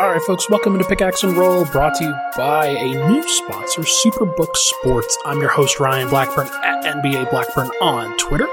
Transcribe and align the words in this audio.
All 0.00 0.08
right, 0.08 0.22
folks, 0.22 0.48
welcome 0.48 0.78
to 0.78 0.84
Pickaxe 0.84 1.24
and 1.24 1.36
Roll, 1.36 1.64
brought 1.64 1.96
to 1.96 2.04
you 2.04 2.14
by 2.36 2.66
a 2.66 3.08
new 3.10 3.28
sponsor, 3.28 3.82
Superbook 3.82 4.54
Sports. 4.54 5.18
I'm 5.24 5.40
your 5.40 5.50
host, 5.50 5.80
Ryan 5.80 6.08
Blackburn, 6.08 6.46
at 6.62 6.84
NBA 6.84 7.32
Blackburn 7.32 7.66
on 7.80 8.16
Twitter. 8.16 8.46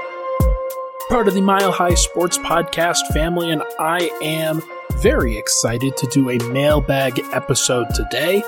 Part 1.08 1.28
of 1.28 1.34
the 1.34 1.40
Mile 1.40 1.70
High 1.70 1.94
Sports 1.94 2.36
Podcast 2.36 3.06
family, 3.12 3.52
and 3.52 3.62
I 3.78 4.10
am 4.20 4.60
very 4.94 5.38
excited 5.38 5.96
to 5.98 6.08
do 6.08 6.30
a 6.30 6.38
mailbag 6.48 7.20
episode 7.32 7.94
today. 7.94 8.42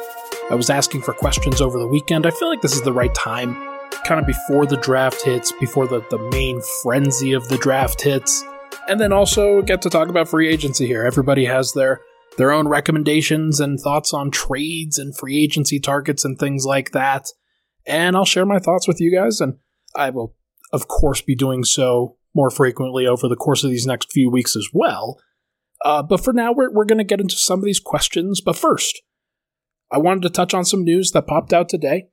I 0.51 0.57
was 0.57 0.69
asking 0.69 1.03
for 1.03 1.15
questions 1.15 1.61
over 1.61 1.79
the 1.79 1.87
weekend. 1.87 2.27
I 2.27 2.33
feel 2.33 2.49
like 2.49 2.63
this 2.63 2.75
is 2.75 2.83
the 2.83 2.93
right 2.93 3.15
time, 3.15 3.55
kind 4.09 4.21
of 4.21 4.27
before 4.27 4.67
the 4.67 4.77
draft 4.77 5.23
hits, 5.23 5.53
before 5.53 5.87
the, 5.87 6.01
the 6.11 6.19
main 6.33 6.61
frenzy 6.83 7.33
of 7.33 7.47
the 7.47 7.59
draft 7.59 8.03
hits, 8.03 8.43
and 8.89 8.99
then 8.99 9.13
also 9.13 9.63
get 9.63 9.83
to 9.83 9.89
talk 9.89 10.09
about 10.09 10.27
free 10.27 10.49
agency 10.49 10.89
here. 10.89 11.05
Everybody 11.05 11.45
has 11.45 11.75
their 11.75 12.01
their 12.39 12.53
own 12.53 12.69
recommendations 12.69 13.61
and 13.61 13.79
thoughts 13.79 14.15
on 14.15 14.31
trades 14.31 14.97
and 14.97 15.15
free 15.15 15.43
agency 15.43 15.79
targets 15.79 16.25
and 16.25 16.39
things 16.39 16.65
like 16.65 16.93
that. 16.93 17.27
And 17.87 18.17
I'll 18.17 18.25
share 18.25 18.47
my 18.47 18.61
thoughts 18.61 18.87
with 18.87 19.01
you 19.01 19.13
guys, 19.13 19.41
and 19.41 19.55
I 19.95 20.11
will, 20.11 20.35
of 20.73 20.89
course, 20.89 21.21
be 21.21 21.35
doing 21.35 21.65
so 21.65 22.17
more 22.35 22.51
frequently 22.51 23.07
over 23.07 23.29
the 23.29 23.37
course 23.37 23.65
of 23.65 23.71
these 23.71 23.87
next 23.87 24.13
few 24.13 24.31
weeks 24.31 24.55
as 24.55 24.69
well. 24.73 25.19
Uh, 25.85 26.03
but 26.03 26.23
for 26.23 26.33
now, 26.33 26.53
we're, 26.53 26.73
we're 26.73 26.85
going 26.85 26.99
to 26.99 27.05
get 27.05 27.21
into 27.21 27.37
some 27.37 27.59
of 27.59 27.65
these 27.65 27.81
questions. 27.81 28.41
But 28.41 28.57
first, 28.57 29.03
I 29.91 29.99
wanted 29.99 30.23
to 30.23 30.31
touch 30.31 30.55
on 30.55 30.65
some 30.65 30.85
news 30.85 31.11
that 31.13 31.27
popped 31.27 31.53
out 31.53 31.69
today. 31.69 32.09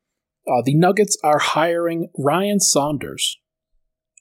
Uh, 0.47 0.63
the 0.63 0.75
Nuggets 0.75 1.17
are 1.23 1.39
hiring 1.39 2.09
Ryan 2.17 2.59
Saunders 2.59 3.37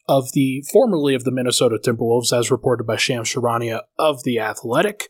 of 0.06 0.32
the 0.32 0.62
formerly 0.70 1.14
of 1.14 1.24
the 1.24 1.30
Minnesota 1.30 1.78
Timberwolves, 1.82 2.36
as 2.36 2.50
reported 2.50 2.84
by 2.84 2.96
Shams 2.96 3.32
Charania 3.32 3.82
of 3.98 4.22
the 4.24 4.38
Athletic. 4.38 5.08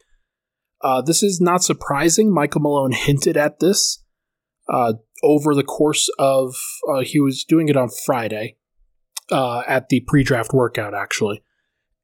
Uh, 0.84 1.00
this 1.00 1.22
is 1.22 1.40
not 1.40 1.64
surprising. 1.64 2.32
Michael 2.32 2.60
Malone 2.60 2.92
hinted 2.92 3.38
at 3.38 3.58
this 3.58 4.04
uh, 4.68 4.92
over 5.22 5.54
the 5.54 5.62
course 5.62 6.10
of 6.18 6.54
uh, 6.86 7.00
he 7.00 7.18
was 7.18 7.42
doing 7.42 7.70
it 7.70 7.76
on 7.76 7.88
Friday 8.04 8.56
uh, 9.32 9.62
at 9.66 9.88
the 9.88 10.00
pre-draft 10.06 10.52
workout, 10.52 10.94
actually, 10.94 11.42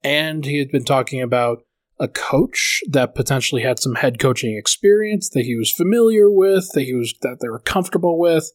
and 0.03 0.47
he 0.47 0.59
had 0.59 0.71
been 0.71 0.85
talking 0.85 1.21
about 1.21 1.59
a 1.99 2.09
coach 2.09 2.81
that 2.89 3.15
potentially 3.15 3.61
had 3.61 3.79
some 3.79 3.97
head 3.97 4.19
coaching 4.19 4.57
experience 4.57 5.29
that 5.29 5.45
he 5.45 5.55
was 5.55 5.71
familiar 5.71 6.31
with, 6.31 6.73
that 6.73 6.85
he 6.85 6.95
was 6.95 7.15
that 7.21 7.37
they 7.43 7.49
were 7.51 7.61
comfortable 7.61 8.19
with, 8.19 8.51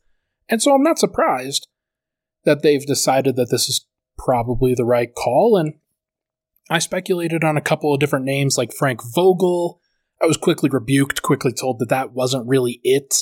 and 0.50 0.60
so 0.60 0.74
I'm 0.74 0.82
not 0.82 0.98
surprised 0.98 1.68
that 2.46 2.64
they've 2.64 2.86
decided 2.86 3.36
that 3.36 3.52
this 3.52 3.70
is 3.70 3.86
probably 4.18 4.74
the 4.74 4.86
right 4.86 5.14
call. 5.14 5.56
And 5.58 5.76
I 6.70 6.80
speculated 6.80 7.44
on 7.44 7.58
a 7.58 7.62
couple 7.62 7.94
of 7.94 8.00
different 8.00 8.26
names 8.26 8.58
like 8.58 8.74
Frank 8.74 9.02
Vogel 9.14 9.80
I 10.26 10.28
was 10.28 10.38
quickly 10.38 10.72
rebuked, 10.72 11.22
quickly 11.22 11.54
told 11.54 11.78
that 11.78 11.90
that 11.90 12.14
wasn't 12.14 12.48
really 12.48 12.80
it. 12.84 13.14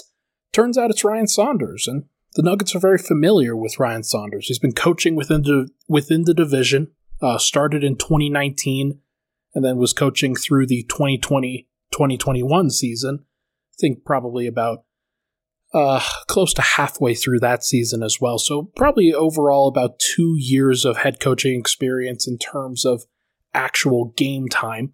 Turns 0.54 0.78
out 0.78 0.90
it's 0.90 1.04
Ryan 1.04 1.28
Saunders, 1.28 1.86
and 1.86 2.06
the 2.36 2.42
Nuggets 2.42 2.74
are 2.74 2.80
very 2.80 2.98
familiar 2.98 3.58
with 3.58 3.78
Ryan 3.78 4.04
Saunders. 4.04 4.48
He's 4.48 4.58
been 4.58 4.72
coaching 4.72 5.18
within 5.18 5.42
the 5.42 5.68
within 5.90 6.24
the 6.24 6.34
division. 6.34 6.92
Uh, 7.22 7.38
started 7.38 7.84
in 7.84 7.98
2019, 7.98 9.02
and 9.54 9.66
then 9.66 9.76
was 9.76 9.92
coaching 9.92 10.34
through 10.34 10.66
the 10.66 10.88
2020-2021 10.90 12.72
season. 12.72 13.20
I 13.22 13.76
think 13.82 14.06
probably 14.06 14.48
about 14.48 14.86
uh, 15.74 16.00
close 16.30 16.54
to 16.54 16.62
halfway 16.62 17.16
through 17.16 17.42
that 17.42 17.66
season 17.66 18.02
as 18.02 18.22
well. 18.22 18.40
So 18.40 18.72
probably 18.78 19.14
overall 19.14 19.68
about 19.68 20.00
two 20.00 20.38
years 20.38 20.86
of 20.86 20.96
head 20.96 21.20
coaching 21.20 21.60
experience 21.60 22.30
in 22.30 22.38
terms 22.38 22.86
of 22.86 23.04
actual 23.54 24.14
game 24.16 24.48
time. 24.48 24.94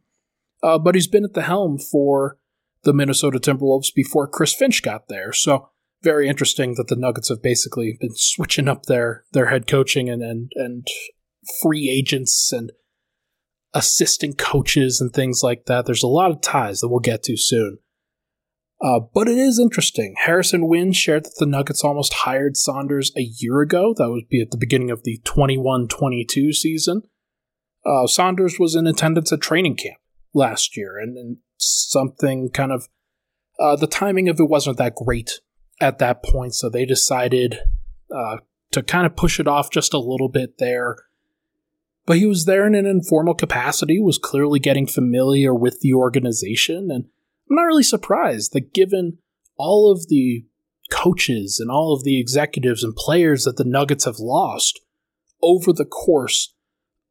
Uh, 0.61 0.77
but 0.77 0.95
he's 0.95 1.07
been 1.07 1.23
at 1.23 1.33
the 1.33 1.43
helm 1.43 1.77
for 1.77 2.37
the 2.83 2.93
Minnesota 2.93 3.39
Timberwolves 3.39 3.93
before 3.93 4.27
Chris 4.27 4.53
Finch 4.53 4.81
got 4.83 5.07
there. 5.07 5.33
So 5.33 5.69
very 6.01 6.29
interesting 6.29 6.75
that 6.75 6.87
the 6.87 6.95
Nuggets 6.95 7.29
have 7.29 7.41
basically 7.41 7.97
been 7.99 8.15
switching 8.15 8.67
up 8.67 8.85
their 8.85 9.25
their 9.33 9.47
head 9.47 9.67
coaching 9.67 10.09
and 10.09 10.21
and, 10.21 10.51
and 10.55 10.87
free 11.61 11.89
agents 11.89 12.51
and 12.53 12.71
assistant 13.73 14.37
coaches 14.37 14.99
and 14.99 15.13
things 15.13 15.41
like 15.43 15.65
that. 15.65 15.85
There's 15.85 16.03
a 16.03 16.07
lot 16.07 16.31
of 16.31 16.41
ties 16.41 16.79
that 16.79 16.89
we'll 16.89 16.99
get 16.99 17.23
to 17.23 17.37
soon. 17.37 17.79
Uh, 18.81 19.01
but 19.13 19.27
it 19.27 19.37
is 19.37 19.59
interesting. 19.59 20.15
Harrison 20.19 20.67
Wind 20.67 20.95
shared 20.95 21.25
that 21.25 21.35
the 21.37 21.45
Nuggets 21.45 21.83
almost 21.83 22.13
hired 22.13 22.55
Saunders 22.55 23.11
a 23.17 23.21
year 23.21 23.59
ago. 23.59 23.93
That 23.97 24.09
would 24.09 24.29
be 24.29 24.41
at 24.41 24.51
the 24.51 24.57
beginning 24.57 24.89
of 24.89 25.03
the 25.03 25.19
21 25.25 25.89
22 25.89 26.53
season. 26.53 27.01
Uh, 27.85 28.07
Saunders 28.07 28.57
was 28.57 28.75
in 28.75 28.87
attendance 28.87 29.33
at 29.33 29.41
training 29.41 29.75
camp 29.75 29.97
last 30.33 30.77
year, 30.77 30.97
and, 30.97 31.17
and 31.17 31.37
something 31.57 32.49
kind 32.49 32.71
of 32.71 32.87
uh, 33.59 33.75
the 33.75 33.87
timing 33.87 34.29
of 34.29 34.39
it 34.39 34.49
wasn't 34.49 34.77
that 34.77 34.95
great 34.95 35.41
at 35.81 35.99
that 35.99 36.23
point, 36.23 36.55
so 36.55 36.69
they 36.69 36.85
decided 36.85 37.59
uh, 38.15 38.37
to 38.71 38.81
kind 38.83 39.05
of 39.05 39.15
push 39.15 39.39
it 39.39 39.47
off 39.47 39.71
just 39.71 39.93
a 39.93 39.99
little 39.99 40.29
bit 40.29 40.57
there. 40.57 40.95
But 42.05 42.17
he 42.17 42.25
was 42.25 42.45
there 42.45 42.65
in 42.65 42.73
an 42.73 42.85
informal 42.85 43.35
capacity, 43.35 43.99
was 43.99 44.17
clearly 44.17 44.59
getting 44.59 44.87
familiar 44.87 45.53
with 45.53 45.81
the 45.81 45.93
organization, 45.93 46.89
and 46.89 47.05
I'm 47.49 47.55
not 47.55 47.63
really 47.63 47.83
surprised 47.83 48.53
that 48.53 48.73
given 48.73 49.17
all 49.57 49.91
of 49.91 50.07
the 50.07 50.45
coaches 50.89 51.59
and 51.59 51.69
all 51.69 51.93
of 51.93 52.03
the 52.03 52.19
executives 52.19 52.83
and 52.83 52.95
players 52.95 53.43
that 53.43 53.57
the 53.57 53.63
Nuggets 53.65 54.05
have 54.05 54.19
lost 54.19 54.79
over 55.41 55.71
the 55.71 55.85
course 55.85 56.53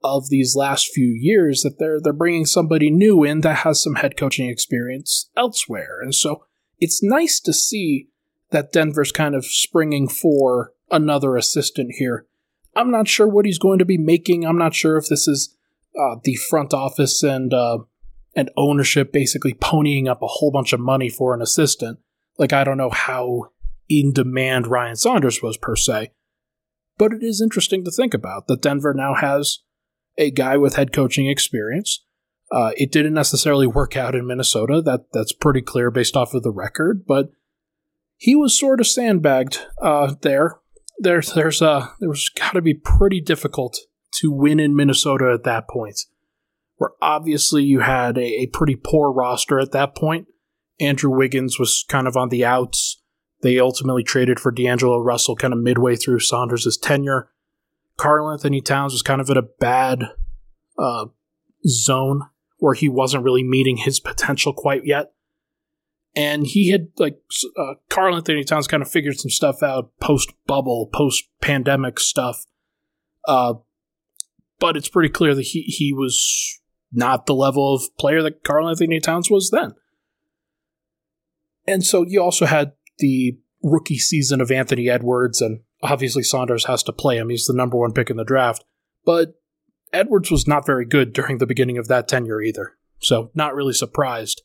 of 0.02 0.28
these 0.28 0.54
last 0.54 0.88
few 0.88 1.08
years 1.18 1.62
that 1.62 1.78
they're 1.78 2.00
they're 2.00 2.12
bringing 2.12 2.46
somebody 2.46 2.90
new 2.90 3.24
in 3.24 3.40
that 3.40 3.58
has 3.58 3.82
some 3.82 3.96
head 3.96 4.16
coaching 4.16 4.48
experience 4.48 5.30
elsewhere. 5.36 6.00
And 6.00 6.14
so 6.14 6.44
it's 6.78 7.02
nice 7.02 7.40
to 7.40 7.52
see 7.52 8.08
that 8.50 8.72
Denver's 8.72 9.12
kind 9.12 9.34
of 9.34 9.44
springing 9.44 10.08
for 10.08 10.72
another 10.90 11.36
assistant 11.36 11.92
here. 11.98 12.26
I'm 12.74 12.90
not 12.90 13.08
sure 13.08 13.26
what 13.26 13.44
he's 13.44 13.58
going 13.58 13.80
to 13.80 13.84
be 13.84 13.98
making. 13.98 14.44
I'm 14.44 14.58
not 14.58 14.74
sure 14.74 14.96
if 14.96 15.08
this 15.08 15.26
is 15.26 15.56
uh, 15.98 16.16
the 16.22 16.36
front 16.36 16.72
office 16.72 17.22
and 17.22 17.52
uh, 17.52 17.78
and 18.34 18.50
ownership 18.56 19.12
basically 19.12 19.54
ponying 19.54 20.08
up 20.08 20.22
a 20.22 20.28
whole 20.28 20.52
bunch 20.52 20.72
of 20.72 20.80
money 20.80 21.08
for 21.08 21.34
an 21.34 21.42
assistant. 21.42 21.98
Like 22.38 22.52
I 22.52 22.62
don't 22.62 22.78
know 22.78 22.90
how 22.90 23.50
in 23.88 24.12
demand 24.12 24.66
Ryan 24.66 24.96
Saunders 24.96 25.42
was 25.42 25.56
per 25.56 25.74
se, 25.74 26.12
but 26.98 27.12
it 27.12 27.22
is 27.22 27.40
interesting 27.40 27.84
to 27.84 27.90
think 27.90 28.14
about 28.14 28.46
that 28.46 28.62
Denver 28.62 28.94
now 28.94 29.14
has 29.14 29.60
a 30.18 30.30
guy 30.30 30.56
with 30.56 30.74
head 30.74 30.92
coaching 30.92 31.28
experience. 31.28 32.04
Uh, 32.50 32.72
it 32.76 32.90
didn't 32.90 33.14
necessarily 33.14 33.66
work 33.66 33.96
out 33.96 34.14
in 34.14 34.26
Minnesota. 34.26 34.82
That 34.82 35.06
that's 35.12 35.32
pretty 35.32 35.62
clear 35.62 35.90
based 35.90 36.16
off 36.16 36.34
of 36.34 36.42
the 36.42 36.50
record, 36.50 37.04
but 37.06 37.30
he 38.16 38.34
was 38.34 38.58
sort 38.58 38.80
of 38.80 38.86
sandbagged 38.86 39.60
uh, 39.80 40.14
there. 40.22 40.58
There's 40.98 41.32
there's 41.32 41.62
uh 41.62 41.88
there 42.00 42.08
was 42.08 42.28
got 42.30 42.52
to 42.52 42.62
be 42.62 42.74
pretty 42.74 43.20
difficult 43.20 43.78
to 44.14 44.32
win 44.32 44.58
in 44.58 44.74
Minnesota 44.74 45.30
at 45.32 45.44
that 45.44 45.68
point, 45.68 46.00
where 46.76 46.90
obviously 47.00 47.62
you 47.62 47.80
had 47.80 48.18
a, 48.18 48.42
a 48.42 48.46
pretty 48.46 48.76
poor 48.76 49.12
roster 49.12 49.60
at 49.60 49.72
that 49.72 49.94
point. 49.94 50.26
Andrew 50.80 51.14
Wiggins 51.14 51.58
was 51.58 51.84
kind 51.88 52.08
of 52.08 52.16
on 52.16 52.30
the 52.30 52.44
outs. 52.44 53.00
They 53.42 53.60
ultimately 53.60 54.02
traded 54.02 54.40
for 54.40 54.50
D'Angelo 54.50 54.98
Russell 54.98 55.36
kind 55.36 55.52
of 55.52 55.60
midway 55.60 55.96
through 55.96 56.20
Saunders' 56.20 56.78
tenure. 56.80 57.30
Karl-Anthony 57.98 58.62
Towns 58.62 58.94
was 58.94 59.02
kind 59.02 59.20
of 59.20 59.28
in 59.28 59.36
a 59.36 59.42
bad 59.42 60.04
uh, 60.78 61.06
zone 61.66 62.22
where 62.56 62.74
he 62.74 62.88
wasn't 62.88 63.24
really 63.24 63.42
meeting 63.42 63.76
his 63.76 64.00
potential 64.00 64.52
quite 64.54 64.86
yet. 64.86 65.12
And 66.16 66.46
he 66.46 66.70
had, 66.70 66.88
like, 66.96 67.18
uh, 67.58 67.74
Karl-Anthony 67.90 68.44
Towns 68.44 68.66
kind 68.66 68.82
of 68.82 68.90
figured 68.90 69.18
some 69.18 69.30
stuff 69.30 69.62
out 69.62 69.90
post 70.00 70.32
bubble, 70.46 70.88
post 70.92 71.24
pandemic 71.40 72.00
stuff. 72.00 72.44
Uh, 73.26 73.54
but 74.58 74.76
it's 74.76 74.88
pretty 74.88 75.10
clear 75.10 75.34
that 75.34 75.42
he, 75.42 75.62
he 75.62 75.92
was 75.92 76.60
not 76.90 77.26
the 77.26 77.34
level 77.34 77.74
of 77.74 77.82
player 77.98 78.22
that 78.22 78.42
Karl-Anthony 78.42 79.00
Towns 79.00 79.30
was 79.30 79.50
then. 79.50 79.74
And 81.66 81.84
so 81.84 82.04
you 82.06 82.22
also 82.22 82.46
had 82.46 82.72
the 82.98 83.38
rookie 83.62 83.98
season 83.98 84.40
of 84.40 84.50
Anthony 84.50 84.88
Edwards 84.88 85.40
and 85.40 85.60
obviously 85.82 86.22
Saunders 86.22 86.64
has 86.64 86.82
to 86.84 86.92
play 86.92 87.18
him. 87.18 87.30
He's 87.30 87.46
the 87.46 87.54
number 87.54 87.76
one 87.76 87.92
pick 87.92 88.10
in 88.10 88.16
the 88.16 88.24
draft. 88.24 88.64
But 89.04 89.34
Edwards 89.92 90.30
was 90.30 90.46
not 90.46 90.66
very 90.66 90.84
good 90.84 91.12
during 91.12 91.38
the 91.38 91.46
beginning 91.46 91.78
of 91.78 91.88
that 91.88 92.08
tenure 92.08 92.42
either. 92.42 92.76
So, 93.00 93.30
not 93.34 93.54
really 93.54 93.72
surprised 93.72 94.42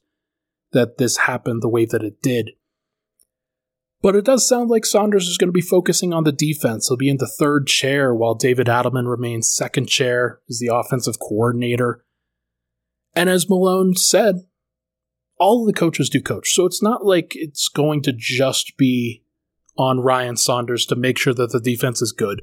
that 0.72 0.98
this 0.98 1.18
happened 1.18 1.62
the 1.62 1.70
way 1.70 1.86
that 1.86 2.04
it 2.04 2.22
did. 2.22 2.52
But 4.02 4.16
it 4.16 4.26
does 4.26 4.48
sound 4.48 4.70
like 4.70 4.86
Saunders 4.86 5.28
is 5.28 5.38
going 5.38 5.48
to 5.48 5.54
be 5.54 5.62
focusing 5.62 6.14
on 6.14 6.26
the 6.26 6.32
defense. 6.32 6.88
He'll 6.88 6.98
be 6.98 7.10
in 7.10 7.18
the 7.18 7.28
third 7.40 7.68
chair 7.68 8.14
while 8.14 8.36
David 8.36 8.68
Adelman 8.68 9.10
remains 9.10 9.54
second 9.54 9.88
chair 9.88 10.42
as 10.50 10.60
the 10.60 10.74
offensive 10.74 11.20
coordinator. 11.20 12.04
And 13.16 13.30
as 13.30 13.50
Malone 13.50 13.96
said, 13.96 14.42
all 15.40 15.66
the 15.66 15.74
coaches 15.74 16.10
do 16.10 16.22
coach. 16.22 16.52
So 16.52 16.66
it's 16.66 16.84
not 16.84 17.06
like 17.06 17.32
it's 17.36 17.70
going 17.70 18.02
to 18.04 18.14
just 18.14 18.76
be 18.78 19.23
on 19.78 20.00
Ryan 20.00 20.38
Saunders 20.38 20.86
to 20.88 20.96
make 20.96 21.18
sure 21.18 21.34
that 21.34 21.52
the 21.52 21.60
defense 21.60 22.02
is 22.02 22.12
good. 22.12 22.42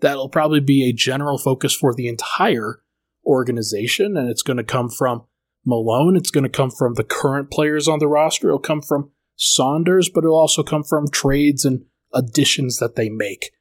That'll 0.00 0.28
probably 0.28 0.60
be 0.60 0.88
a 0.88 0.92
general 0.92 1.38
focus 1.38 1.74
for 1.74 1.94
the 1.94 2.08
entire 2.08 2.80
organization, 3.24 4.16
and 4.16 4.28
it's 4.28 4.42
going 4.42 4.56
to 4.58 4.64
come 4.64 4.88
from 4.88 5.24
Malone. 5.64 6.16
It's 6.16 6.30
going 6.30 6.44
to 6.44 6.50
come 6.50 6.70
from 6.70 6.94
the 6.94 7.04
current 7.04 7.50
players 7.50 7.88
on 7.88 7.98
the 7.98 8.08
roster. 8.08 8.48
It'll 8.48 8.58
come 8.58 8.82
from 8.82 9.10
Saunders, 9.36 10.08
but 10.08 10.24
it'll 10.24 10.38
also 10.38 10.62
come 10.62 10.84
from 10.84 11.08
trades 11.08 11.64
and 11.64 11.84
additions 12.12 12.78
that 12.78 12.96
they 12.96 13.08
make. 13.08 13.52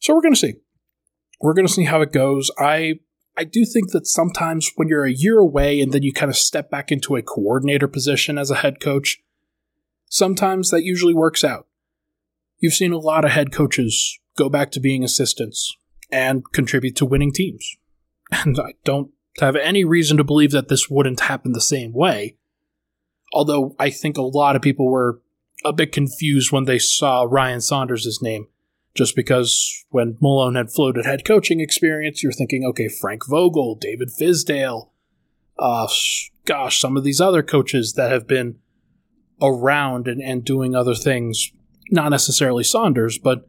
So 0.00 0.14
we're 0.14 0.22
going 0.22 0.34
to 0.34 0.40
see. 0.40 0.54
We're 1.40 1.54
going 1.54 1.66
to 1.66 1.72
see 1.72 1.84
how 1.84 2.00
it 2.00 2.12
goes. 2.12 2.50
I 2.58 3.00
I 3.36 3.44
do 3.44 3.64
think 3.64 3.92
that 3.92 4.08
sometimes 4.08 4.72
when 4.74 4.88
you're 4.88 5.04
a 5.04 5.12
year 5.12 5.38
away 5.38 5.80
and 5.80 5.92
then 5.92 6.02
you 6.02 6.12
kind 6.12 6.28
of 6.28 6.36
step 6.36 6.72
back 6.72 6.90
into 6.90 7.14
a 7.14 7.22
coordinator 7.22 7.86
position 7.86 8.36
as 8.36 8.50
a 8.50 8.56
head 8.56 8.80
coach, 8.80 9.22
sometimes 10.08 10.70
that 10.70 10.82
usually 10.82 11.14
works 11.14 11.44
out. 11.44 11.67
You've 12.58 12.74
seen 12.74 12.92
a 12.92 12.98
lot 12.98 13.24
of 13.24 13.30
head 13.30 13.52
coaches 13.52 14.18
go 14.36 14.48
back 14.48 14.70
to 14.72 14.80
being 14.80 15.04
assistants 15.04 15.76
and 16.10 16.42
contribute 16.52 16.96
to 16.96 17.06
winning 17.06 17.32
teams. 17.32 17.76
And 18.44 18.58
I 18.58 18.74
don't 18.84 19.10
have 19.40 19.56
any 19.56 19.84
reason 19.84 20.18
to 20.18 20.24
believe 20.24 20.50
that 20.50 20.68
this 20.68 20.90
wouldn't 20.90 21.20
happen 21.20 21.52
the 21.52 21.62
same 21.62 21.94
way. 21.94 22.36
Although 23.32 23.74
I 23.78 23.88
think 23.88 24.18
a 24.18 24.22
lot 24.22 24.54
of 24.54 24.60
people 24.60 24.90
were 24.90 25.22
a 25.64 25.72
bit 25.72 25.92
confused 25.92 26.52
when 26.52 26.64
they 26.64 26.78
saw 26.78 27.26
Ryan 27.28 27.60
Saunders' 27.60 28.20
name. 28.20 28.48
Just 28.94 29.14
because 29.16 29.84
when 29.90 30.18
Malone 30.20 30.56
had 30.56 30.72
floated 30.72 31.06
head 31.06 31.24
coaching 31.24 31.60
experience, 31.60 32.22
you're 32.22 32.32
thinking, 32.32 32.64
okay, 32.64 32.88
Frank 32.88 33.22
Vogel, 33.28 33.76
David 33.76 34.08
Fizdale, 34.08 34.90
uh, 35.58 35.88
gosh, 36.44 36.80
some 36.80 36.96
of 36.96 37.04
these 37.04 37.20
other 37.20 37.42
coaches 37.42 37.94
that 37.94 38.10
have 38.10 38.26
been 38.26 38.56
around 39.40 40.08
and, 40.08 40.20
and 40.20 40.44
doing 40.44 40.74
other 40.74 40.94
things, 40.94 41.52
not 41.90 42.10
necessarily 42.10 42.64
Saunders, 42.64 43.18
but 43.18 43.48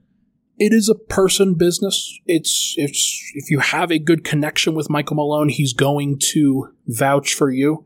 it 0.58 0.74
is 0.74 0.90
a 0.90 0.96
person 0.96 1.56
business. 1.56 2.20
It's 2.26 2.76
it's 2.78 3.32
if 3.34 3.50
you 3.50 3.60
have 3.60 3.92
a 3.92 4.00
good 4.00 4.24
connection 4.24 4.76
with 4.76 4.90
Michael 4.90 5.16
Malone, 5.16 5.50
he's 5.50 5.74
going 5.74 6.20
to 6.32 6.74
vouch 6.88 7.34
for 7.34 7.50
you. 7.50 7.86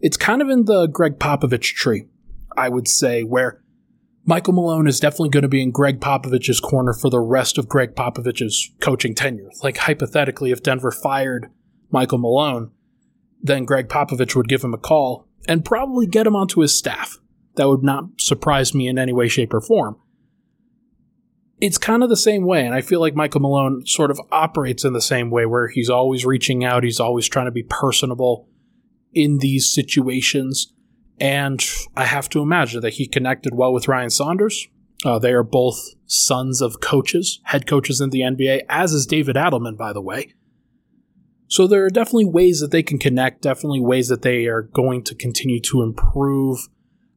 It's 0.00 0.16
kind 0.16 0.42
of 0.42 0.48
in 0.48 0.66
the 0.66 0.86
Gregg 0.86 1.18
Popovich 1.18 1.74
tree, 1.74 2.06
I 2.56 2.68
would 2.68 2.88
say, 2.88 3.22
where 3.22 3.62
Michael 4.24 4.52
Malone 4.52 4.86
is 4.86 5.00
definitely 5.00 5.30
going 5.30 5.42
to 5.42 5.48
be 5.48 5.62
in 5.62 5.70
Gregg 5.70 6.00
Popovich's 6.00 6.60
corner 6.60 6.92
for 6.92 7.10
the 7.10 7.20
rest 7.20 7.58
of 7.58 7.68
Gregg 7.68 7.94
Popovich's 7.94 8.70
coaching 8.80 9.14
tenure. 9.14 9.50
Like 9.62 9.78
hypothetically, 9.78 10.52
if 10.52 10.62
Denver 10.62 10.90
fired 10.90 11.50
Michael 11.90 12.18
Malone, 12.18 12.70
then 13.42 13.64
Gregg 13.64 13.88
Popovich 13.88 14.36
would 14.36 14.48
give 14.48 14.62
him 14.62 14.74
a 14.74 14.78
call 14.78 15.26
and 15.48 15.64
probably 15.64 16.06
get 16.06 16.26
him 16.26 16.36
onto 16.36 16.60
his 16.60 16.76
staff. 16.76 17.18
That 17.60 17.68
would 17.68 17.82
not 17.82 18.04
surprise 18.18 18.74
me 18.74 18.88
in 18.88 18.98
any 18.98 19.12
way, 19.12 19.28
shape, 19.28 19.52
or 19.52 19.60
form 19.60 19.96
it's 21.60 21.78
kind 21.78 22.02
of 22.02 22.08
the 22.08 22.16
same 22.16 22.44
way. 22.44 22.64
And 22.64 22.74
I 22.74 22.80
feel 22.80 23.00
like 23.00 23.14
Michael 23.14 23.40
Malone 23.40 23.84
sort 23.86 24.10
of 24.10 24.20
operates 24.32 24.84
in 24.84 24.92
the 24.92 25.00
same 25.00 25.30
way 25.30 25.46
where 25.46 25.68
he's 25.68 25.90
always 25.90 26.24
reaching 26.24 26.64
out, 26.64 26.84
he's 26.84 27.00
always 27.00 27.28
trying 27.28 27.46
to 27.46 27.52
be 27.52 27.62
personable 27.62 28.48
in 29.12 29.38
these 29.38 29.72
situations. 29.72 30.72
And 31.20 31.62
I 31.96 32.06
have 32.06 32.28
to 32.30 32.40
imagine 32.40 32.80
that 32.80 32.94
he 32.94 33.06
connected 33.06 33.54
well 33.54 33.72
with 33.72 33.88
Ryan 33.88 34.10
Saunders. 34.10 34.68
Uh, 35.04 35.18
they 35.18 35.32
are 35.32 35.42
both 35.42 35.78
sons 36.06 36.60
of 36.60 36.80
coaches, 36.80 37.40
head 37.44 37.66
coaches 37.66 38.00
in 38.00 38.10
the 38.10 38.20
NBA, 38.20 38.62
as 38.68 38.92
is 38.92 39.06
David 39.06 39.36
Adelman, 39.36 39.76
by 39.76 39.92
the 39.92 40.00
way. 40.00 40.34
So 41.48 41.66
there 41.66 41.84
are 41.84 41.90
definitely 41.90 42.26
ways 42.26 42.60
that 42.60 42.70
they 42.70 42.82
can 42.82 42.98
connect, 42.98 43.42
definitely 43.42 43.80
ways 43.80 44.08
that 44.08 44.22
they 44.22 44.46
are 44.46 44.62
going 44.62 45.02
to 45.04 45.14
continue 45.14 45.60
to 45.62 45.82
improve. 45.82 46.68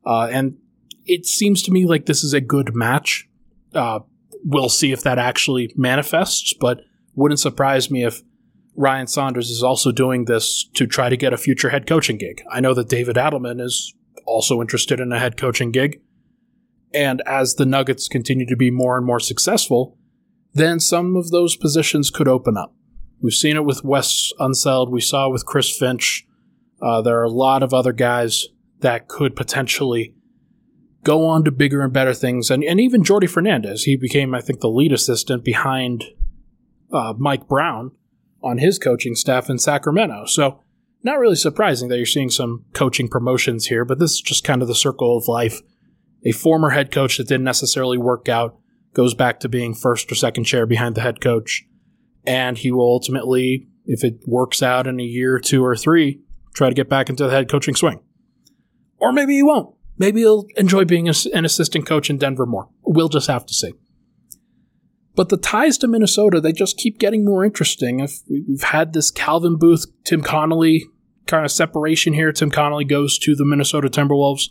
Uh, 0.06 0.28
and 0.32 0.58
it 1.06 1.26
seems 1.26 1.62
to 1.64 1.72
me 1.72 1.86
like 1.86 2.06
this 2.06 2.24
is 2.24 2.34
a 2.34 2.42
good 2.42 2.76
match. 2.76 3.28
Uh, 3.74 4.00
we'll 4.44 4.70
see 4.70 4.92
if 4.92 5.04
that 5.04 5.18
actually 5.18 5.72
manifests, 5.76 6.54
but 6.54 6.82
wouldn't 7.16 7.40
surprise 7.40 7.90
me 7.90 8.04
if 8.04 8.22
Ryan 8.76 9.08
Saunders 9.08 9.50
is 9.50 9.64
also 9.64 9.92
doing 9.92 10.26
this 10.26 10.68
to 10.74 10.88
try 10.88 11.10
to 11.10 11.18
get 11.18 11.34
a 11.34 11.38
future 11.38 11.70
head 11.70 11.86
coaching 11.86 12.18
gig. 12.18 12.42
I 12.52 12.60
know 12.60 12.74
that 12.74 12.90
David 12.90 13.16
Adelman 13.16 13.62
is 13.62 13.94
also 14.26 14.62
interested 14.62 15.00
in 15.00 15.12
a 15.12 15.20
head 15.20 15.38
coaching 15.38 15.72
gig. 15.72 16.02
And 16.94 17.22
as 17.26 17.56
the 17.56 17.66
Nuggets 17.66 18.08
continue 18.08 18.46
to 18.48 18.56
be 18.56 18.72
more 18.72 18.98
and 18.98 19.06
more 19.06 19.20
successful, 19.20 19.98
then 20.54 20.80
some 20.80 21.16
of 21.16 21.32
those 21.32 21.56
positions 21.56 22.10
could 22.10 22.28
open 22.28 22.58
up. 22.58 22.76
We've 23.22 23.34
seen 23.34 23.56
it 23.56 23.66
with 23.66 23.84
Wes 23.84 24.32
Unseld. 24.40 24.92
We 24.92 25.02
saw 25.02 25.28
it 25.28 25.32
with 25.32 25.46
Chris 25.46 25.76
Finch. 25.76 26.28
Uh, 26.82 27.02
there 27.02 27.20
are 27.20 27.24
a 27.24 27.30
lot 27.30 27.64
of 27.64 27.74
other 27.74 27.94
guys 27.94 28.48
that 28.84 29.08
could 29.08 29.36
potentially 29.36 30.14
go 31.04 31.26
on 31.26 31.44
to 31.44 31.52
bigger 31.52 31.82
and 31.82 31.92
better 31.92 32.14
things. 32.14 32.50
And, 32.50 32.64
and 32.64 32.80
even 32.80 33.04
Jordi 33.04 33.30
Fernandez, 33.30 33.84
he 33.84 33.98
became, 33.98 34.34
I 34.34 34.42
think, 34.42 34.62
the 34.62 34.70
lead 34.70 34.94
assistant 34.94 35.44
behind 35.44 36.06
uh, 36.94 37.14
Mike 37.18 37.48
Brown 37.48 37.92
on 38.42 38.60
his 38.60 38.80
coaching 38.80 39.16
staff 39.16 39.50
in 39.50 39.58
Sacramento. 39.58 40.26
So, 40.28 40.60
not 41.06 41.20
really 41.20 41.36
surprising 41.36 41.90
that 41.90 41.98
you're 41.98 42.06
seeing 42.06 42.30
some 42.30 42.64
coaching 42.74 43.10
promotions 43.10 43.66
here, 43.66 43.84
but 43.84 44.00
this 44.00 44.12
is 44.12 44.22
just 44.22 44.46
kind 44.46 44.62
of 44.62 44.70
the 44.70 44.76
circle 44.76 45.18
of 45.18 45.28
life. 45.28 45.60
A 46.26 46.32
former 46.32 46.70
head 46.70 46.92
coach 46.92 47.18
that 47.18 47.28
didn't 47.28 47.44
necessarily 47.44 47.98
work 47.98 48.30
out 48.30 48.58
goes 48.94 49.14
back 49.14 49.42
to 49.42 49.50
being 49.50 49.74
first 49.74 50.10
or 50.10 50.16
second 50.16 50.46
chair 50.46 50.66
behind 50.66 50.96
the 50.96 51.02
head 51.02 51.20
coach. 51.20 51.66
And 52.26 52.58
he 52.58 52.72
will 52.72 52.86
ultimately, 52.86 53.68
if 53.86 54.06
it 54.06 54.22
works 54.26 54.64
out 54.64 54.88
in 54.88 55.02
a 55.02 55.04
year, 55.04 55.40
two, 55.40 55.62
or 55.66 55.76
three, 55.76 56.22
try 56.54 56.70
to 56.70 56.76
get 56.76 56.88
back 56.88 57.10
into 57.10 57.26
the 57.26 57.32
head 57.32 57.50
coaching 57.50 57.76
swing. 57.76 58.00
Or 59.04 59.12
maybe 59.12 59.36
he 59.36 59.44
won't. 59.44 59.76
Maybe 59.98 60.22
he'll 60.22 60.48
enjoy 60.56 60.86
being 60.86 61.10
an 61.10 61.46
assistant 61.46 61.86
coach 61.86 62.10
in 62.10 62.18
Denver 62.18 62.46
more. 62.46 62.70
We'll 62.84 63.10
just 63.10 63.28
have 63.28 63.46
to 63.46 63.54
see. 63.54 63.74
But 65.14 65.28
the 65.28 65.36
ties 65.36 65.78
to 65.80 65.90
Minnesota, 65.90 66.40
they 66.40 66.54
just 66.54 66.78
keep 66.78 67.00
getting 67.00 67.26
more 67.26 67.44
interesting. 67.44 68.00
If 68.00 68.22
we've 68.30 68.64
had 68.64 68.94
this 68.94 69.12
Calvin 69.12 69.58
Booth, 69.58 69.86
Tim 70.06 70.22
Connolly 70.22 70.86
kind 71.28 71.44
of 71.44 71.52
separation 71.52 72.14
here. 72.14 72.32
Tim 72.32 72.50
Connolly 72.50 72.86
goes 72.86 73.20
to 73.20 73.36
the 73.36 73.44
Minnesota 73.44 73.90
Timberwolves. 73.90 74.48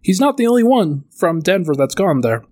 He's 0.00 0.18
not 0.18 0.38
the 0.38 0.46
only 0.46 0.64
one 0.64 1.04
from 1.14 1.40
Denver 1.40 1.74
that's 1.76 1.94
gone 1.94 2.22
there. 2.22 2.42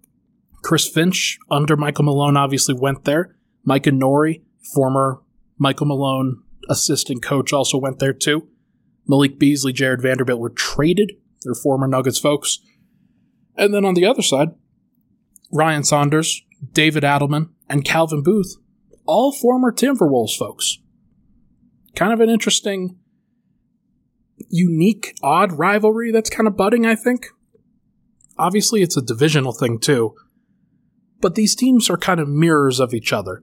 Chris 0.63 0.87
Finch, 0.87 1.39
under 1.51 1.79
Michael 1.79 2.05
Malone, 2.05 2.37
obviously 2.37 2.75
went 2.75 3.05
there. 3.05 3.35
Micah 3.65 3.91
Nori, 3.91 4.43
former 4.75 5.23
Michael 5.57 5.87
Malone 5.87 6.43
assistant 6.69 7.23
coach, 7.23 7.55
also 7.55 7.79
went 7.79 8.01
there 8.01 8.13
too. 8.13 8.49
Malik 9.07 9.39
Beasley, 9.39 9.73
Jarred 9.73 10.03
Vanderbilt 10.03 10.41
were 10.41 10.51
traded 10.51 11.13
they're 11.43 11.55
former 11.55 11.87
Nuggets 11.87 12.19
folks. 12.19 12.59
And 13.57 13.75
then 13.75 13.85
on 13.85 13.95
the 13.95 14.07
other 14.07 14.23
side, 14.23 14.49
Ryan 15.53 15.85
Saunders, 15.85 16.43
David 16.73 17.03
Adelman, 17.03 17.51
and 17.69 17.85
Calvin 17.85 18.23
Booth, 18.23 18.57
all 19.07 19.33
former 19.33 19.73
Timberwolves 19.73 20.37
folks. 20.37 20.79
Kind 21.97 22.13
of 22.13 22.21
an 22.21 22.29
interesting, 22.29 22.99
unique, 24.49 25.15
odd 25.23 25.53
rivalry 25.53 26.13
that's 26.13 26.31
kind 26.31 26.47
of 26.47 26.57
budding, 26.57 26.87
I 26.87 26.95
think. 26.95 27.27
Obviously, 28.39 28.83
it's 28.83 28.97
a 28.97 29.03
divisional 29.03 29.53
thing 29.53 29.81
too, 29.81 30.15
but 31.21 31.35
these 31.35 31.57
teams 31.57 31.91
are 31.91 31.97
kind 31.97 32.21
of 32.21 32.29
mirrors 32.29 32.79
of 32.79 32.95
each 32.95 33.13
other. 33.13 33.43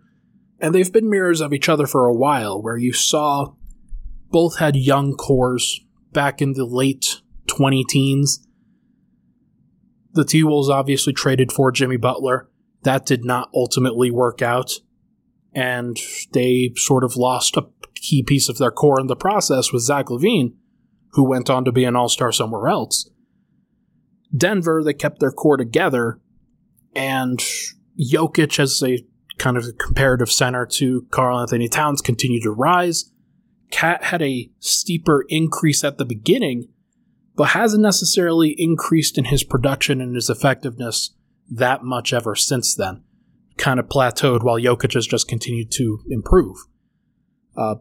And 0.59 0.73
they've 0.73 0.93
been 0.93 1.09
mirrors 1.09 1.41
of 1.41 1.51
each 1.51 1.67
other 1.67 1.85
for 1.85 2.07
a 2.07 2.13
while, 2.13 2.61
where 2.61 2.77
you 2.77 2.93
saw 2.93 3.55
both 4.29 4.59
had 4.59 4.77
young 4.77 5.13
cores 5.13 5.81
back 6.13 6.41
in 6.41 6.53
the 6.53 6.65
late 6.65 7.21
20 7.55 7.83
teens. 7.85 8.45
The 10.13 10.25
T 10.25 10.43
Wolves 10.43 10.69
obviously 10.69 11.13
traded 11.13 11.51
for 11.51 11.71
Jimmy 11.71 11.97
Butler. 11.97 12.49
That 12.83 13.05
did 13.05 13.25
not 13.25 13.49
ultimately 13.53 14.11
work 14.11 14.41
out. 14.41 14.73
And 15.53 15.97
they 16.33 16.71
sort 16.75 17.03
of 17.03 17.15
lost 17.15 17.57
a 17.57 17.67
key 17.95 18.23
piece 18.23 18.49
of 18.49 18.57
their 18.57 18.71
core 18.71 18.99
in 18.99 19.07
the 19.07 19.15
process 19.15 19.71
with 19.71 19.83
Zach 19.83 20.07
LaVine, 20.07 20.53
who 21.11 21.27
went 21.27 21.49
on 21.49 21.65
to 21.65 21.71
be 21.71 21.85
an 21.85 21.95
all 21.95 22.09
star 22.09 22.31
somewhere 22.31 22.67
else. 22.67 23.09
Denver, 24.35 24.83
they 24.83 24.93
kept 24.93 25.19
their 25.19 25.31
core 25.31 25.57
together, 25.57 26.19
and 26.93 27.39
Jokic, 27.99 28.59
as 28.59 28.81
a 28.83 29.05
kind 29.37 29.57
of 29.57 29.65
a 29.65 29.71
comparative 29.71 30.31
center 30.31 30.65
to 30.65 31.07
Karl-Anthony 31.11 31.69
Towns, 31.69 32.01
continued 32.01 32.43
to 32.43 32.51
rise. 32.51 33.11
KAT 33.71 34.03
had 34.03 34.21
a 34.21 34.49
steeper 34.59 35.25
increase 35.29 35.83
at 35.83 35.97
the 35.97 36.05
beginning, 36.05 36.67
but 37.35 37.49
hasn't 37.49 37.83
necessarily 37.83 38.55
increased 38.57 39.17
in 39.17 39.25
his 39.25 39.43
production 39.43 40.01
and 40.01 40.15
his 40.15 40.29
effectiveness 40.29 41.15
that 41.49 41.83
much 41.83 42.13
ever 42.13 42.35
since 42.35 42.75
then. 42.75 43.03
Kind 43.57 43.79
of 43.79 43.87
plateaued 43.87 44.43
while 44.43 44.59
Jokic 44.59 44.93
has 44.93 45.07
just 45.07 45.27
continued 45.27 45.71
to 45.71 45.99
improve. 46.09 46.57
Uh, 47.55 47.75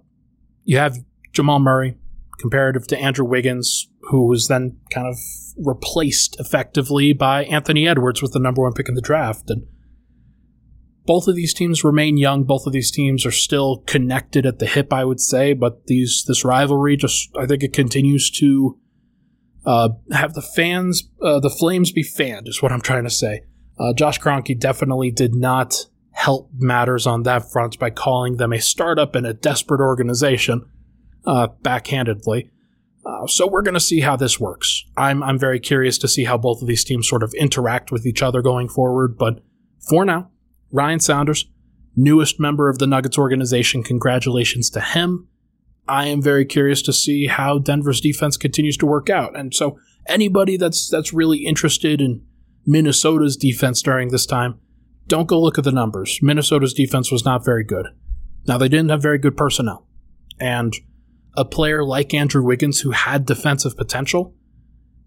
you 0.64 0.78
have 0.78 0.98
Jamal 1.32 1.58
Murray, 1.58 1.96
comparative 2.38 2.86
to 2.88 2.98
Andrew 2.98 3.24
Wiggins, 3.24 3.88
who 4.10 4.26
was 4.26 4.48
then 4.48 4.78
kind 4.90 5.06
of 5.06 5.16
replaced 5.56 6.38
effectively 6.38 7.12
by 7.12 7.44
Anthony 7.44 7.88
Edwards 7.88 8.22
with 8.22 8.32
the 8.32 8.38
number 8.38 8.62
one 8.62 8.72
pick 8.72 8.88
in 8.88 8.94
the 8.94 9.00
draft. 9.00 9.50
And 9.50 9.66
both 11.06 11.28
of 11.28 11.36
these 11.36 11.54
teams 11.54 11.84
remain 11.84 12.16
young. 12.16 12.44
Both 12.44 12.66
of 12.66 12.72
these 12.72 12.90
teams 12.90 13.26
are 13.26 13.30
still 13.30 13.78
connected 13.86 14.46
at 14.46 14.58
the 14.58 14.66
hip, 14.66 14.92
I 14.92 15.04
would 15.04 15.20
say. 15.20 15.52
But 15.52 15.86
these 15.86 16.24
this 16.26 16.44
rivalry 16.44 16.96
just, 16.96 17.30
I 17.36 17.46
think, 17.46 17.62
it 17.62 17.72
continues 17.72 18.30
to 18.32 18.78
uh, 19.66 19.90
have 20.12 20.34
the 20.34 20.42
fans, 20.42 21.08
uh, 21.22 21.40
the 21.40 21.50
flames 21.50 21.92
be 21.92 22.02
fanned, 22.02 22.48
is 22.48 22.62
what 22.62 22.72
I'm 22.72 22.80
trying 22.80 23.04
to 23.04 23.10
say. 23.10 23.42
Uh, 23.78 23.92
Josh 23.92 24.20
Kroenke 24.20 24.58
definitely 24.58 25.10
did 25.10 25.34
not 25.34 25.86
help 26.12 26.50
matters 26.56 27.06
on 27.06 27.24
that 27.24 27.50
front 27.50 27.78
by 27.78 27.90
calling 27.90 28.36
them 28.36 28.52
a 28.52 28.60
startup 28.60 29.14
and 29.14 29.26
a 29.26 29.34
desperate 29.34 29.80
organization, 29.80 30.64
uh, 31.26 31.48
backhandedly. 31.62 32.50
Uh, 33.04 33.26
so 33.26 33.46
we're 33.46 33.62
going 33.62 33.74
to 33.74 33.80
see 33.80 34.00
how 34.00 34.16
this 34.16 34.40
works. 34.40 34.84
I'm 34.96 35.22
I'm 35.22 35.38
very 35.38 35.60
curious 35.60 35.98
to 35.98 36.08
see 36.08 36.24
how 36.24 36.38
both 36.38 36.62
of 36.62 36.68
these 36.68 36.84
teams 36.84 37.08
sort 37.08 37.22
of 37.22 37.34
interact 37.34 37.92
with 37.92 38.06
each 38.06 38.22
other 38.22 38.40
going 38.40 38.68
forward. 38.68 39.18
But 39.18 39.42
for 39.86 40.04
now, 40.04 40.30
Ryan 40.72 41.00
Saunders, 41.00 41.46
newest 41.96 42.40
member 42.40 42.70
of 42.70 42.78
the 42.78 42.86
Nuggets 42.86 43.18
organization, 43.18 43.82
congratulations 43.82 44.70
to 44.70 44.80
him. 44.80 45.28
I 45.86 46.06
am 46.06 46.22
very 46.22 46.44
curious 46.44 46.80
to 46.82 46.92
see 46.92 47.26
how 47.26 47.58
Denver's 47.58 48.00
defense 48.00 48.36
continues 48.36 48.76
to 48.78 48.86
work 48.86 49.10
out. 49.10 49.36
And 49.36 49.54
so 49.54 49.78
anybody 50.06 50.56
that's 50.56 50.88
that's 50.88 51.12
really 51.12 51.44
interested 51.44 52.00
in 52.00 52.22
Minnesota's 52.66 53.36
defense 53.36 53.82
during 53.82 54.08
this 54.08 54.26
time, 54.26 54.58
don't 55.06 55.28
go 55.28 55.40
look 55.40 55.58
at 55.58 55.64
the 55.64 55.72
numbers. 55.72 56.18
Minnesota's 56.22 56.72
defense 56.72 57.12
was 57.12 57.24
not 57.24 57.44
very 57.44 57.64
good. 57.64 57.86
Now 58.46 58.58
they 58.58 58.68
didn't 58.68 58.90
have 58.90 59.02
very 59.02 59.18
good 59.18 59.36
personnel. 59.36 59.86
And 60.40 60.74
a 61.36 61.44
player 61.44 61.84
like 61.84 62.14
Andrew 62.14 62.42
Wiggins 62.42 62.80
who 62.80 62.92
had 62.92 63.26
defensive 63.26 63.76
potential 63.76 64.34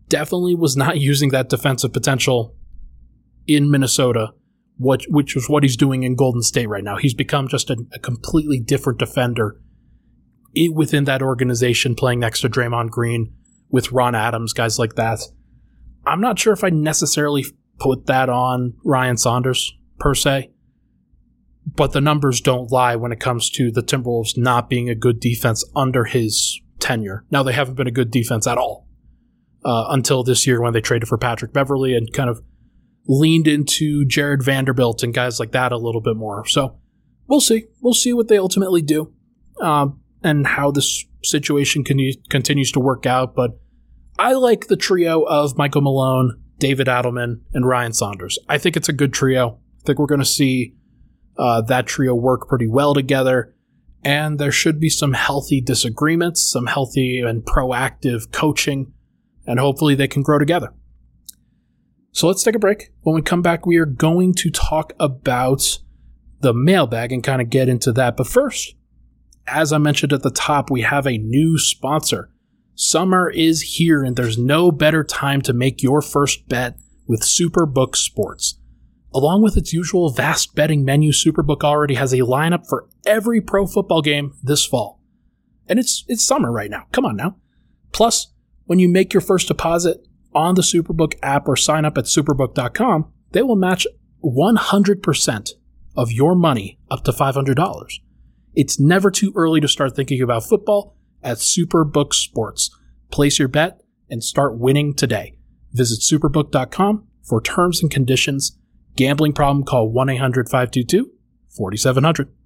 definitely 0.10 0.56
was 0.56 0.78
not 0.78 0.98
using 1.00 1.30
that 1.30 1.50
defensive 1.50 1.94
potential 1.94 2.56
in 3.48 3.72
Minnesota, 3.72 4.34
which, 4.78 5.08
which 5.10 5.36
was 5.36 5.50
what 5.50 5.64
he's 5.64 5.78
doing 5.78 6.04
in 6.04 6.16
Golden 6.16 6.42
State 6.42 6.68
right 6.68 6.84
now. 6.84 6.98
He's 6.98 7.14
become 7.14 7.48
just 7.48 7.70
a, 7.70 7.78
a 7.94 8.00
completely 8.00 8.60
different 8.60 9.00
defender 9.00 9.60
within 10.74 11.06
that 11.06 11.22
organization, 11.22 11.96
playing 11.96 12.20
next 12.20 12.42
to 12.42 12.50
Draymond 12.50 12.90
Green 12.90 13.34
with 13.70 13.92
Ron 13.92 14.16
Adams, 14.16 14.54
guys 14.54 14.80
like 14.80 14.96
that. 14.96 15.20
I'm 16.06 16.22
not 16.22 16.40
sure 16.40 16.54
if 16.54 16.64
I 16.64 16.70
necessarily 16.70 17.46
put 17.80 18.06
that 18.08 18.30
on 18.30 18.74
Ryan 18.84 19.18
Saunders 19.18 19.74
per 20.00 20.16
se, 20.16 20.52
but 21.66 21.92
the 21.92 22.02
numbers 22.02 22.42
don't 22.42 22.72
lie 22.72 22.96
when 22.96 23.12
it 23.12 23.20
comes 23.20 23.50
to 23.52 23.72
the 23.72 23.84
Timberwolves 23.84 24.38
not 24.38 24.70
being 24.70 24.90
a 24.90 24.96
good 24.96 25.20
defense 25.20 25.66
under 25.76 26.06
his 26.06 26.62
tenure. 26.80 27.26
Now, 27.30 27.44
they 27.44 27.54
haven't 27.54 27.76
been 27.76 27.88
a 27.88 27.92
good 27.92 28.12
defense 28.12 28.48
at 28.48 28.58
all 28.58 28.88
uh, 29.66 29.88
until 29.90 30.24
this 30.24 30.48
year 30.48 30.62
when 30.62 30.74
they 30.74 30.82
traded 30.82 31.10
for 31.10 31.18
Patrick 31.18 31.54
Beverley 31.54 31.96
and 31.96 32.12
kind 32.14 32.30
of 32.30 32.42
leaned 33.08 33.48
into 33.48 34.06
Jarred 34.06 34.44
Vanderbilt 34.44 35.04
and 35.04 35.14
guys 35.14 35.40
like 35.40 35.52
that 35.52 35.72
a 35.72 35.78
little 35.78 36.02
bit 36.02 36.16
more. 36.16 36.46
So 36.46 36.80
we'll 37.28 37.42
see. 37.42 37.66
We'll 37.82 37.94
see 37.94 38.14
what 38.14 38.28
they 38.28 38.38
ultimately 38.38 38.82
do. 38.82 39.14
Um, 39.62 40.02
and 40.28 40.46
how 40.46 40.72
this 40.72 41.06
situation 41.24 41.84
con- 41.84 42.00
continues 42.30 42.72
to 42.74 42.80
work 42.80 43.06
out. 43.06 43.36
But 43.36 43.60
I 44.20 44.34
like 44.34 44.68
the 44.68 44.78
trio 44.78 45.24
of 45.24 45.58
Michael 45.58 45.82
Malone, 45.82 46.42
David 46.58 46.88
Adelman, 46.88 47.42
and 47.54 47.68
Ryan 47.68 47.94
Saunders. 47.94 48.38
I 48.50 48.58
think 48.58 48.76
it's 48.76 48.90
a 48.90 48.94
good 48.94 49.14
trio. 49.14 49.60
I 49.82 49.86
think 49.86 50.00
we're 50.00 50.06
going 50.06 50.20
to 50.20 50.26
see 50.26 50.76
uh, 51.38 51.62
that 51.62 51.88
trio 51.88 52.16
work 52.16 52.48
pretty 52.48 52.68
well 52.68 52.94
together. 52.94 53.54
And 54.04 54.40
there 54.40 54.52
should 54.52 54.80
be 54.80 54.90
some 54.90 55.14
healthy 55.14 55.60
disagreements, 55.60 56.42
some 56.42 56.68
healthy 56.68 57.20
and 57.20 57.44
proactive 57.44 58.32
coaching, 58.32 58.94
and 59.46 59.60
hopefully 59.60 59.96
they 59.96 60.08
can 60.08 60.24
grow 60.24 60.40
together. 60.40 60.74
So 62.12 62.28
let's 62.28 62.44
take 62.44 62.56
a 62.56 62.60
break. 62.60 62.92
When 63.02 63.16
we 63.16 63.22
come 63.22 63.42
back, 63.42 63.66
we 63.66 63.78
are 63.78 63.86
going 63.86 64.34
to 64.36 64.50
talk 64.50 64.94
about 65.00 65.80
the 66.40 66.54
mailbag 66.54 67.12
and 67.12 67.24
kind 67.24 67.42
of 67.42 67.50
get 67.50 67.70
into 67.70 67.92
that. 67.94 68.18
But 68.18 68.28
first, 68.28 68.76
as 69.48 69.72
I 69.74 69.77
mentioned 69.77 70.13
at 70.13 70.24
the 70.24 70.32
top, 70.32 70.70
we 70.70 70.82
have 70.82 71.08
a 71.08 71.18
new 71.18 71.58
sponsor. 71.58 72.30
Summer 72.75 73.30
is 73.30 73.62
here, 73.62 74.04
and 74.04 74.16
there's 74.16 74.38
no 74.38 74.72
better 74.72 75.04
time 75.04 75.42
to 75.44 75.54
make 75.54 75.82
your 75.82 76.01
first 76.01 76.48
bet 76.48 76.77
with 77.08 77.22
Superbook 77.22 77.96
Sports. 77.96 78.60
Along 79.13 79.42
with 79.42 79.58
its 79.58 79.74
usual 79.74 80.12
vast 80.12 80.54
betting 80.54 80.84
menu, 80.86 81.12
Superbook 81.12 81.63
already 81.63 81.96
has 81.96 82.13
a 82.13 82.20
lineup 82.20 82.68
for 82.68 82.88
every 83.06 83.42
pro 83.42 83.66
football 83.66 84.01
game 84.01 84.34
this 84.44 84.66
fall. 84.66 85.01
And 85.68 85.80
it's 85.80 86.06
it's 86.08 86.24
summer 86.24 86.51
right 86.51 86.70
now. 86.70 86.86
Come 86.92 87.06
on 87.06 87.16
now. 87.16 87.38
Plus, 87.92 88.34
when 88.66 88.80
you 88.80 88.89
make 88.89 89.13
your 89.13 89.22
first 89.22 89.48
deposit 89.48 90.06
on 90.36 90.56
the 90.56 90.62
Superbook 90.62 91.16
app 91.24 91.48
or 91.48 91.56
sign 91.56 91.86
up 91.86 91.98
at 91.98 92.06
superbook.com, 92.06 93.12
they 93.32 93.42
will 93.42 93.56
match 93.56 93.88
100% 94.24 95.51
of 95.96 96.12
your 96.12 96.36
money 96.36 96.80
up 96.92 97.04
to 97.06 97.12
$500. 97.12 98.00
It's 98.58 98.80
never 98.80 99.12
too 99.12 99.32
early 99.36 99.62
to 99.62 99.68
start 99.68 99.96
thinking 99.96 100.20
about 100.20 100.44
football 100.44 100.98
at 101.22 101.38
Superbook 101.38 102.12
Sports. 102.12 102.76
Place 103.12 103.38
your 103.38 103.48
bet 103.48 103.84
and 104.10 104.24
start 104.24 104.58
winning 104.58 104.96
today. 104.96 105.38
Visit 105.74 106.00
superbook.com 106.00 107.06
for 107.22 107.40
terms 107.40 107.84
and 107.84 107.92
conditions. 107.92 108.58
Gambling 108.96 109.34
problem 109.34 109.64
call 109.64 109.92
1 109.92 110.10
800 110.10 110.50
522 110.50 111.12
4700. 111.56 112.37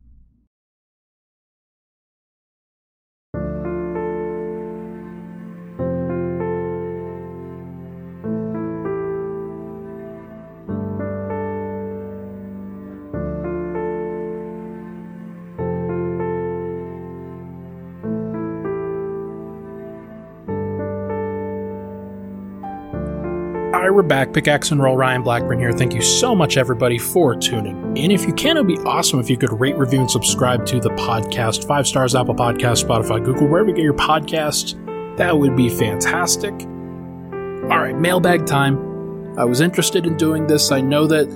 We're 23.90 24.04
back. 24.04 24.34
Pickaxe 24.34 24.72
and 24.72 24.82
Roll 24.82 24.96
Ryan 24.96 25.24
Blackburn 25.24 25.60
here. 25.60 25.72
Thank 25.72 25.94
you 25.94 26.02
so 26.02 26.36
much, 26.36 26.58
everybody, 26.58 26.98
for 26.98 27.36
tuning 27.36 27.98
And 27.98 28.12
If 28.12 28.26
you 28.26 28.34
can, 28.34 28.58
it 28.58 28.66
would 28.66 28.68
be 28.68 28.80
awesome 28.80 29.20
if 29.20 29.30
you 29.30 29.38
could 29.38 29.60
rate, 29.60 29.78
review, 29.78 30.02
and 30.02 30.12
subscribe 30.12 30.66
to 30.68 30.80
the 30.80 30.90
podcast. 30.92 31.68
Five 31.68 31.88
stars, 31.88 32.16
Apple 32.16 32.36
Podcast, 32.36 32.86
Spotify, 32.86 33.24
Google, 33.24 33.48
wherever 33.48 33.70
you 33.70 33.76
get 33.76 33.84
your 33.84 33.94
podcasts. 33.94 34.76
That 35.18 35.38
would 35.38 35.56
be 35.56 35.70
fantastic. 35.70 36.54
All 36.54 37.80
right, 37.80 37.96
mailbag 37.96 38.46
time. 38.46 39.38
I 39.38 39.46
was 39.46 39.62
interested 39.62 40.06
in 40.06 40.18
doing 40.18 40.48
this. 40.48 40.72
I 40.72 40.82
know 40.82 41.08
that 41.08 41.28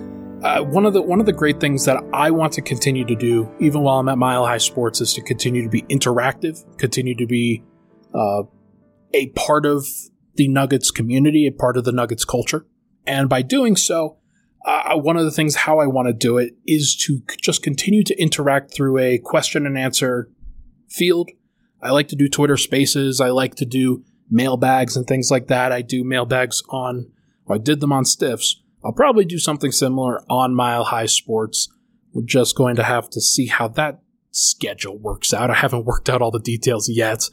uh, 0.43 0.63
one 0.63 0.85
of 0.85 0.93
the 0.93 1.01
one 1.01 1.19
of 1.19 1.25
the 1.25 1.33
great 1.33 1.59
things 1.59 1.85
that 1.85 2.03
I 2.13 2.31
want 2.31 2.53
to 2.53 2.61
continue 2.61 3.05
to 3.05 3.15
do, 3.15 3.51
even 3.59 3.81
while 3.81 3.99
I'm 3.99 4.09
at 4.09 4.17
Mile 4.17 4.45
High 4.45 4.57
Sports, 4.57 5.01
is 5.01 5.13
to 5.13 5.21
continue 5.21 5.63
to 5.63 5.69
be 5.69 5.83
interactive, 5.83 6.63
continue 6.77 7.15
to 7.15 7.25
be 7.25 7.63
uh, 8.13 8.43
a 9.13 9.27
part 9.29 9.65
of 9.65 9.87
the 10.35 10.47
Nuggets 10.47 10.91
community, 10.91 11.47
a 11.47 11.51
part 11.51 11.77
of 11.77 11.83
the 11.83 11.91
Nuggets 11.91 12.25
culture. 12.25 12.65
And 13.05 13.29
by 13.29 13.41
doing 13.41 13.75
so, 13.75 14.17
uh, 14.65 14.97
one 14.97 15.15
of 15.15 15.25
the 15.25 15.31
things 15.31 15.55
how 15.55 15.79
I 15.79 15.85
want 15.85 16.07
to 16.07 16.13
do 16.13 16.37
it 16.37 16.55
is 16.65 16.95
to 17.05 17.21
just 17.41 17.61
continue 17.61 18.03
to 18.03 18.19
interact 18.19 18.73
through 18.73 18.97
a 18.97 19.19
question 19.19 19.65
and 19.65 19.77
answer 19.77 20.29
field. 20.89 21.29
I 21.81 21.91
like 21.91 22.07
to 22.09 22.15
do 22.15 22.27
Twitter 22.27 22.57
spaces. 22.57 23.21
I 23.21 23.29
like 23.29 23.55
to 23.55 23.65
do 23.65 24.03
mailbags 24.29 24.97
and 24.97 25.05
things 25.05 25.29
like 25.29 25.47
that. 25.47 25.71
I 25.71 25.81
do 25.81 26.03
mailbags 26.03 26.63
on, 26.69 27.11
I 27.47 27.59
did 27.59 27.79
them 27.79 27.93
on 27.93 28.05
Stiffs. 28.05 28.61
I'll 28.83 28.91
probably 28.91 29.25
do 29.25 29.37
something 29.37 29.71
similar 29.71 30.21
on 30.29 30.55
Mile 30.55 30.85
High 30.85 31.05
Sports. 31.05 31.69
We're 32.13 32.23
just 32.23 32.55
going 32.55 32.75
to 32.77 32.83
have 32.83 33.09
to 33.11 33.21
see 33.21 33.47
how 33.47 33.67
that 33.69 33.99
schedule 34.31 34.97
works 34.97 35.33
out. 35.33 35.49
I 35.49 35.55
haven't 35.55 35.85
worked 35.85 36.09
out 36.09 36.21
all 36.21 36.31
the 36.31 36.39
details 36.39 36.89
yet. 36.89 37.29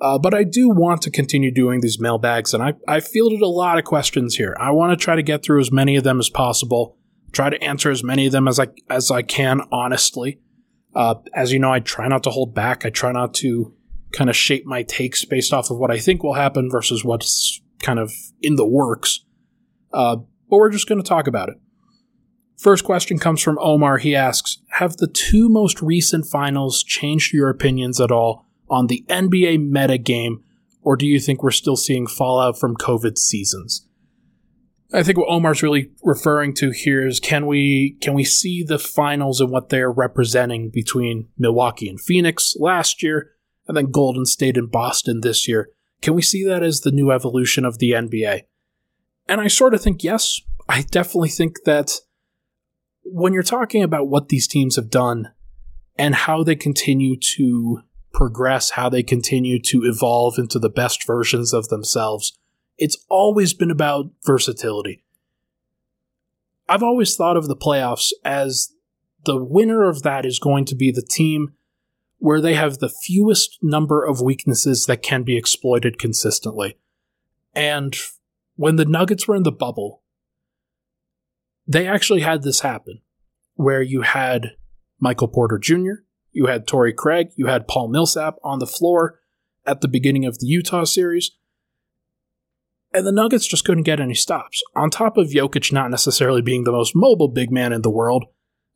Uh, 0.00 0.18
but 0.18 0.34
I 0.34 0.44
do 0.44 0.68
want 0.68 1.02
to 1.02 1.10
continue 1.10 1.52
doing 1.52 1.80
these 1.80 2.00
mailbags, 2.00 2.52
and 2.52 2.62
I, 2.62 2.74
I 2.86 3.00
fielded 3.00 3.40
a 3.40 3.46
lot 3.46 3.78
of 3.78 3.84
questions 3.84 4.34
here. 4.34 4.56
I 4.58 4.70
want 4.70 4.98
to 4.98 5.02
try 5.02 5.14
to 5.14 5.22
get 5.22 5.42
through 5.42 5.60
as 5.60 5.70
many 5.70 5.96
of 5.96 6.04
them 6.04 6.18
as 6.18 6.28
possible, 6.28 6.98
try 7.32 7.48
to 7.48 7.62
answer 7.62 7.90
as 7.90 8.02
many 8.02 8.26
of 8.26 8.32
them 8.32 8.48
as 8.48 8.58
I 8.58 8.68
as 8.90 9.10
I 9.10 9.22
can 9.22 9.60
honestly. 9.70 10.40
Uh, 10.94 11.16
as 11.34 11.52
you 11.52 11.58
know, 11.58 11.72
I 11.72 11.80
try 11.80 12.08
not 12.08 12.22
to 12.24 12.30
hold 12.30 12.54
back. 12.54 12.84
I 12.84 12.90
try 12.90 13.12
not 13.12 13.34
to 13.34 13.74
kind 14.12 14.30
of 14.30 14.36
shape 14.36 14.64
my 14.64 14.82
takes 14.82 15.24
based 15.24 15.52
off 15.52 15.70
of 15.70 15.78
what 15.78 15.90
I 15.90 15.98
think 15.98 16.22
will 16.22 16.34
happen 16.34 16.70
versus 16.70 17.04
what's 17.04 17.60
kind 17.80 17.98
of 17.98 18.12
in 18.40 18.56
the 18.56 18.66
works. 18.66 19.24
Uh, 19.92 20.16
but 20.48 20.56
we're 20.56 20.70
just 20.70 20.88
going 20.88 21.02
to 21.02 21.08
talk 21.08 21.26
about 21.26 21.48
it. 21.48 21.56
First 22.58 22.84
question 22.84 23.18
comes 23.18 23.42
from 23.42 23.58
Omar. 23.60 23.98
He 23.98 24.14
asks 24.14 24.58
Have 24.70 24.96
the 24.96 25.08
two 25.08 25.48
most 25.48 25.82
recent 25.82 26.26
finals 26.26 26.82
changed 26.82 27.32
your 27.32 27.48
opinions 27.48 28.00
at 28.00 28.12
all 28.12 28.43
on 28.68 28.86
the 28.86 29.04
NBA 29.08 29.68
meta 29.68 29.98
game, 29.98 30.42
or 30.82 30.96
do 30.96 31.06
you 31.06 31.20
think 31.20 31.42
we're 31.42 31.50
still 31.50 31.76
seeing 31.76 32.06
fallout 32.06 32.58
from 32.58 32.76
COVID 32.76 33.18
seasons? 33.18 33.86
I 34.92 35.02
think 35.02 35.18
what 35.18 35.28
Omar's 35.28 35.62
really 35.62 35.90
referring 36.04 36.54
to 36.54 36.70
here 36.70 37.04
is 37.06 37.18
can 37.18 37.46
we 37.46 37.96
can 38.00 38.14
we 38.14 38.22
see 38.22 38.62
the 38.62 38.78
finals 38.78 39.40
and 39.40 39.50
what 39.50 39.68
they're 39.68 39.90
representing 39.90 40.70
between 40.70 41.28
Milwaukee 41.36 41.88
and 41.88 42.00
Phoenix 42.00 42.54
last 42.60 43.02
year 43.02 43.32
and 43.66 43.76
then 43.76 43.90
Golden 43.90 44.24
State 44.24 44.56
and 44.56 44.70
Boston 44.70 45.20
this 45.20 45.48
year? 45.48 45.70
Can 46.00 46.14
we 46.14 46.22
see 46.22 46.44
that 46.44 46.62
as 46.62 46.80
the 46.80 46.92
new 46.92 47.10
evolution 47.10 47.64
of 47.64 47.78
the 47.78 47.90
NBA? 47.90 48.42
And 49.26 49.40
I 49.40 49.48
sort 49.48 49.74
of 49.74 49.80
think 49.80 50.04
yes. 50.04 50.40
I 50.68 50.82
definitely 50.82 51.30
think 51.30 51.64
that 51.64 52.00
when 53.04 53.32
you're 53.32 53.42
talking 53.42 53.82
about 53.82 54.08
what 54.08 54.28
these 54.28 54.46
teams 54.46 54.76
have 54.76 54.90
done 54.90 55.32
and 55.96 56.14
how 56.14 56.42
they 56.42 56.56
continue 56.56 57.16
to 57.36 57.80
progress, 58.14 58.70
how 58.70 58.88
they 58.88 59.02
continue 59.02 59.60
to 59.60 59.82
evolve 59.84 60.38
into 60.38 60.58
the 60.58 60.70
best 60.70 61.06
versions 61.06 61.52
of 61.52 61.68
themselves. 61.68 62.38
It's 62.78 63.04
always 63.10 63.52
been 63.52 63.70
about 63.70 64.06
versatility. 64.24 65.04
I've 66.68 66.82
always 66.82 67.14
thought 67.14 67.36
of 67.36 67.48
the 67.48 67.56
playoffs 67.56 68.10
as 68.24 68.72
the 69.26 69.42
winner 69.42 69.88
of 69.88 70.02
that 70.02 70.24
is 70.24 70.38
going 70.38 70.64
to 70.66 70.74
be 70.74 70.90
the 70.90 71.02
team 71.02 71.54
where 72.18 72.40
they 72.40 72.54
have 72.54 72.78
the 72.78 72.88
fewest 72.88 73.58
number 73.60 74.02
of 74.04 74.22
weaknesses 74.22 74.86
that 74.86 75.02
can 75.02 75.24
be 75.24 75.36
exploited 75.36 75.98
consistently. 75.98 76.78
And 77.54 77.94
when 78.56 78.76
the 78.76 78.86
Nuggets 78.86 79.28
were 79.28 79.36
in 79.36 79.42
the 79.42 79.52
bubble, 79.52 80.02
they 81.66 81.86
actually 81.86 82.20
had 82.20 82.42
this 82.42 82.60
happen 82.60 83.02
where 83.54 83.82
you 83.82 84.02
had 84.02 84.52
Michael 84.98 85.28
Porter 85.28 85.58
Jr., 85.58 86.03
you 86.34 86.46
had 86.46 86.66
Torrey 86.66 86.92
Craig, 86.92 87.30
you 87.36 87.46
had 87.46 87.68
Paul 87.68 87.88
Millsap 87.88 88.36
on 88.42 88.58
the 88.58 88.66
floor 88.66 89.20
at 89.64 89.80
the 89.80 89.88
beginning 89.88 90.26
of 90.26 90.38
the 90.38 90.46
Utah 90.46 90.84
series, 90.84 91.30
and 92.92 93.06
the 93.06 93.12
Nuggets 93.12 93.46
just 93.46 93.64
couldn't 93.64 93.84
get 93.84 94.00
any 94.00 94.14
stops. 94.14 94.62
On 94.76 94.90
top 94.90 95.16
of 95.16 95.28
Jokic 95.28 95.72
not 95.72 95.90
necessarily 95.90 96.42
being 96.42 96.64
the 96.64 96.72
most 96.72 96.94
mobile 96.94 97.28
big 97.28 97.50
man 97.50 97.72
in 97.72 97.82
the 97.82 97.90
world, 97.90 98.26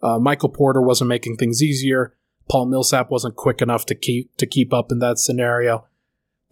uh, 0.03 0.19
Michael 0.19 0.49
Porter 0.49 0.81
wasn't 0.81 1.09
making 1.09 1.37
things 1.37 1.62
easier. 1.62 2.17
Paul 2.49 2.67
Millsap 2.67 3.11
wasn't 3.11 3.37
quick 3.37 3.61
enough 3.61 3.85
to 3.87 3.95
keep 3.95 4.35
to 4.38 4.47
keep 4.47 4.73
up 4.73 4.91
in 4.91 5.00
that 5.00 5.19
scenario. 5.19 5.87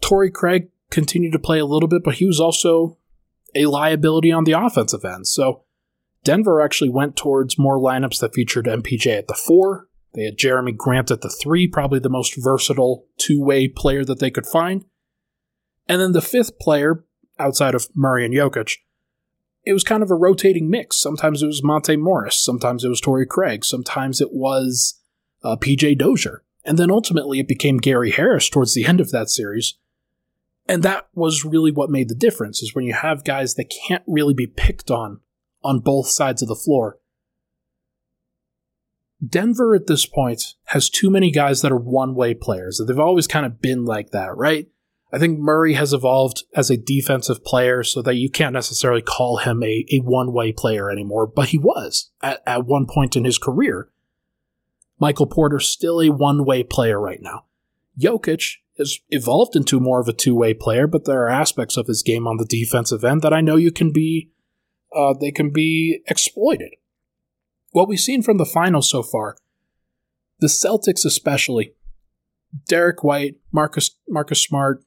Torrey 0.01 0.29
Craig 0.29 0.69
continued 0.89 1.31
to 1.31 1.39
play 1.39 1.59
a 1.59 1.65
little 1.65 1.89
bit, 1.89 2.03
but 2.03 2.15
he 2.15 2.25
was 2.25 2.39
also 2.39 2.97
a 3.55 3.65
liability 3.65 4.31
on 4.31 4.43
the 4.43 4.51
offensive 4.51 5.03
end. 5.03 5.27
So 5.27 5.63
Denver 6.23 6.61
actually 6.61 6.89
went 6.89 7.15
towards 7.15 7.57
more 7.57 7.79
lineups 7.79 8.19
that 8.19 8.33
featured 8.33 8.65
MPJ 8.65 9.17
at 9.17 9.27
the 9.27 9.33
four. 9.33 9.86
They 10.17 10.25
had 10.25 10.37
Jerami 10.37 10.75
Grant 10.75 11.11
at 11.11 11.21
the 11.21 11.29
three, 11.29 11.67
probably 11.67 11.99
the 11.99 12.09
most 12.09 12.33
versatile 12.35 13.05
two 13.17 13.39
way 13.39 13.67
player 13.67 14.03
that 14.03 14.19
they 14.19 14.31
could 14.31 14.47
find. 14.47 14.83
And 15.87 16.01
then 16.01 16.11
the 16.11 16.23
fifth 16.23 16.57
player, 16.57 17.05
outside 17.37 17.75
of 17.75 17.87
Murray 17.93 18.25
and 18.25 18.33
Jokic, 18.33 18.77
it 19.63 19.73
was 19.73 19.83
kind 19.83 20.01
of 20.01 20.09
a 20.09 20.15
rotating 20.15 20.71
mix. 20.71 20.99
Sometimes 20.99 21.43
it 21.43 21.45
was 21.45 21.63
Monte 21.63 21.97
Morris, 21.97 22.43
sometimes 22.43 22.83
it 22.83 22.89
was 22.89 22.99
Torrey 22.99 23.27
Craig, 23.27 23.63
sometimes 23.63 24.19
it 24.19 24.33
was 24.33 24.99
uh, 25.43 25.55
PJ 25.55 25.99
Dozier. 25.99 26.43
And 26.65 26.79
then 26.79 26.89
ultimately 26.89 27.39
it 27.39 27.47
became 27.47 27.77
Gary 27.77 28.09
Harris 28.09 28.49
towards 28.49 28.73
the 28.73 28.85
end 28.85 28.99
of 28.99 29.11
that 29.11 29.29
series. 29.29 29.75
And 30.67 30.81
that 30.81 31.09
was 31.13 31.45
really 31.45 31.71
what 31.71 31.91
made 31.91 32.09
the 32.09 32.15
difference 32.15 32.63
is 32.63 32.73
when 32.73 32.85
you 32.85 32.93
have 32.93 33.23
guys 33.23 33.53
that 33.53 33.71
can't 33.87 34.03
really 34.07 34.33
be 34.33 34.47
picked 34.47 34.89
on 34.89 35.19
on 35.63 35.79
both 35.79 36.07
sides 36.07 36.41
of 36.41 36.47
the 36.47 36.55
floor. 36.55 36.97
Denver 39.25 39.73
at 39.73 39.87
this 39.87 40.05
point 40.05 40.55
has 40.65 40.89
too 40.89 41.09
many 41.09 41.31
guys 41.31 41.61
that 41.61 41.71
are 41.71 41.77
one 41.77 42.13
way 42.13 42.33
players. 42.33 42.81
They've 42.85 42.99
always 42.99 43.27
kind 43.27 43.45
of 43.45 43.61
been 43.61 43.85
like 43.85 44.11
that, 44.11 44.35
right? 44.35 44.67
I 45.11 45.19
think 45.19 45.39
Murray 45.39 45.73
has 45.73 45.93
evolved 45.93 46.43
as 46.53 46.69
a 46.69 46.77
defensive 46.77 47.43
player 47.43 47.83
so 47.83 48.01
that 48.01 48.15
you 48.15 48.29
can't 48.29 48.53
necessarily 48.53 49.01
call 49.01 49.37
him 49.37 49.63
a, 49.63 49.85
a 49.91 49.99
one 49.99 50.33
way 50.33 50.51
player 50.51 50.91
anymore, 50.91 51.25
but 51.25 51.49
he 51.49 51.57
was 51.57 52.11
at, 52.21 52.41
at 52.45 52.65
one 52.65 52.85
point 52.85 53.15
in 53.15 53.23
his 53.23 53.37
career. 53.37 53.89
Michael 54.99 55.27
Porter's 55.27 55.67
still 55.67 56.01
a 56.01 56.09
one 56.09 56.45
way 56.45 56.63
player 56.63 56.99
right 56.99 57.21
now. 57.21 57.45
Jokic 57.99 58.57
has 58.77 58.99
evolved 59.09 59.55
into 59.55 59.79
more 59.79 60.01
of 60.01 60.07
a 60.07 60.13
two 60.13 60.35
way 60.35 60.53
player, 60.53 60.87
but 60.87 61.05
there 61.05 61.23
are 61.23 61.29
aspects 61.29 61.77
of 61.77 61.87
his 61.87 62.03
game 62.03 62.27
on 62.27 62.37
the 62.37 62.45
defensive 62.45 63.03
end 63.03 63.21
that 63.21 63.33
I 63.33 63.41
know 63.41 63.55
you 63.55 63.71
can 63.71 63.91
be, 63.91 64.31
uh, 64.95 65.13
they 65.19 65.31
can 65.31 65.51
be 65.51 66.01
exploited. 66.07 66.71
What 67.77 67.87
we've 67.87 67.99
seen 67.99 68.23
from 68.23 68.37
the 68.37 68.45
finals 68.45 68.89
so 68.89 69.03
far, 69.03 69.37
the 70.39 70.47
Celtics 70.47 71.05
especially, 71.05 71.75
Derrick 72.67 73.03
White, 73.03 73.35
Marcus 73.51 73.91
Marcus 74.09 74.41
Smart, 74.41 74.83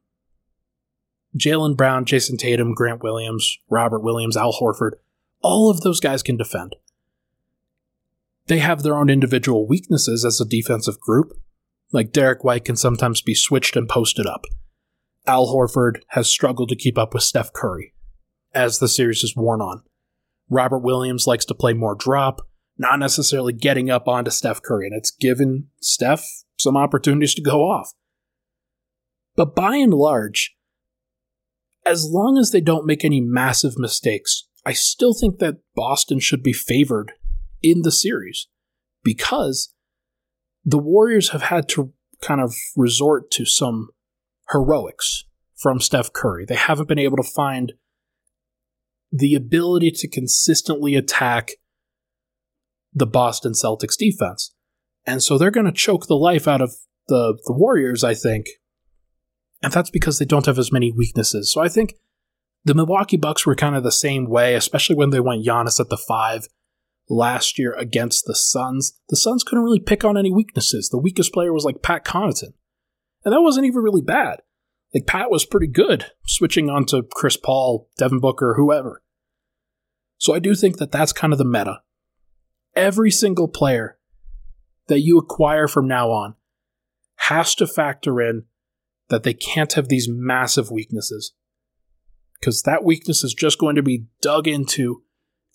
Jaylen 1.39 1.77
Brown, 1.77 2.05
Jayson 2.05 2.37
Tatum, 2.37 2.75
Grant 2.75 3.01
Williams, 3.01 3.59
Robert 3.71 4.01
Williams, 4.01 4.37
Al 4.37 4.53
Horford, 4.61 4.95
all 5.41 5.71
of 5.71 5.83
those 5.83 6.01
guys 6.01 6.25
can 6.25 6.37
defend. 6.37 6.75
They 8.49 8.59
have 8.59 8.83
their 8.83 8.97
own 8.97 9.09
individual 9.09 9.69
weaknesses 9.69 10.25
as 10.25 10.41
a 10.41 10.45
defensive 10.45 10.99
group. 10.99 11.31
Like 11.93 12.11
Derrick 12.11 12.43
White 12.43 12.65
can 12.65 12.75
sometimes 12.75 13.23
be 13.23 13.37
switched 13.37 13.77
and 13.77 13.89
posted 13.89 14.27
up. 14.27 14.47
Al 15.29 15.47
Horford 15.47 16.01
has 16.09 16.27
struggled 16.27 16.71
to 16.71 16.75
keep 16.75 16.99
up 16.99 17.15
with 17.15 17.23
Steph 17.23 17.53
Curry 17.53 17.95
as 18.53 18.81
the 18.81 18.89
series 18.89 19.21
has 19.21 19.37
worn 19.37 19.61
on. 19.61 19.85
Robert 20.49 20.81
Williams 20.81 21.29
likes 21.29 21.45
to 21.45 21.55
play 21.55 21.73
more 21.73 21.95
drop, 21.95 22.49
not 22.81 22.99
necessarily 22.99 23.53
getting 23.53 23.91
up 23.91 24.09
onto 24.09 24.31
Steph 24.31 24.63
Curry, 24.63 24.87
and 24.87 24.97
it's 24.97 25.11
given 25.11 25.69
Steph 25.83 26.25
some 26.59 26.79
opportunities 26.79 27.35
to 27.35 27.43
go 27.43 27.61
off. 27.61 27.93
But 29.37 29.55
by 29.55 29.77
and 29.77 29.93
large, 29.93 30.57
as 31.85 32.09
long 32.11 32.39
as 32.39 32.51
they 32.51 32.63
don't 32.63 32.87
make 32.87 33.05
any 33.05 33.21
massive 33.21 33.75
mistakes, 33.77 34.49
I 34.65 34.73
still 34.73 35.13
think 35.13 35.41
that 35.41 35.59
Boston 35.77 36.21
should 36.21 36.43
be 36.43 36.55
favored 36.55 37.13
in 37.63 37.83
the 37.83 37.93
series 37.93 38.49
because 39.05 39.75
the 40.65 40.79
Warriors 40.79 41.31
have 41.31 41.43
had 41.43 41.69
to 41.71 41.93
kind 42.23 42.41
of 42.41 42.55
resort 42.77 43.31
to 43.33 43.45
some 43.45 43.91
heroics 44.53 45.25
from 45.55 45.81
Steph 45.81 46.15
Curry. 46.15 46.47
They 46.47 46.57
haven't 46.57 46.89
been 46.89 46.99
able 46.99 47.19
to 47.19 47.23
find 47.23 47.75
the 49.13 49.35
ability 49.35 49.91
to 49.91 50.09
consistently 50.09 50.95
attack 50.95 51.51
the 52.93 53.07
Boston 53.07 53.53
Celtics 53.53 53.97
defense. 53.97 54.55
And 55.07 55.23
so 55.23 55.39
they're 55.39 55.51
going 55.51 55.67
to 55.67 55.73
choke 55.73 56.07
the 56.07 56.17
life 56.17 56.47
out 56.47 56.61
of 56.61 56.75
the, 57.09 57.39
the 57.47 57.53
Warriors, 57.53 58.05
I 58.05 58.15
think. 58.15 58.47
And 59.63 59.73
that's 59.73 59.91
because 59.91 60.19
they 60.19 60.25
don't 60.25 60.47
have 60.47 60.59
as 60.59 60.73
many 60.73 60.93
weaknesses. 60.93 61.53
So 61.53 61.61
I 61.61 61.69
think 61.69 61.95
the 62.65 62.75
Milwaukee 62.75 63.17
Bucks 63.17 63.47
were 63.47 63.55
kind 63.55 63.77
of 63.77 63.83
the 63.83 63.93
same 63.93 64.29
way, 64.29 64.55
especially 64.55 64.97
when 64.97 65.11
they 65.11 65.21
went 65.21 65.45
Giannis 65.45 65.81
at 65.81 65.89
the 65.89 65.97
five 65.97 66.47
last 67.11 67.59
year 67.59 67.75
against 67.75 68.25
the 68.25 68.35
Suns, 68.35 68.99
the 69.09 69.17
Suns 69.17 69.43
couldn't 69.43 69.65
really 69.65 69.81
pick 69.81 70.05
on 70.05 70.17
any 70.17 70.31
weaknesses. 70.33 70.89
The 70.89 70.99
weakest 70.99 71.33
player 71.33 71.53
was 71.53 71.65
like 71.65 71.83
Pat 71.83 72.05
Connaughton. 72.05 72.55
And 73.25 73.35
that 73.35 73.43
wasn't 73.43 73.67
even 73.67 73.83
really 73.83 74.01
bad. 74.01 74.41
Like 74.95 75.07
Pat 75.07 75.31
was 75.31 75.45
pretty 75.45 75.67
good 75.67 76.07
switching 76.25 76.71
on 76.71 76.87
to 76.87 77.03
Chris 77.13 77.37
Paul, 77.37 77.89
Devin 77.99 78.21
Booker, 78.21 78.55
whoever. 78.57 79.03
So 80.19 80.35
I 80.35 80.39
do 80.39 80.55
think 80.55 80.79
that 80.79 80.93
that's 80.93 81.13
kind 81.13 81.33
of 81.33 81.39
the 81.39 81.45
meta. 81.45 81.81
Every 82.81 83.11
single 83.11 83.47
player 83.47 83.99
that 84.89 85.01
you 85.01 85.19
acquire 85.19 85.69
from 85.69 85.87
now 85.87 86.11
on 86.11 86.35
has 87.17 87.55
to 87.57 87.67
factor 87.67 88.23
in 88.23 88.45
that 89.11 89.23
they 89.23 89.35
can't 89.35 89.75
have 89.75 89.89
these 89.89 90.09
massive 90.11 90.71
weaknesses. 90.71 91.35
Because 92.41 92.63
that 92.63 92.83
weakness 92.83 93.23
is 93.23 93.35
just 93.35 93.59
going 93.59 93.77
to 93.77 93.83
be 93.83 94.07
dug 94.23 94.49
into 94.49 95.03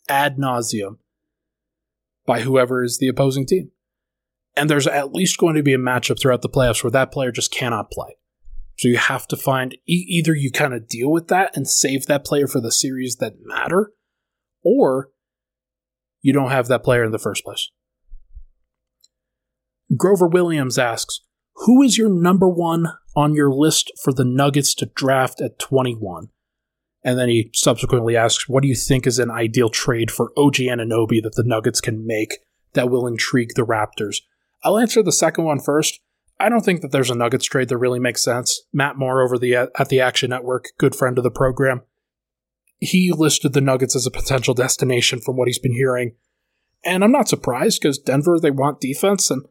ad 0.08 0.38
nauseum 0.38 0.98
by 2.28 2.42
whoever 2.42 2.84
is 2.84 3.00
the 3.00 3.08
opposing 3.08 3.48
team. 3.48 3.72
And 4.56 4.70
there's 4.70 4.86
at 4.86 5.12
least 5.12 5.40
going 5.40 5.56
to 5.56 5.64
be 5.64 5.74
a 5.74 5.80
matchup 5.80 6.22
throughout 6.22 6.44
the 6.44 6.50
playoffs 6.50 6.84
where 6.84 6.92
that 6.92 7.12
player 7.12 7.32
just 7.32 7.52
cannot 7.52 7.90
play. 7.90 8.18
So 8.78 8.88
you 8.88 8.98
have 8.98 9.28
to 9.30 9.36
find 9.36 9.74
e- 9.88 10.06
either 10.08 10.36
you 10.36 10.52
kind 10.52 10.76
of 10.76 10.88
deal 10.88 11.12
with 11.12 11.28
that 11.30 11.58
and 11.58 11.68
save 11.68 12.06
that 12.06 12.24
player 12.24 12.46
for 12.46 12.62
the 12.62 12.72
series 12.72 13.16
that 13.16 13.44
matter, 13.44 13.94
or 14.64 15.10
you 16.26 16.34
don't 16.34 16.50
have 16.50 16.68
that 16.68 16.84
player 16.84 17.04
in 17.04 17.12
the 17.12 17.20
first 17.20 17.44
place. 17.44 17.70
Grover 19.96 20.28
Williams 20.28 20.80
asks, 20.80 21.20
Who 21.54 21.84
is 21.84 22.00
your 22.00 22.10
number 22.10 22.50
one 22.50 22.94
on 23.16 23.36
your 23.36 23.52
list 23.52 23.92
for 24.04 24.12
the 24.12 24.26
Nuggets 24.26 24.74
to 24.76 24.88
draft 24.88 25.40
at 25.40 25.60
21? 25.60 26.30
And 27.04 27.20
then 27.20 27.30
he 27.30 27.52
subsequently 27.54 28.18
asks, 28.18 28.50
What 28.50 28.64
do 28.64 28.68
you 28.68 28.74
think 28.74 29.06
is 29.06 29.20
an 29.20 29.30
ideal 29.30 29.70
trade 29.70 30.10
for 30.10 30.32
OG 30.36 30.56
Anunoby 30.56 31.22
that 31.22 31.36
the 31.36 31.44
Nuggets 31.46 31.80
can 31.80 32.08
make 32.08 32.40
that 32.74 32.90
will 32.90 33.06
intrigue 33.06 33.52
the 33.56 33.62
Raptors? 33.62 34.22
I'll 34.64 34.80
answer 34.80 35.04
the 35.04 35.12
second 35.12 35.44
one 35.44 35.60
first. 35.60 36.00
I 36.40 36.50
don't 36.50 36.66
think 36.66 36.82
that 36.82 36.92
there's 36.92 37.12
a 37.12 37.16
Nuggets 37.16 37.46
trade 37.46 37.70
that 37.70 37.78
really 37.78 38.00
makes 38.00 38.24
sense. 38.24 38.64
Matt 38.74 38.98
Moore 38.98 39.22
over 39.22 39.38
the 39.38 39.54
at 39.54 39.90
the 39.90 40.02
Action 40.02 40.32
Network, 40.32 40.70
good 40.80 40.96
friend 40.96 41.20
of 41.20 41.24
the 41.24 41.30
program, 41.30 41.84
he 42.80 43.12
listed 43.12 43.54
the 43.54 43.62
Nuggets 43.62 43.96
as 43.96 44.06
a 44.06 44.12
potential 44.12 44.54
destination 44.54 45.20
from 45.20 45.38
what 45.38 45.48
he's 45.48 45.60
been 45.60 45.74
hearing. 45.74 46.16
And 46.84 47.04
I'm 47.04 47.12
not 47.12 47.30
surprised 47.30 47.82
because 47.82 47.98
Denver, 47.98 48.40
they 48.40 48.52
want 48.52 48.80
defense, 48.80 49.32
and 49.32 49.44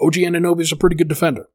OG 0.00 0.14
Anunoby 0.14 0.62
is 0.62 0.72
a 0.72 0.76
pretty 0.76 0.96
good 0.96 1.08
defender. 1.08 1.48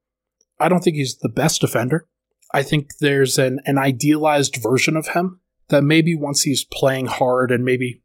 I 0.60 0.70
don't 0.70 0.84
think 0.84 0.96
he's 0.96 1.18
the 1.18 1.30
best 1.30 1.62
defender. 1.62 2.08
I 2.54 2.64
think 2.64 2.98
there's 3.00 3.38
an, 3.38 3.60
an 3.66 3.78
idealized 3.78 4.58
version 4.62 4.96
of 4.96 5.10
him 5.10 5.40
that 5.70 5.84
maybe 5.84 6.16
once 6.16 6.44
he's 6.44 6.64
playing 6.64 7.08
hard 7.08 7.52
and 7.52 7.66
maybe 7.66 8.02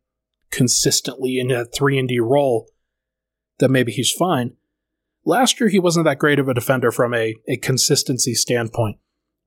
consistently 0.50 1.38
in 1.38 1.50
a 1.50 1.64
3 1.64 1.98
and 1.98 2.08
D 2.08 2.18
role, 2.18 2.68
that 3.58 3.70
maybe 3.70 3.92
he's 3.92 4.10
fine. 4.10 4.56
Last 5.24 5.60
year, 5.60 5.68
he 5.68 5.78
wasn't 5.78 6.06
that 6.06 6.18
great 6.18 6.38
of 6.38 6.48
a 6.48 6.54
defender 6.54 6.90
from 6.90 7.14
a, 7.14 7.36
a 7.46 7.58
consistency 7.58 8.34
standpoint, 8.34 8.96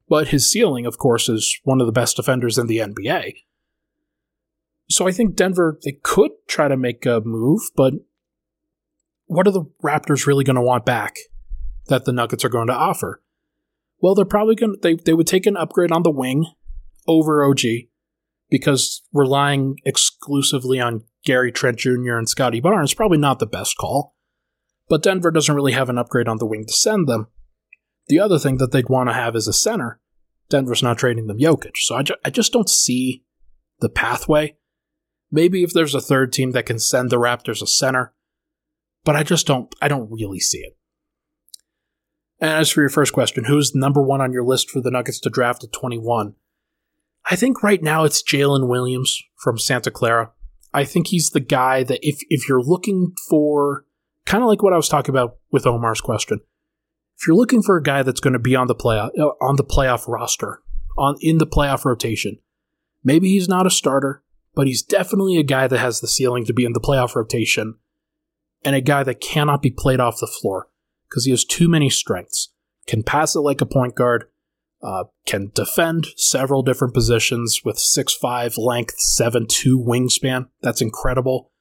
but 0.10 0.30
his 0.30 0.50
ceiling, 0.50 0.86
of 0.86 0.98
course, 0.98 1.30
is 1.30 1.60
one 1.64 1.82
of 1.82 1.88
the 1.88 1.94
best 1.94 2.16
defenders 2.16 2.58
in 2.58 2.68
the 2.68 2.78
NBA. 2.80 3.34
So 4.90 5.08
I 5.08 5.12
think 5.12 5.36
Denver, 5.36 5.80
they 5.84 5.94
could 6.04 6.32
try 6.48 6.68
to 6.68 6.78
make 6.78 7.06
a 7.06 7.22
move, 7.24 7.62
but 7.76 7.94
what 9.26 9.48
are 9.48 9.52
the 9.52 9.66
Raptors 9.84 10.28
really 10.28 10.44
going 10.44 10.58
to 10.58 10.62
want 10.62 10.86
back 10.86 11.18
that 11.88 12.06
the 12.06 12.12
Nuggets 12.12 12.44
are 12.44 12.50
going 12.50 12.68
to 12.68 12.74
offer? 12.74 13.22
Well, 14.00 14.14
they're 14.14 14.26
probably 14.26 14.56
going 14.56 14.74
to, 14.74 14.80
they, 14.82 14.96
they 14.96 15.14
would 15.14 15.28
take 15.28 15.46
an 15.46 15.56
upgrade 15.58 15.92
on 15.92 16.04
the 16.04 16.12
wing 16.12 16.46
over 17.08 17.44
OG 17.46 17.62
because 18.50 19.02
relying 19.14 19.78
exclusively 19.86 20.80
on 20.80 21.06
Gary 21.26 21.52
Trent 21.52 21.80
Jr. 21.80 22.18
and 22.18 22.28
Scottie 22.28 22.60
Barnes 22.60 22.92
is 22.92 22.94
probably 22.94 23.18
not 23.18 23.40
the 23.40 23.48
best 23.48 23.78
call. 23.78 24.14
but 24.90 25.02
Denver 25.02 25.32
doesn't 25.32 25.56
really 25.56 25.72
have 25.72 25.90
an 25.90 25.98
upgrade 25.98 26.28
on 26.28 26.38
the 26.38 26.46
wing 26.46 26.66
to 26.68 26.74
send 26.74 27.08
them. 27.08 27.28
The 28.08 28.20
other 28.20 28.38
thing 28.40 28.58
that 28.58 28.72
they'd 28.72 28.90
want 28.90 29.10
to 29.10 29.14
have 29.14 29.36
is 29.36 29.48
a 29.48 29.54
center. 29.54 30.00
Denver's 30.50 30.84
not 30.84 30.98
trading 30.98 31.28
them 31.28 31.40
Jokic, 31.40 31.78
so 31.78 31.96
I, 31.96 32.04
ju- 32.04 32.16
I 32.24 32.30
just 32.30 32.52
don't 32.52 32.70
see 32.70 33.24
the 33.80 33.90
pathway. 33.90 34.58
Maybe 35.32 35.64
if 35.64 35.74
there's 35.74 35.96
a 35.96 36.02
third 36.02 36.32
team 36.32 36.52
that 36.52 36.66
can 36.66 36.80
send 36.80 37.10
the 37.10 37.18
Raptors 37.18 37.62
a 37.62 37.68
center, 37.68 38.14
but 39.04 39.16
I 39.16 39.24
just 39.24 39.48
don't 39.48 39.74
I 39.82 39.88
don't 39.88 40.12
really 40.12 40.40
see 40.40 40.60
it. 40.60 40.78
And 42.40 42.52
as 42.52 42.70
for 42.70 42.82
your 42.82 42.90
first 42.90 43.14
question, 43.14 43.46
who's 43.46 43.74
number 43.74 44.02
one 44.02 44.22
on 44.22 44.34
your 44.34 44.44
list 44.44 44.70
for 44.70 44.82
the 44.82 44.92
Nuggets 44.92 45.20
to 45.22 45.30
draft 45.30 45.64
at 45.64 45.72
21? 45.72 46.36
I 47.26 47.36
think 47.36 47.64
right 47.64 47.82
now 47.82 48.04
it's 48.04 48.22
Jalen 48.22 48.68
Williams 48.68 49.22
from 49.38 49.58
Santa 49.58 49.92
Clara. 49.92 50.32
I 50.74 50.84
think 50.84 51.08
he's 51.08 51.30
the 51.30 51.40
guy 51.40 51.84
that 51.84 52.00
if 52.02 52.20
if 52.30 52.50
you're 52.50 52.62
looking 52.62 53.14
for 53.30 53.86
kind 54.26 54.44
of 54.44 54.50
like 54.50 54.62
what 54.62 54.74
I 54.74 54.78
was 54.78 54.90
talking 54.90 55.14
about 55.14 55.38
with 55.52 55.66
Omar's 55.66 56.02
question, 56.02 56.42
if 57.18 57.28
you're 57.28 57.36
looking 57.36 57.62
for 57.62 57.78
a 57.78 57.84
guy 57.84 58.04
that's 58.04 58.20
going 58.20 58.34
to 58.34 58.40
be 58.40 58.56
on 58.56 58.68
the 58.68 58.76
playoff 58.76 59.10
uh, 59.18 59.34
on 59.42 59.56
the 59.56 59.64
playoff 59.64 60.08
roster, 60.08 60.62
on 60.98 61.16
in 61.22 61.38
the 61.38 61.48
playoff 61.48 61.86
rotation, 61.86 62.40
maybe 63.04 63.30
he's 63.30 63.48
not 63.48 63.68
a 63.68 63.72
starter, 63.72 64.24
but 64.56 64.68
he's 64.68 64.82
definitely 64.82 65.38
a 65.38 65.44
guy 65.44 65.68
that 65.68 65.80
has 65.80 66.00
the 66.00 66.08
ceiling 66.08 66.46
to 66.46 66.54
be 66.54 66.66
in 66.66 66.74
the 66.74 66.82
playoff 66.82 67.16
rotation, 67.16 67.76
and 68.64 68.76
a 68.76 68.82
guy 68.82 69.04
that 69.04 69.22
cannot 69.22 69.62
be 69.62 69.72
played 69.72 70.00
off 70.00 70.20
the 70.20 70.28
floor 70.28 70.70
because 71.10 71.26
he 71.26 71.32
has 71.32 71.46
too 71.46 71.68
many 71.68 71.90
strengths. 71.90 72.50
Can 72.88 73.04
pass 73.04 73.36
it 73.36 73.40
like 73.40 73.62
a 73.62 73.66
point 73.66 73.96
guard, 73.96 74.26
uh, 74.82 75.06
can 75.26 75.52
defend 75.56 76.08
several 76.18 76.62
different 76.62 76.94
positions 76.94 77.62
with 77.64 77.78
6'5 77.78 78.58
length, 78.58 78.96
7'2 79.00 79.82
wingspan. 79.86 80.50
That's 80.62 80.82
incredible. 80.82 81.52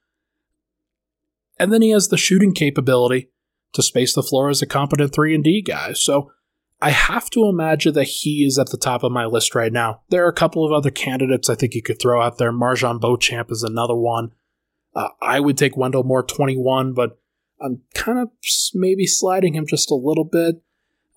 And 1.58 1.72
then 1.72 1.82
he 1.82 1.90
has 1.90 2.08
the 2.08 2.16
shooting 2.16 2.52
capability 2.52 3.30
to 3.72 3.82
space 3.82 4.14
the 4.14 4.22
floor 4.22 4.48
as 4.48 4.62
a 4.62 4.66
competent 4.66 5.14
3 5.14 5.34
and 5.34 5.44
D 5.44 5.62
guy. 5.62 5.92
So 5.92 6.30
I 6.80 6.90
have 6.90 7.30
to 7.30 7.48
imagine 7.48 7.94
that 7.94 8.08
he 8.08 8.44
is 8.44 8.58
at 8.58 8.70
the 8.70 8.76
top 8.76 9.04
of 9.04 9.12
my 9.12 9.24
list 9.24 9.54
right 9.54 9.72
now. 9.72 10.02
There 10.08 10.24
are 10.24 10.28
a 10.28 10.34
couple 10.34 10.66
of 10.66 10.72
other 10.72 10.90
candidates 10.90 11.48
I 11.48 11.54
think 11.54 11.74
you 11.74 11.82
could 11.82 12.00
throw 12.00 12.20
out 12.20 12.38
there. 12.38 12.52
MarJon 12.52 13.00
Beauchamp 13.00 13.52
is 13.52 13.62
another 13.62 13.94
one. 13.94 14.32
Uh, 14.94 15.08
I 15.22 15.40
would 15.40 15.56
take 15.56 15.76
Wendell 15.76 16.02
Moore 16.02 16.24
21, 16.24 16.92
but 16.92 17.18
I'm 17.60 17.82
kind 17.94 18.18
of 18.18 18.30
maybe 18.74 19.06
sliding 19.06 19.54
him 19.54 19.66
just 19.66 19.90
a 19.90 19.94
little 19.94 20.24
bit. 20.24 20.56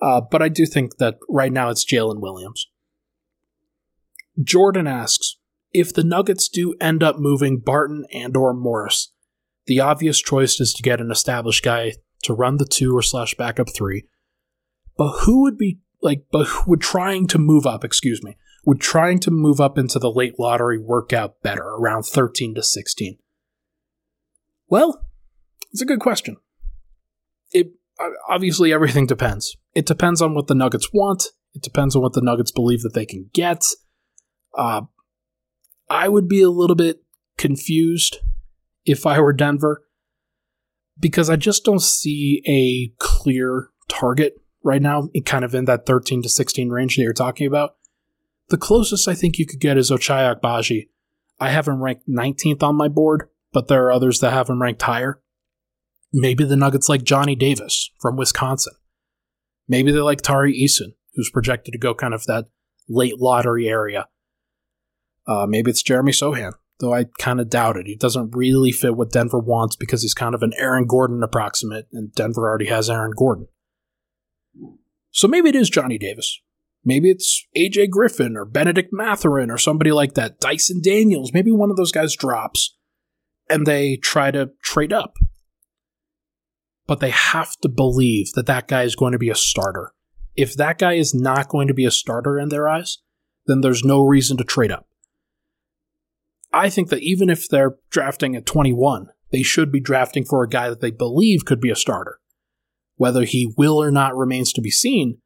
Uh, 0.01 0.21
but 0.21 0.41
I 0.41 0.49
do 0.49 0.65
think 0.65 0.97
that 0.97 1.17
right 1.27 1.51
now 1.51 1.69
it's 1.69 1.85
Jalen 1.85 2.21
Williams. 2.21 2.67
Jordan 4.41 4.85
asks 4.85 5.37
if 5.73 5.93
the 5.93 6.03
Nuggets 6.03 6.47
do 6.47 6.75
end 6.79 7.01
up 7.01 7.17
moving 7.17 7.59
Barton 7.59 8.05
and 8.13 8.37
or 8.37 8.53
Morris, 8.53 9.13
the 9.65 9.79
obvious 9.79 10.21
choice 10.21 10.59
is 10.59 10.73
to 10.73 10.83
get 10.83 11.01
an 11.01 11.09
established 11.09 11.63
guy 11.63 11.93
to 12.25 12.33
run 12.33 12.57
the 12.57 12.65
two 12.65 12.95
or 12.95 13.01
slash 13.01 13.35
backup 13.35 13.67
three. 13.73 14.05
But 14.97 15.19
who 15.21 15.41
would 15.43 15.57
be 15.57 15.79
like? 16.01 16.25
But 16.31 16.45
who 16.47 16.71
would 16.71 16.81
trying 16.81 17.27
to 17.27 17.37
move 17.37 17.65
up? 17.65 17.83
Excuse 17.83 18.23
me. 18.23 18.37
Would 18.65 18.81
trying 18.81 19.19
to 19.21 19.31
move 19.31 19.61
up 19.61 19.77
into 19.77 19.99
the 19.99 20.11
late 20.11 20.39
lottery 20.39 20.79
work 20.79 21.13
out 21.13 21.41
better 21.43 21.63
around 21.63 22.03
13 22.03 22.55
to 22.55 22.63
16? 22.63 23.17
Well, 24.67 25.05
it's 25.71 25.81
a 25.81 25.85
good 25.85 25.99
question. 25.99 26.37
It 27.51 27.73
obviously 28.27 28.73
everything 28.73 29.05
depends. 29.05 29.55
It 29.73 29.85
depends 29.85 30.21
on 30.21 30.33
what 30.33 30.47
the 30.47 30.55
Nuggets 30.55 30.91
want. 30.91 31.27
It 31.53 31.61
depends 31.61 31.95
on 31.95 32.01
what 32.01 32.13
the 32.13 32.21
Nuggets 32.21 32.51
believe 32.51 32.81
that 32.81 32.93
they 32.93 33.05
can 33.05 33.29
get. 33.33 33.63
Uh, 34.57 34.81
I 35.89 36.09
would 36.09 36.27
be 36.27 36.41
a 36.41 36.49
little 36.49 36.75
bit 36.75 37.03
confused 37.37 38.17
if 38.85 39.05
I 39.05 39.19
were 39.19 39.33
Denver 39.33 39.84
because 40.99 41.29
I 41.29 41.35
just 41.35 41.63
don't 41.63 41.81
see 41.81 42.41
a 42.47 42.93
clear 43.03 43.69
target 43.87 44.35
right 44.63 44.81
now, 44.81 45.09
kind 45.25 45.45
of 45.45 45.53
in 45.53 45.65
that 45.65 45.85
13 45.85 46.23
to 46.23 46.29
16 46.29 46.69
range 46.69 46.95
that 46.95 47.03
you're 47.03 47.13
talking 47.13 47.47
about. 47.47 47.75
The 48.49 48.57
closest 48.57 49.07
I 49.07 49.13
think 49.13 49.37
you 49.37 49.45
could 49.45 49.59
get 49.59 49.77
is 49.77 49.91
Ochai 49.91 50.35
Agbaji. 50.35 50.87
I 51.39 51.49
have 51.49 51.67
him 51.67 51.81
ranked 51.81 52.07
19th 52.07 52.63
on 52.63 52.75
my 52.75 52.87
board, 52.87 53.29
but 53.51 53.67
there 53.67 53.83
are 53.85 53.91
others 53.91 54.19
that 54.19 54.31
have 54.31 54.49
him 54.49 54.61
ranked 54.61 54.81
higher. 54.81 55.21
Maybe 56.13 56.45
the 56.45 56.55
Nuggets 56.55 56.87
like 56.87 57.03
Johnny 57.03 57.35
Davis 57.35 57.91
from 57.99 58.15
Wisconsin. 58.15 58.73
Maybe 59.67 59.91
they 59.91 59.99
like 59.99 60.21
Tari 60.21 60.53
Eason, 60.53 60.93
who's 61.15 61.29
projected 61.29 61.73
to 61.73 61.79
go 61.79 61.93
kind 61.93 62.13
of 62.13 62.25
that 62.25 62.45
late 62.87 63.19
lottery 63.19 63.67
area. 63.67 64.07
Uh, 65.27 65.45
maybe 65.47 65.71
it's 65.71 65.83
Jeremy 65.83 66.11
Sochan, 66.11 66.53
though 66.79 66.93
I 66.93 67.05
kind 67.19 67.39
of 67.39 67.49
doubt 67.49 67.77
it. 67.77 67.87
He 67.87 67.95
doesn't 67.95 68.35
really 68.35 68.71
fit 68.71 68.95
what 68.95 69.11
Denver 69.11 69.39
wants 69.39 69.75
because 69.75 70.01
he's 70.01 70.13
kind 70.13 70.35
of 70.35 70.41
an 70.41 70.53
Aaron 70.57 70.85
Gordon 70.87 71.23
approximate, 71.23 71.87
and 71.91 72.13
Denver 72.13 72.47
already 72.47 72.67
has 72.67 72.89
Aaron 72.89 73.13
Gordon. 73.15 73.47
So 75.11 75.27
maybe 75.27 75.49
it 75.49 75.55
is 75.55 75.69
Johnny 75.69 75.97
Davis. 75.97 76.41
Maybe 76.83 77.09
it's 77.09 77.47
AJ 77.57 77.89
Griffin 77.89 78.37
or 78.37 78.45
Benedict 78.45 78.89
Mathurin 78.91 79.49
or 79.49 79.57
somebody 79.57 79.91
like 79.91 80.13
that. 80.13 80.39
Dyson 80.39 80.81
Daniels. 80.83 81.33
Maybe 81.33 81.51
one 81.51 81.71
of 81.71 81.77
those 81.77 81.91
guys 81.91 82.15
drops 82.15 82.77
and 83.49 83.65
they 83.65 83.95
try 83.97 84.29
to 84.31 84.51
trade 84.63 84.93
up 84.93 85.15
but 86.87 86.99
they 86.99 87.09
have 87.09 87.55
to 87.61 87.69
believe 87.69 88.31
that 88.33 88.45
that 88.45 88.67
guy 88.67 88.83
is 88.83 88.95
going 88.95 89.13
to 89.13 89.19
be 89.19 89.29
a 89.29 89.35
starter. 89.35 89.91
If 90.35 90.55
that 90.55 90.77
guy 90.77 90.93
is 90.93 91.13
not 91.13 91.49
going 91.49 91.67
to 91.67 91.73
be 91.73 91.85
a 91.85 91.91
starter 91.91 92.37
in 92.37 92.49
their 92.49 92.67
eyes, 92.67 92.99
then 93.47 93.61
there's 93.61 93.83
no 93.83 94.01
reason 94.01 94.37
to 94.37 94.43
trade 94.43 94.71
up. 94.71 94.87
I 96.55 96.69
think 96.69 96.89
that 96.89 97.03
even 97.03 97.29
if 97.29 97.49
they're 97.49 97.75
drafting 97.91 98.33
at 98.33 98.45
21, 98.45 99.09
they 99.31 99.43
should 99.43 99.73
be 99.73 99.81
drafting 99.81 100.23
for 100.23 100.41
a 100.41 100.47
guy 100.47 100.69
that 100.69 100.79
they 100.79 100.89
believe 100.89 101.43
could 101.43 101.59
be 101.59 101.69
a 101.69 101.75
starter. 101.75 102.19
Whether 102.95 103.25
he 103.25 103.53
will 103.57 103.75
or 103.75 103.91
not 103.91 104.15
remains 104.15 104.53
to 104.53 104.61
be 104.61 104.71
seen, 104.71 105.17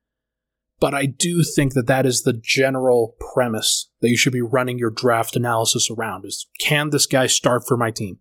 but 0.79 0.95
I 0.95 1.05
do 1.05 1.43
think 1.43 1.75
that 1.75 1.85
that 1.85 2.07
is 2.07 2.23
the 2.23 2.33
general 2.33 3.15
premise 3.33 3.91
that 4.01 4.09
you 4.09 4.17
should 4.17 4.33
be 4.33 4.41
running 4.41 4.79
your 4.79 4.89
draft 4.89 5.35
analysis 5.35 5.91
around 5.91 6.25
is 6.25 6.47
can 6.59 6.89
this 6.89 7.05
guy 7.05 7.27
start 7.27 7.61
for 7.67 7.77
my 7.77 7.91
team? 7.91 8.17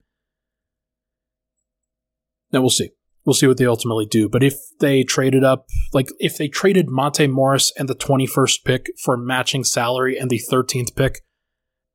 Now 2.52 2.60
we'll 2.60 2.68
see. 2.68 2.90
We'll 3.24 3.34
see 3.34 3.46
what 3.46 3.56
they 3.56 3.66
ultimately 3.66 4.06
do. 4.06 4.28
But 4.28 4.42
if 4.42 4.58
they 4.80 5.02
traded 5.02 5.44
up, 5.44 5.66
like 5.94 6.10
if 6.18 6.36
they 6.36 6.48
traded 6.48 6.90
Monte 6.90 7.26
Morris 7.28 7.72
and 7.78 7.88
the 7.88 7.94
21st 7.94 8.64
pick 8.64 8.86
for 9.02 9.16
matching 9.16 9.64
salary 9.64 10.18
and 10.18 10.28
the 10.28 10.42
13th 10.50 10.94
pick, 10.94 11.22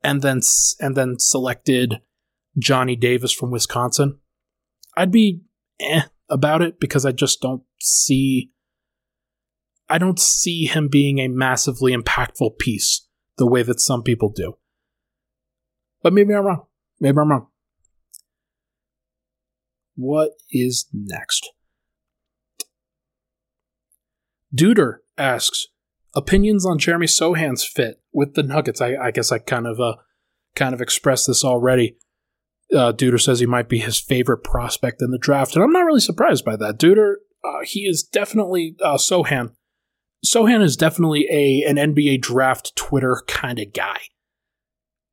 and 0.03 0.21
then 0.21 0.41
and 0.79 0.95
then 0.95 1.15
selected 1.19 2.01
Johnny 2.57 2.95
Davis 2.95 3.31
from 3.31 3.51
Wisconsin, 3.51 4.19
I'd 4.95 5.11
be 5.11 5.41
eh 5.79 6.03
about 6.29 6.61
it 6.61 6.79
because 6.79 7.05
I 7.05 7.11
just 7.11 7.41
don't 7.41 7.63
see 7.79 8.51
I 9.89 9.97
don't 9.97 10.19
see 10.19 10.65
him 10.65 10.87
being 10.87 11.19
a 11.19 11.27
massively 11.27 11.95
impactful 11.95 12.57
piece 12.57 13.07
the 13.37 13.47
way 13.47 13.63
that 13.63 13.79
some 13.79 14.03
people 14.03 14.29
do. 14.29 14.57
But 16.01 16.13
maybe 16.13 16.33
I'm 16.33 16.45
wrong. 16.45 16.65
Maybe 16.99 17.17
I'm 17.17 17.29
wrong. 17.29 17.47
What 19.95 20.31
is 20.49 20.87
next? 20.91 21.51
Duder 24.55 24.97
asks 25.17 25.67
opinions 26.15 26.65
on 26.65 26.77
Jeremy 26.77 27.07
Sochan's 27.07 27.65
fit 27.65 28.02
with 28.13 28.35
the 28.35 28.43
Nuggets. 28.43 28.81
I, 28.81 28.95
I 28.95 29.11
guess 29.11 29.31
I 29.31 29.39
kind 29.39 29.67
of 29.67 29.79
uh, 29.79 29.95
kind 30.55 30.73
of 30.73 30.81
expressed 30.81 31.27
this 31.27 31.43
already. 31.43 31.97
Uh, 32.73 32.91
Duder 32.91 33.21
says 33.21 33.39
he 33.39 33.45
might 33.45 33.69
be 33.69 33.79
his 33.79 33.99
favorite 33.99 34.43
prospect 34.43 35.01
in 35.01 35.11
the 35.11 35.17
draft, 35.17 35.55
and 35.55 35.63
I'm 35.63 35.71
not 35.71 35.85
really 35.85 35.99
surprised 35.99 36.45
by 36.45 36.55
that. 36.55 36.79
Duder, 36.79 37.15
uh, 37.43 37.59
he 37.63 37.81
is 37.81 38.03
definitely 38.03 38.75
uh, 38.81 38.97
Sohan. 38.97 39.53
Sochan 40.25 40.63
is 40.63 40.77
definitely 40.77 41.27
a 41.29 41.69
an 41.69 41.75
NBA 41.75 42.21
draft 42.21 42.75
Twitter 42.75 43.21
kind 43.27 43.59
of 43.59 43.73
guy. 43.73 43.99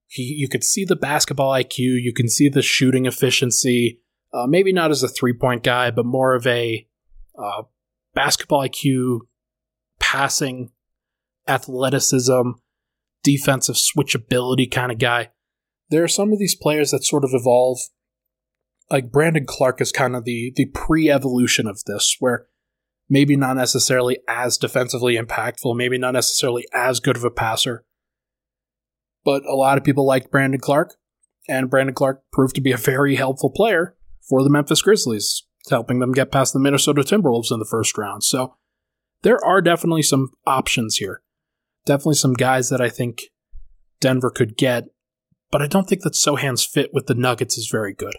He, 0.07 0.23
you 0.23 0.49
could 0.49 0.65
see 0.65 0.85
the 0.85 0.97
basketball 0.97 1.53
IQ, 1.53 1.79
you 1.79 2.13
can 2.15 2.29
see 2.29 2.49
the 2.49 2.63
shooting 2.63 3.07
efficiency. 3.07 4.01
Uh, 4.33 4.47
maybe 4.47 4.73
not 4.73 4.93
as 4.93 5.03
a 5.03 5.09
three 5.09 5.33
point 5.33 5.65
guy, 5.65 5.91
but 5.91 6.07
more 6.07 6.35
of 6.35 6.47
a 6.47 6.87
uh, 7.37 7.63
basketball 8.15 8.67
IQ, 8.67 9.21
passing, 9.99 10.71
athleticism, 11.49 12.51
defensive 13.23 13.77
switchability 13.77 14.71
kind 14.71 14.93
of 14.93 14.99
guy. 14.99 15.31
There 15.91 16.05
are 16.05 16.09
some 16.09 16.33
of 16.33 16.39
these 16.39 16.55
players 16.55 16.91
that 16.91 17.05
sort 17.05 17.25
of 17.25 17.31
evolve. 17.33 17.79
Like 18.91 19.13
Brandon 19.13 19.47
Clarke 19.47 19.81
is 19.81 19.93
kind 19.93 20.17
of 20.17 20.25
the 20.25 20.53
the 20.55 20.67
pre 20.67 21.11
evolution 21.11 21.67
of 21.67 21.83
this, 21.85 22.17
where 22.19 22.47
maybe 23.09 23.37
not 23.37 23.57
necessarily 23.57 24.19
as 24.29 24.57
defensively 24.57 25.17
impactful, 25.17 25.77
maybe 25.77 25.99
not 25.99 26.13
necessarily 26.13 26.67
as 26.73 27.01
good 27.01 27.17
of 27.17 27.25
a 27.25 27.31
passer. 27.31 27.85
But 29.25 29.45
a 29.45 29.55
lot 29.55 29.79
of 29.79 29.85
people 29.85 30.07
like 30.07 30.31
Brandon 30.31 30.61
Clarke, 30.61 30.95
and 31.49 31.69
Brandon 31.69 31.95
Clarke 31.95 32.23
proved 32.33 32.55
to 32.55 32.61
be 32.61 32.73
a 32.73 32.77
very 32.77 33.17
helpful 33.17 33.51
player 33.51 33.97
for 34.29 34.43
the 34.43 34.51
Memphis 34.51 34.83
Grizzlies, 34.83 35.43
helping 35.69 35.99
them 35.99 36.13
get 36.13 36.33
past 36.33 36.53
the 36.53 36.61
Minnesota 36.61 37.03
Timberwolves 37.03 37.51
in 37.51 37.59
the 37.59 37.69
first 37.69 37.99
round. 37.99 38.25
So 38.25 38.55
there 39.23 39.45
are 39.45 39.61
definitely 39.61 40.03
some 40.03 40.31
options 40.47 40.97
here. 40.97 41.23
Definitely 41.87 42.15
some 42.15 42.35
guys 42.35 42.69
that 42.69 42.81
I 42.81 42.89
think 42.89 43.23
Denver 44.01 44.31
could 44.31 44.57
get, 44.57 44.85
but 45.51 45.63
I 45.63 45.67
don't 45.67 45.89
think 45.89 46.03
that 46.03 46.15
Sochan's 46.15 46.65
fit 46.65 46.91
with 46.93 47.07
the 47.07 47.15
Nuggets 47.15 47.59
is 47.59 47.69
very 47.71 47.95
good. 47.95 48.17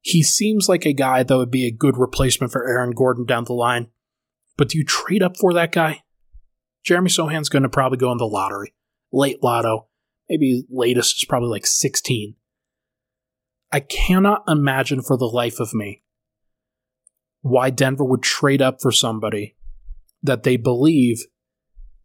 He 0.00 0.22
seems 0.22 0.68
like 0.68 0.86
a 0.86 0.92
guy 0.92 1.22
that 1.22 1.36
would 1.36 1.50
be 1.50 1.66
a 1.66 1.72
good 1.72 1.96
replacement 1.96 2.52
for 2.52 2.66
Aaron 2.66 2.92
Gordon 2.92 3.24
down 3.24 3.44
the 3.44 3.52
line. 3.52 3.88
But 4.56 4.70
do 4.70 4.78
you 4.78 4.84
trade 4.84 5.22
up 5.22 5.36
for 5.36 5.52
that 5.52 5.72
guy? 5.72 6.02
Jeremy 6.84 7.10
Sochan's 7.10 7.48
going 7.48 7.64
to 7.64 7.68
probably 7.68 7.98
go 7.98 8.10
in 8.12 8.18
the 8.18 8.24
lottery, 8.24 8.74
late 9.12 9.42
lotto. 9.42 9.88
Maybe 10.28 10.64
latest 10.70 11.16
is 11.16 11.24
probably 11.24 11.48
like 11.48 11.66
16. 11.66 12.34
I 13.70 13.80
cannot 13.80 14.44
imagine 14.48 15.02
for 15.02 15.16
the 15.16 15.26
life 15.26 15.60
of 15.60 15.74
me 15.74 16.02
why 17.42 17.70
Denver 17.70 18.04
would 18.04 18.22
trade 18.22 18.62
up 18.62 18.80
for 18.80 18.90
somebody 18.90 19.56
that 20.22 20.42
they 20.42 20.56
believe 20.56 21.24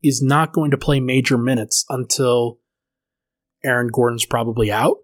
is 0.04 0.22
not 0.22 0.54
going 0.54 0.72
to 0.72 0.78
play 0.78 1.00
major 1.00 1.38
minutes 1.38 1.86
until 1.90 2.60
Aaron 3.64 3.88
Gordon's 3.88 4.26
probably 4.26 4.72
out. 4.72 4.98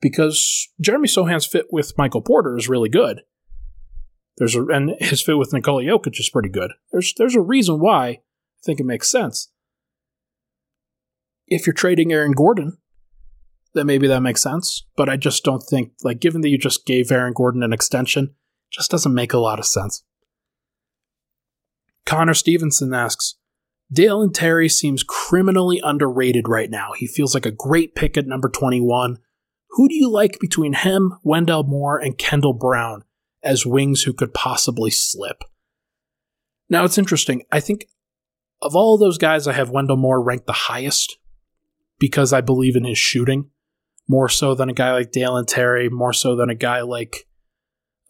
Because 0.00 0.68
Jeremy 0.80 1.08
Sochan's 1.08 1.46
fit 1.46 1.66
with 1.70 1.92
Michael 1.98 2.22
Porter 2.22 2.56
is 2.56 2.70
really 2.70 2.88
good. 2.88 3.20
There's 4.38 4.56
a, 4.56 4.64
and 4.64 4.94
his 4.98 5.20
fit 5.20 5.36
with 5.36 5.52
Nikola 5.52 5.82
Jokic 5.82 6.18
is 6.18 6.30
pretty 6.30 6.48
good. 6.48 6.72
There's 6.90 7.12
there's 7.18 7.34
a 7.34 7.42
reason 7.42 7.78
why 7.78 8.06
I 8.08 8.20
think 8.64 8.80
it 8.80 8.86
makes 8.86 9.10
sense. 9.10 9.52
If 11.46 11.66
you're 11.66 11.74
trading 11.74 12.12
Aaron 12.12 12.32
Gordon, 12.32 12.78
then 13.74 13.86
maybe 13.86 14.06
that 14.06 14.22
makes 14.22 14.40
sense. 14.40 14.86
But 14.96 15.10
I 15.10 15.18
just 15.18 15.44
don't 15.44 15.62
think 15.62 15.92
like 16.02 16.20
given 16.20 16.40
that 16.40 16.48
you 16.48 16.56
just 16.56 16.86
gave 16.86 17.12
Aaron 17.12 17.34
Gordon 17.34 17.62
an 17.62 17.74
extension, 17.74 18.34
just 18.70 18.90
doesn't 18.90 19.12
make 19.12 19.34
a 19.34 19.38
lot 19.38 19.58
of 19.58 19.66
sense. 19.66 20.02
Connor 22.06 22.34
Stevenson 22.34 22.94
asks, 22.94 23.36
Dalen 23.92 24.32
Terry 24.32 24.68
seems 24.68 25.02
criminally 25.02 25.80
underrated 25.82 26.48
right 26.48 26.70
now. 26.70 26.92
He 26.96 27.06
feels 27.06 27.34
like 27.34 27.46
a 27.46 27.50
great 27.50 27.94
pick 27.94 28.16
at 28.16 28.26
number 28.26 28.48
21. 28.48 29.18
Who 29.70 29.88
do 29.88 29.94
you 29.94 30.08
like 30.08 30.38
between 30.40 30.74
him, 30.74 31.14
Wendell 31.22 31.64
Moore, 31.64 31.98
and 31.98 32.18
Kendall 32.18 32.52
Brown 32.52 33.04
as 33.42 33.66
wings 33.66 34.02
who 34.02 34.12
could 34.12 34.34
possibly 34.34 34.90
slip? 34.90 35.42
Now 36.68 36.84
it's 36.84 36.98
interesting. 36.98 37.42
I 37.50 37.60
think 37.60 37.86
of 38.62 38.76
all 38.76 38.96
those 38.96 39.18
guys, 39.18 39.46
I 39.46 39.54
have 39.54 39.70
Wendell 39.70 39.96
Moore 39.96 40.22
ranked 40.22 40.46
the 40.46 40.52
highest 40.52 41.18
because 41.98 42.32
I 42.32 42.40
believe 42.40 42.76
in 42.76 42.84
his 42.84 42.98
shooting 42.98 43.50
more 44.08 44.28
so 44.28 44.54
than 44.54 44.68
a 44.68 44.74
guy 44.74 44.92
like 44.92 45.12
Dalen 45.12 45.46
Terry, 45.46 45.88
more 45.88 46.12
so 46.12 46.36
than 46.36 46.50
a 46.50 46.54
guy 46.54 46.80
like 46.82 47.28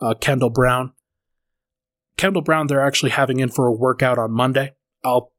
uh, 0.01 0.14
Kendall 0.14 0.51
Brown. 0.51 0.93
Kendall 2.16 2.43
Brown, 2.43 2.66
they're 2.66 2.87
actually 2.87 3.11
having 3.11 3.40
in 3.40 3.49
for 3.49 3.66
a 3.66 3.73
workout 3.73 4.19
on 4.19 4.31
Monday. 4.31 4.73
I'll 5.05 5.33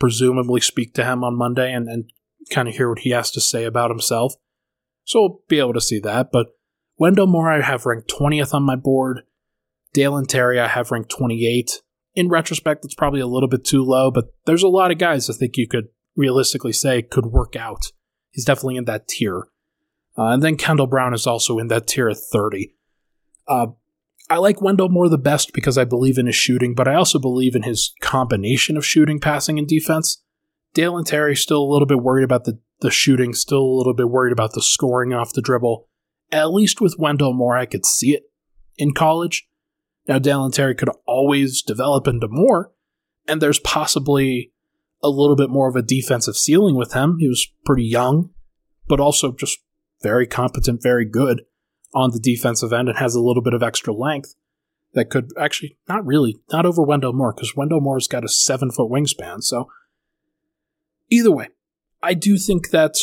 presumably 0.00 0.60
speak 0.60 0.94
to 0.94 1.04
him 1.04 1.22
on 1.22 1.36
Monday 1.36 1.72
and, 1.72 1.88
and 1.88 2.10
kind 2.50 2.66
of 2.66 2.74
hear 2.74 2.88
what 2.88 3.00
he 3.00 3.10
has 3.10 3.30
to 3.30 3.40
say 3.40 3.64
about 3.64 3.90
himself. 3.90 4.34
So 5.04 5.20
we'll 5.20 5.40
be 5.48 5.60
able 5.60 5.74
to 5.74 5.80
see 5.80 6.00
that. 6.00 6.32
But 6.32 6.48
Wendell 6.98 7.26
Moore, 7.26 7.50
I 7.50 7.60
have 7.60 7.86
ranked 7.86 8.10
20th 8.10 8.52
on 8.52 8.62
my 8.62 8.76
board. 8.76 9.22
Dalen 9.92 10.26
Terry, 10.26 10.58
I 10.58 10.68
have 10.68 10.90
ranked 10.90 11.10
28. 11.10 11.82
In 12.14 12.28
retrospect, 12.28 12.84
it's 12.84 12.94
probably 12.94 13.20
a 13.20 13.26
little 13.26 13.48
bit 13.48 13.64
too 13.64 13.84
low, 13.84 14.10
but 14.10 14.32
there's 14.46 14.62
a 14.62 14.68
lot 14.68 14.90
of 14.90 14.98
guys 14.98 15.30
I 15.30 15.34
think 15.34 15.56
you 15.56 15.68
could 15.68 15.88
realistically 16.16 16.72
say 16.72 17.02
could 17.02 17.26
work 17.26 17.54
out. 17.56 17.92
He's 18.30 18.44
definitely 18.44 18.76
in 18.76 18.84
that 18.84 19.08
tier. 19.08 19.48
Uh, 20.18 20.26
and 20.26 20.42
then 20.42 20.56
Kendall 20.56 20.86
Brown 20.86 21.14
is 21.14 21.26
also 21.26 21.58
in 21.58 21.68
that 21.68 21.86
tier 21.86 22.08
at 22.08 22.18
30. 22.18 22.74
Uh, 23.48 23.68
I 24.30 24.36
like 24.36 24.62
Wendell 24.62 24.90
Moore 24.90 25.08
the 25.08 25.18
best 25.18 25.52
because 25.52 25.76
I 25.76 25.82
believe 25.84 26.16
in 26.16 26.26
his 26.26 26.36
shooting, 26.36 26.72
but 26.72 26.86
I 26.86 26.94
also 26.94 27.18
believe 27.18 27.56
in 27.56 27.64
his 27.64 27.92
combination 28.00 28.76
of 28.76 28.86
shooting, 28.86 29.18
passing, 29.18 29.58
and 29.58 29.66
defense. 29.66 30.22
Dalen 30.72 31.02
Terry 31.02 31.34
still 31.34 31.60
a 31.60 31.66
little 31.70 31.84
bit 31.86 31.98
worried 31.98 32.22
about 32.22 32.44
the, 32.44 32.60
the 32.80 32.92
shooting, 32.92 33.34
still 33.34 33.60
a 33.60 33.76
little 33.76 33.92
bit 33.92 34.08
worried 34.08 34.32
about 34.32 34.52
the 34.52 34.62
scoring 34.62 35.12
off 35.12 35.32
the 35.32 35.42
dribble. 35.42 35.88
At 36.30 36.52
least 36.52 36.80
with 36.80 36.94
Wendell 36.96 37.34
Moore, 37.34 37.56
I 37.56 37.66
could 37.66 37.84
see 37.84 38.12
it 38.12 38.22
in 38.76 38.94
college. 38.94 39.48
Now, 40.06 40.20
Dalen 40.20 40.52
Terry 40.52 40.76
could 40.76 40.90
always 41.06 41.60
develop 41.60 42.06
into 42.06 42.28
more, 42.30 42.70
and 43.26 43.42
there's 43.42 43.58
possibly 43.58 44.52
a 45.02 45.08
little 45.08 45.34
bit 45.34 45.50
more 45.50 45.68
of 45.68 45.74
a 45.74 45.82
defensive 45.82 46.36
ceiling 46.36 46.76
with 46.76 46.92
him. 46.92 47.16
He 47.18 47.28
was 47.28 47.48
pretty 47.64 47.84
young, 47.84 48.30
but 48.86 49.00
also 49.00 49.32
just 49.32 49.58
very 50.04 50.28
competent, 50.28 50.84
very 50.84 51.04
good 51.04 51.42
on 51.94 52.10
the 52.12 52.20
defensive 52.20 52.72
end 52.72 52.88
and 52.88 52.98
has 52.98 53.14
a 53.14 53.20
little 53.20 53.42
bit 53.42 53.54
of 53.54 53.62
extra 53.62 53.92
length 53.92 54.34
that 54.94 55.10
could 55.10 55.30
actually 55.38 55.76
not 55.88 56.04
really 56.04 56.40
not 56.52 56.66
over 56.66 56.82
Wendell 56.82 57.12
Moore 57.12 57.32
because 57.32 57.56
Wendell 57.56 57.80
Moore's 57.80 58.08
got 58.08 58.24
a 58.24 58.28
seven 58.28 58.70
foot 58.70 58.90
wingspan. 58.90 59.42
So 59.42 59.68
either 61.10 61.30
way, 61.30 61.48
I 62.02 62.14
do 62.14 62.38
think 62.38 62.70
that 62.70 62.94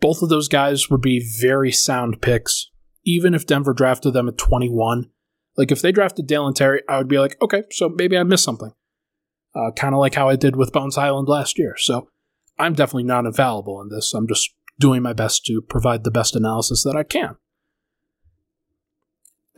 both 0.00 0.22
of 0.22 0.28
those 0.28 0.48
guys 0.48 0.90
would 0.90 1.00
be 1.00 1.24
very 1.40 1.72
sound 1.72 2.20
picks, 2.20 2.70
even 3.04 3.34
if 3.34 3.46
Denver 3.46 3.72
drafted 3.72 4.12
them 4.12 4.28
at 4.28 4.38
21. 4.38 5.10
Like 5.56 5.72
if 5.72 5.80
they 5.80 5.92
drafted 5.92 6.26
Dalen 6.26 6.54
Terry, 6.54 6.82
I 6.88 6.98
would 6.98 7.08
be 7.08 7.18
like, 7.18 7.36
okay, 7.40 7.64
so 7.70 7.88
maybe 7.88 8.16
I 8.16 8.22
missed 8.24 8.44
something. 8.44 8.72
Uh, 9.54 9.70
kind 9.74 9.94
of 9.94 10.00
like 10.00 10.14
how 10.14 10.28
I 10.28 10.36
did 10.36 10.54
with 10.54 10.72
Bones 10.72 10.96
Hyland 10.96 11.28
last 11.28 11.58
year. 11.58 11.76
So 11.78 12.08
I'm 12.58 12.74
definitely 12.74 13.04
not 13.04 13.24
infallible 13.24 13.80
in 13.80 13.88
this. 13.88 14.12
I'm 14.12 14.28
just 14.28 14.50
doing 14.78 15.02
my 15.02 15.14
best 15.14 15.46
to 15.46 15.62
provide 15.62 16.04
the 16.04 16.10
best 16.10 16.36
analysis 16.36 16.82
that 16.84 16.94
I 16.94 17.04
can. 17.04 17.36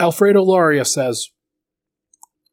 Alfredo 0.01 0.43
Loria 0.43 0.85
says, 0.85 1.31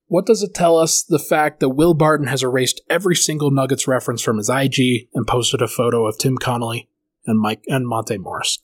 What 0.07 0.25
does 0.25 0.41
it 0.41 0.53
tell 0.53 0.77
us 0.77 1.03
the 1.03 1.19
fact 1.19 1.59
that 1.59 1.69
Will 1.69 1.93
Barton 1.93 2.27
has 2.27 2.43
erased 2.43 2.81
every 2.89 3.15
single 3.15 3.51
Nuggets 3.51 3.87
reference 3.87 4.21
from 4.21 4.37
his 4.37 4.49
IG 4.49 5.09
and 5.13 5.27
posted 5.27 5.61
a 5.61 5.67
photo 5.67 6.05
of 6.05 6.17
Tim 6.17 6.37
Connolly 6.37 6.89
and 7.25 7.39
Mike 7.39 7.63
and 7.67 7.87
Monte 7.87 8.17
Morris? 8.17 8.59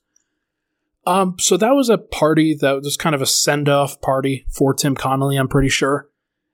Um, 1.06 1.36
so 1.39 1.58
that 1.58 1.72
was 1.72 1.89
a 1.89 1.98
party 1.98 2.56
that 2.60 2.82
was 2.84 2.98
kind 2.98 3.15
of 3.15 3.22
a 3.22 3.26
send 3.26 3.67
off 3.67 4.00
party 4.02 4.46
for 4.50 4.74
Tim 4.74 4.96
Connolly, 4.96 5.38
I'm 5.38 5.48
pretty 5.48 5.70
sure. 5.70 6.10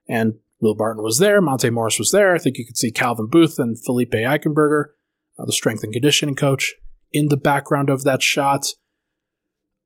And 0.07 0.35
Will 0.59 0.75
Barton 0.75 1.03
was 1.03 1.19
there, 1.19 1.41
Monte 1.41 1.69
Morris 1.69 1.99
was 1.99 2.11
there. 2.11 2.33
I 2.33 2.37
think 2.37 2.57
you 2.57 2.65
could 2.65 2.77
see 2.77 2.91
Calvin 2.91 3.27
Booth 3.27 3.59
and 3.59 3.77
Felipe 3.83 4.11
Eichenberger, 4.11 4.85
uh, 5.37 5.45
the 5.45 5.51
strength 5.51 5.83
and 5.83 5.93
conditioning 5.93 6.35
coach, 6.35 6.75
in 7.11 7.27
the 7.27 7.37
background 7.37 7.89
of 7.89 8.03
that 8.05 8.21
shot. 8.23 8.73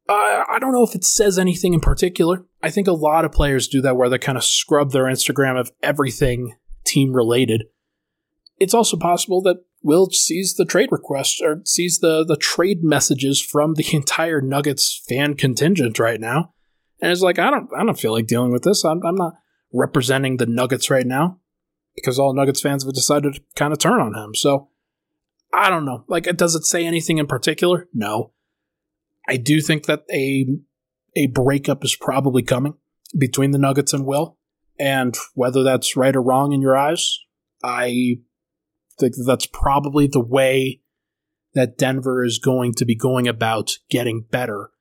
Uh, 0.09 0.43
I 0.49 0.57
don't 0.59 0.73
know 0.73 0.83
if 0.83 0.95
it 0.95 1.03
says 1.03 1.39
anything 1.39 1.73
in 1.73 1.79
particular. 1.79 2.45
I 2.61 2.69
think 2.69 2.87
a 2.87 2.93
lot 2.93 3.25
of 3.25 3.31
players 3.31 3.67
do 3.67 3.81
that 3.81 3.95
where 3.95 4.09
they 4.09 4.17
kind 4.17 4.37
of 4.37 4.43
scrub 4.43 4.91
their 4.91 5.05
Instagram 5.05 5.59
of 5.59 5.71
everything 5.81 6.55
team 6.85 7.13
related. 7.13 7.65
It's 8.59 8.73
also 8.73 8.97
possible 8.97 9.41
that 9.43 9.63
Will 9.83 10.07
sees 10.11 10.53
the 10.53 10.65
trade 10.65 10.89
request 10.91 11.41
or 11.41 11.61
sees 11.65 11.99
the, 11.99 12.23
the 12.23 12.37
trade 12.37 12.83
messages 12.83 13.41
from 13.41 13.75
the 13.75 13.85
entire 13.93 14.41
Nuggets 14.41 15.01
fan 15.07 15.35
contingent 15.35 15.97
right 15.97 16.19
now, 16.19 16.53
and 17.01 17.11
is 17.11 17.23
like, 17.23 17.39
I 17.39 17.49
don't, 17.49 17.69
I 17.75 17.83
don't 17.83 17.99
feel 17.99 18.11
like 18.11 18.27
dealing 18.27 18.51
with 18.51 18.63
this. 18.63 18.83
I'm, 18.83 19.03
I'm 19.05 19.15
not 19.15 19.33
representing 19.73 20.37
the 20.37 20.45
Nuggets 20.45 20.89
right 20.89 21.07
now 21.07 21.39
because 21.95 22.19
all 22.19 22.33
Nuggets 22.33 22.61
fans 22.61 22.83
have 22.83 22.93
decided 22.93 23.35
to 23.35 23.41
kind 23.55 23.73
of 23.73 23.79
turn 23.79 23.99
on 23.99 24.13
him. 24.13 24.35
So 24.35 24.69
I 25.53 25.69
don't 25.69 25.85
know. 25.85 26.03
Like, 26.07 26.25
does 26.37 26.55
it 26.55 26.65
say 26.65 26.85
anything 26.85 27.17
in 27.17 27.27
particular? 27.27 27.87
No. 27.93 28.31
I 29.31 29.37
do 29.37 29.61
think 29.61 29.85
that 29.85 30.03
a 30.11 30.45
a 31.15 31.27
breakup 31.27 31.85
is 31.85 31.95
probably 31.95 32.43
coming 32.43 32.73
between 33.17 33.51
the 33.51 33.57
Nuggets 33.57 33.93
and 33.93 34.05
Will, 34.05 34.37
and 34.77 35.15
whether 35.35 35.63
that's 35.63 35.95
right 35.95 36.13
or 36.13 36.21
wrong 36.21 36.51
in 36.51 36.61
your 36.61 36.75
eyes, 36.75 37.17
I 37.63 38.17
think 38.99 39.15
that's 39.25 39.45
probably 39.45 40.07
the 40.07 40.19
way 40.19 40.81
that 41.53 41.77
Denver 41.77 42.25
is 42.25 42.39
going 42.39 42.73
to 42.73 42.85
be 42.85 42.93
going 42.93 43.25
about 43.25 43.77
getting 43.89 44.25
better 44.29 44.71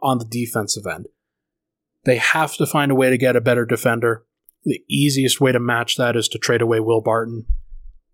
on 0.00 0.18
the 0.18 0.24
defensive 0.24 0.86
end. 0.86 1.06
They 2.04 2.18
have 2.18 2.54
to 2.58 2.66
find 2.66 2.92
a 2.92 2.96
way 2.96 3.10
to 3.10 3.18
get 3.18 3.34
a 3.34 3.40
better 3.40 3.64
defender. 3.64 4.24
The 4.64 4.84
easiest 4.88 5.40
way 5.40 5.50
to 5.50 5.58
match 5.58 5.96
that 5.96 6.14
is 6.14 6.28
to 6.28 6.38
trade 6.38 6.62
away 6.62 6.78
Will 6.78 7.00
Barton. 7.00 7.46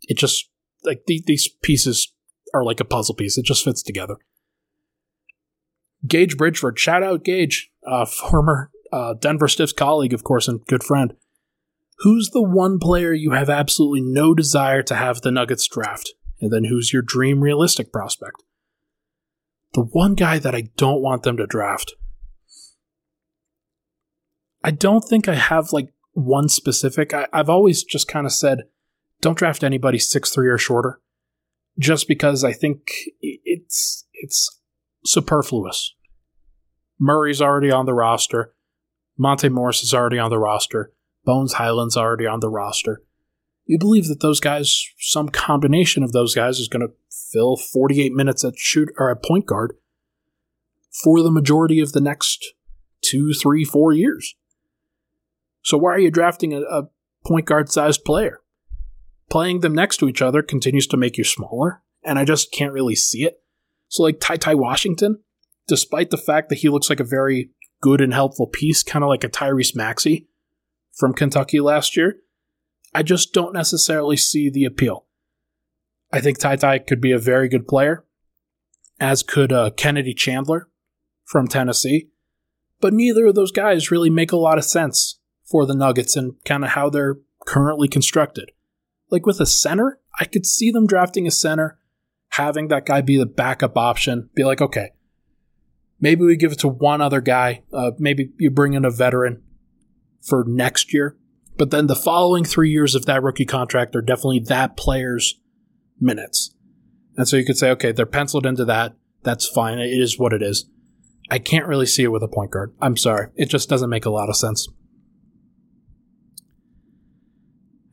It 0.08 0.16
just 0.16 0.48
like 0.84 1.02
these 1.06 1.48
pieces 1.62 2.14
are 2.54 2.64
like 2.64 2.80
a 2.80 2.84
puzzle 2.86 3.14
piece. 3.14 3.36
It 3.36 3.44
just 3.44 3.64
fits 3.64 3.82
together. 3.82 4.16
Gage 6.06 6.36
Bridgeford, 6.36 6.78
shout 6.78 7.02
out 7.02 7.24
Gage, 7.24 7.70
uh, 7.86 8.04
former 8.30 8.70
uh, 8.92 9.14
Denver 9.14 9.48
Stiffs 9.48 9.72
colleague, 9.72 10.12
of 10.12 10.24
course, 10.24 10.48
and 10.48 10.64
good 10.66 10.82
friend. 10.82 11.14
Who's 11.98 12.30
the 12.32 12.42
one 12.42 12.78
player 12.78 13.12
you 13.12 13.30
have 13.30 13.48
absolutely 13.48 14.00
no 14.00 14.34
desire 14.34 14.82
to 14.82 14.94
have 14.94 15.20
the 15.20 15.30
Nuggets 15.30 15.68
draft? 15.68 16.12
And 16.40 16.52
then 16.52 16.64
who's 16.64 16.92
your 16.92 17.02
dream 17.02 17.40
realistic 17.40 17.92
prospect? 17.92 18.42
The 19.74 19.82
one 19.82 20.14
guy 20.14 20.38
that 20.38 20.54
I 20.54 20.70
don't 20.76 21.00
want 21.00 21.22
them 21.22 21.36
to 21.36 21.46
draft. 21.46 21.94
I 24.64 24.72
don't 24.72 25.02
think 25.02 25.28
I 25.28 25.34
have 25.34 25.72
like 25.72 25.92
one 26.12 26.48
specific. 26.48 27.14
I, 27.14 27.28
have 27.32 27.48
always 27.48 27.84
just 27.84 28.08
kind 28.08 28.26
of 28.26 28.32
said, 28.32 28.64
don't 29.20 29.38
draft 29.38 29.64
anybody 29.64 29.98
six 29.98 30.30
three 30.30 30.48
or 30.48 30.58
shorter, 30.58 31.00
just 31.78 32.08
because 32.08 32.44
I 32.44 32.52
think 32.52 32.90
it's 33.20 34.06
it's 34.12 34.60
superfluous. 35.04 35.94
Murray's 36.98 37.42
already 37.42 37.70
on 37.70 37.86
the 37.86 37.94
roster. 37.94 38.54
Monte 39.18 39.48
Morris 39.48 39.82
is 39.82 39.92
already 39.92 40.18
on 40.18 40.30
the 40.30 40.38
roster. 40.38 40.92
Bones 41.24 41.54
Hyland's 41.54 41.96
already 41.96 42.26
on 42.26 42.40
the 42.40 42.48
roster. 42.48 43.02
You 43.66 43.78
believe 43.78 44.08
that 44.08 44.20
those 44.20 44.40
guys, 44.40 44.84
some 44.98 45.28
combination 45.28 46.02
of 46.02 46.12
those 46.12 46.34
guys, 46.34 46.58
is 46.58 46.68
going 46.68 46.86
to 46.86 46.94
fill 47.32 47.56
48 47.56 48.12
minutes 48.12 48.44
at 48.44 48.58
shoot 48.58 48.90
or 48.98 49.10
at 49.10 49.22
point 49.22 49.46
guard 49.46 49.74
for 51.02 51.22
the 51.22 51.30
majority 51.30 51.80
of 51.80 51.92
the 51.92 52.00
next 52.00 52.54
two, 53.02 53.32
three, 53.32 53.64
four 53.64 53.92
years. 53.92 54.34
So 55.62 55.78
why 55.78 55.92
are 55.92 55.98
you 55.98 56.10
drafting 56.10 56.52
a, 56.52 56.60
a 56.62 56.88
point 57.24 57.46
guard 57.46 57.70
sized 57.70 58.04
player? 58.04 58.40
Playing 59.30 59.60
them 59.60 59.74
next 59.74 59.98
to 59.98 60.08
each 60.08 60.20
other 60.20 60.42
continues 60.42 60.86
to 60.88 60.96
make 60.96 61.16
you 61.16 61.24
smaller, 61.24 61.82
and 62.04 62.18
I 62.18 62.24
just 62.24 62.52
can't 62.52 62.72
really 62.72 62.96
see 62.96 63.24
it. 63.24 63.41
So, 63.92 64.04
like 64.04 64.20
Ty 64.20 64.36
Ty 64.36 64.54
Washington, 64.54 65.18
despite 65.68 66.08
the 66.08 66.16
fact 66.16 66.48
that 66.48 66.60
he 66.60 66.70
looks 66.70 66.88
like 66.88 66.98
a 66.98 67.04
very 67.04 67.50
good 67.82 68.00
and 68.00 68.14
helpful 68.14 68.46
piece, 68.46 68.82
kind 68.82 69.04
of 69.04 69.10
like 69.10 69.22
a 69.22 69.28
Tyrese 69.28 69.76
Maxey 69.76 70.28
from 70.94 71.12
Kentucky 71.12 71.60
last 71.60 71.94
year, 71.94 72.16
I 72.94 73.02
just 73.02 73.34
don't 73.34 73.52
necessarily 73.52 74.16
see 74.16 74.48
the 74.48 74.64
appeal. 74.64 75.04
I 76.10 76.22
think 76.22 76.38
Ty 76.38 76.56
Ty 76.56 76.78
could 76.78 77.02
be 77.02 77.12
a 77.12 77.18
very 77.18 77.50
good 77.50 77.68
player, 77.68 78.06
as 78.98 79.22
could 79.22 79.52
uh, 79.52 79.68
Kennedy 79.76 80.14
Chandler 80.14 80.70
from 81.26 81.46
Tennessee. 81.46 82.08
But 82.80 82.94
neither 82.94 83.26
of 83.26 83.34
those 83.34 83.52
guys 83.52 83.90
really 83.90 84.08
make 84.08 84.32
a 84.32 84.36
lot 84.36 84.56
of 84.56 84.64
sense 84.64 85.20
for 85.44 85.66
the 85.66 85.74
Nuggets 85.74 86.16
and 86.16 86.42
kind 86.46 86.64
of 86.64 86.70
how 86.70 86.88
they're 86.88 87.18
currently 87.46 87.88
constructed. 87.88 88.52
Like 89.10 89.26
with 89.26 89.38
a 89.38 89.44
center, 89.44 90.00
I 90.18 90.24
could 90.24 90.46
see 90.46 90.70
them 90.70 90.86
drafting 90.86 91.26
a 91.26 91.30
center, 91.30 91.78
having 92.32 92.68
that 92.68 92.86
guy 92.86 93.00
be 93.00 93.18
the 93.18 93.26
backup 93.26 93.76
option, 93.76 94.30
be 94.34 94.44
like, 94.44 94.60
okay, 94.60 94.90
maybe 96.00 96.24
we 96.24 96.36
give 96.36 96.52
it 96.52 96.58
to 96.58 96.68
one 96.68 97.00
other 97.00 97.20
guy. 97.20 97.62
Uh, 97.72 97.92
maybe 97.98 98.32
you 98.38 98.50
bring 98.50 98.72
in 98.72 98.84
a 98.84 98.90
veteran 98.90 99.42
for 100.22 100.44
next 100.46 100.94
year. 100.94 101.16
But 101.58 101.70
then 101.70 101.86
the 101.86 101.96
following 101.96 102.44
three 102.44 102.70
years 102.70 102.94
of 102.94 103.04
that 103.04 103.22
rookie 103.22 103.44
contract 103.44 103.94
are 103.94 104.00
definitely 104.00 104.40
that 104.46 104.76
player's 104.78 105.38
minutes. 106.00 106.54
And 107.18 107.28
so 107.28 107.36
you 107.36 107.44
could 107.44 107.58
say, 107.58 107.70
okay, 107.70 107.92
they're 107.92 108.06
penciled 108.06 108.46
into 108.46 108.64
that. 108.64 108.94
That's 109.22 109.46
fine. 109.46 109.78
It 109.78 109.90
is 109.90 110.18
what 110.18 110.32
it 110.32 110.42
is. 110.42 110.64
I 111.30 111.38
can't 111.38 111.66
really 111.66 111.86
see 111.86 112.02
it 112.02 112.12
with 112.12 112.22
a 112.22 112.28
point 112.28 112.50
guard. 112.50 112.74
I'm 112.80 112.96
sorry. 112.96 113.28
It 113.36 113.50
just 113.50 113.68
doesn't 113.68 113.90
make 113.90 114.06
a 114.06 114.10
lot 114.10 114.30
of 114.30 114.36
sense. 114.36 114.68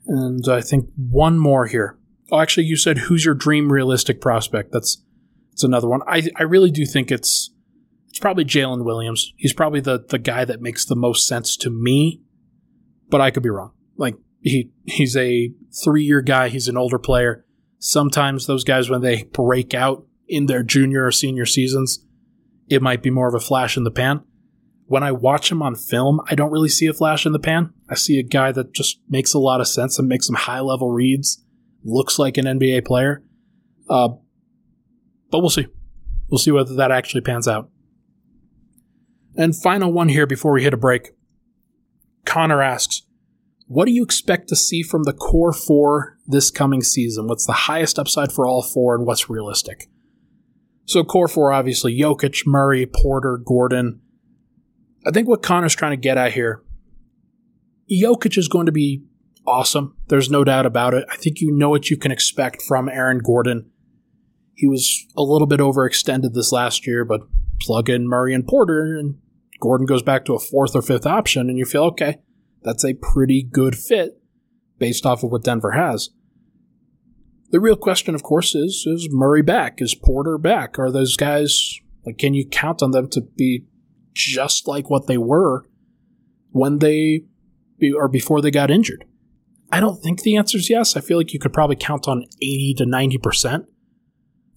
And 0.08 0.48
I 0.48 0.62
think 0.62 0.90
one 0.96 1.38
more 1.38 1.68
here. 1.68 1.99
Oh, 2.32 2.40
actually, 2.40 2.66
you 2.66 2.76
said 2.76 2.98
who's 2.98 3.26
your 3.26 3.36
dream 3.36 3.72
realistic 3.72 4.22
prospect? 4.22 4.72
That's 4.72 5.04
it's 5.54 5.64
another 5.64 5.88
one. 5.88 6.02
I 6.08 6.30
I 6.36 6.44
really 6.44 6.72
do 6.72 6.86
think 6.86 7.12
it's 7.12 7.52
it's 8.08 8.20
probably 8.20 8.46
Jalen 8.46 8.86
Williams. 8.86 9.34
He's 9.38 9.54
probably 9.54 9.82
the 9.82 10.06
the 10.08 10.20
guy 10.20 10.46
that 10.46 10.62
makes 10.62 10.86
the 10.86 10.96
most 10.96 11.28
sense 11.28 11.56
to 11.58 11.70
me, 11.70 12.22
but 13.10 13.22
I 13.22 13.32
could 13.32 13.44
be 13.44 13.50
wrong. 13.50 13.72
Like 13.98 14.16
he 14.42 14.72
he's 14.86 15.16
a 15.16 15.52
three 15.84 16.04
year 16.04 16.22
guy. 16.22 16.50
He's 16.50 16.68
an 16.68 16.78
older 16.78 17.00
player. 17.00 17.46
Sometimes 17.80 18.46
those 18.46 18.64
guys, 18.64 18.90
when 18.90 19.02
they 19.02 19.24
break 19.24 19.74
out 19.74 20.06
in 20.28 20.46
their 20.46 20.64
junior 20.64 21.06
or 21.06 21.12
senior 21.12 21.46
seasons, 21.46 22.06
it 22.70 22.82
might 22.82 23.02
be 23.02 23.10
more 23.10 23.28
of 23.28 23.34
a 23.34 23.40
flash 23.40 23.78
in 23.78 23.84
the 23.84 23.92
pan. 23.92 24.22
When 24.86 25.04
I 25.04 25.12
watch 25.12 25.52
him 25.52 25.62
on 25.62 25.76
film, 25.76 26.20
I 26.30 26.36
don't 26.36 26.52
really 26.52 26.70
see 26.70 26.88
a 26.88 26.94
flash 26.94 27.26
in 27.26 27.32
the 27.32 27.40
pan. 27.40 27.74
I 27.90 27.96
see 27.96 28.20
a 28.20 28.24
guy 28.24 28.52
that 28.52 28.74
just 28.74 29.00
makes 29.08 29.34
a 29.34 29.40
lot 29.40 29.62
of 29.62 29.68
sense 29.68 30.00
and 30.00 30.08
makes 30.08 30.28
some 30.28 30.36
high 30.36 30.62
level 30.62 30.92
reads, 30.92 31.44
looks 31.84 32.20
like 32.20 32.38
an 32.38 32.46
NBA 32.46 32.86
player. 32.86 33.24
Uh, 33.90 34.10
but 35.32 35.40
we'll 35.40 35.50
see. 35.50 35.68
We'll 36.30 36.40
see 36.40 36.52
whether 36.52 36.76
that 36.76 36.92
actually 36.92 37.22
pans 37.22 37.48
out. 37.48 37.70
And 39.36 39.56
final 39.56 39.92
one 39.92 40.10
here 40.10 40.28
before 40.28 40.54
we 40.54 40.64
hit 40.64 40.74
a 40.74 40.78
break. 40.78 41.10
Connor 42.26 42.62
asks, 42.62 43.04
what 43.68 43.86
do 43.86 43.92
you 43.92 44.04
expect 44.04 44.50
to 44.50 44.56
see 44.56 44.82
from 44.82 45.04
the 45.04 45.14
core 45.14 45.54
four 45.54 46.18
this 46.26 46.50
coming 46.50 46.82
season? 46.82 47.28
What's 47.28 47.46
the 47.46 47.54
highest 47.54 48.00
upside 48.00 48.32
for 48.32 48.48
all 48.48 48.64
four 48.64 48.96
and 48.96 49.06
what's 49.06 49.30
realistic? 49.30 49.88
So, 50.86 51.04
core 51.04 51.28
four, 51.28 51.54
obviously, 51.54 51.96
Jokic, 51.96 52.48
Murray, 52.48 52.88
Porter, 52.88 53.38
Gordon. 53.38 54.02
I 55.06 55.12
think 55.12 55.28
what 55.28 55.44
Connor's 55.44 55.76
trying 55.76 55.92
to 55.92 56.02
get 56.02 56.18
at 56.18 56.34
here, 56.34 56.64
Jokic 57.92 58.40
is 58.40 58.48
going 58.48 58.66
to 58.66 58.72
be 58.72 59.04
awesome. 59.50 59.96
There's 60.08 60.30
no 60.30 60.44
doubt 60.44 60.66
about 60.66 60.94
it. 60.94 61.06
I 61.10 61.16
think 61.18 61.42
you 61.42 61.52
know 61.52 61.70
what 61.70 61.90
you 61.90 61.98
can 61.98 62.12
expect 62.12 62.62
from 62.62 62.88
Aaron 62.88 63.20
Gordon. 63.20 63.70
He 64.56 64.68
was 64.68 65.06
a 65.18 65.24
little 65.24 65.48
bit 65.48 65.60
overextended 65.60 66.34
this 66.34 66.52
last 66.52 66.86
year, 66.86 67.04
but 67.04 67.22
plug 67.62 67.90
in 67.90 68.08
Murray 68.08 68.34
and 68.34 68.48
Porter, 68.48 68.98
and 68.98 69.18
Gordon 69.60 69.86
goes 69.86 70.04
back 70.04 70.26
to 70.26 70.34
a 70.34 70.40
fourth 70.40 70.76
or 70.76 70.82
fifth 70.82 71.06
option, 71.06 71.50
and 71.50 71.58
you 71.58 71.66
feel 71.66 71.84
okay 71.86 72.20
that's 72.64 72.84
a 72.84 72.94
pretty 72.94 73.44
good 73.44 73.76
fit 73.76 74.22
based 74.78 75.06
off 75.06 75.24
of 75.24 75.32
what 75.32 75.44
Denver 75.44 75.72
has. 75.72 76.10
The 77.52 77.60
real 77.60 77.76
question, 77.76 78.16
of 78.16 78.24
course, 78.24 78.54
is 78.54 78.86
is 78.86 79.08
Murray 79.12 79.42
back? 79.42 79.82
Is 79.82 79.96
Porter 79.96 80.38
back? 80.38 80.78
Are 80.78 80.92
those 80.92 81.18
guys 81.18 81.80
like 82.06 82.18
can 82.18 82.34
you 82.34 82.48
count 82.48 82.84
on 82.84 82.92
them 82.92 83.10
to 83.10 83.22
be 83.22 83.66
just 84.14 84.68
like 84.68 84.90
what 84.90 85.08
they 85.08 85.18
were 85.18 85.66
when 86.52 86.80
they 86.80 87.22
or 87.96 88.08
before 88.08 88.42
they 88.42 88.52
got 88.52 88.72
injured? 88.72 89.06
I 89.72 89.80
don't 89.80 90.02
think 90.02 90.22
the 90.22 90.36
answer 90.36 90.58
is 90.58 90.70
yes. 90.70 90.96
I 90.96 91.02
feel 91.02 91.18
like 91.18 91.34
you 91.34 91.40
could 91.40 91.54
probably 91.54 91.76
count 91.76 92.08
on 92.08 92.26
80 92.42 92.76
to 92.80 92.86
90% 92.86 93.66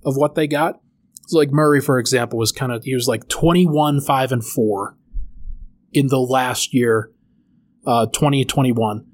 of 0.04 0.16
what 0.16 0.34
they 0.34 0.46
got. 0.46 0.80
So 1.26 1.38
like 1.38 1.50
Murray, 1.50 1.80
for 1.80 1.98
example, 1.98 2.38
was 2.38 2.52
kind 2.52 2.72
of, 2.72 2.84
he 2.84 2.94
was 2.94 3.08
like 3.08 3.28
21, 3.28 4.00
5, 4.00 4.32
and 4.32 4.44
4 4.44 4.96
in 5.92 6.08
the 6.08 6.18
last 6.18 6.74
year 6.74 7.10
uh, 7.86 8.06
2021 8.06 9.06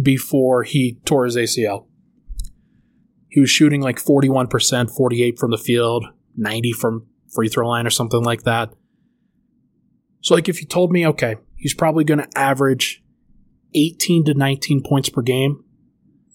before 0.00 0.62
he 0.62 1.00
tore 1.04 1.24
his 1.24 1.36
ACL. 1.36 1.86
He 3.28 3.40
was 3.40 3.50
shooting 3.50 3.82
like 3.82 3.98
41%, 3.98 4.90
48 4.90 5.38
from 5.38 5.50
the 5.50 5.58
field, 5.58 6.06
90 6.36 6.72
from 6.72 7.06
free 7.34 7.48
throw 7.48 7.68
line 7.68 7.86
or 7.86 7.90
something 7.90 8.22
like 8.22 8.44
that. 8.44 8.72
So 10.20 10.34
like 10.34 10.48
if 10.48 10.60
you 10.60 10.66
told 10.66 10.92
me, 10.92 11.06
okay, 11.06 11.36
he's 11.56 11.74
probably 11.74 12.04
going 12.04 12.20
to 12.20 12.38
average 12.38 13.02
18 13.76 14.24
to 14.24 14.34
19 14.34 14.82
points 14.82 15.08
per 15.08 15.22
game, 15.22 15.62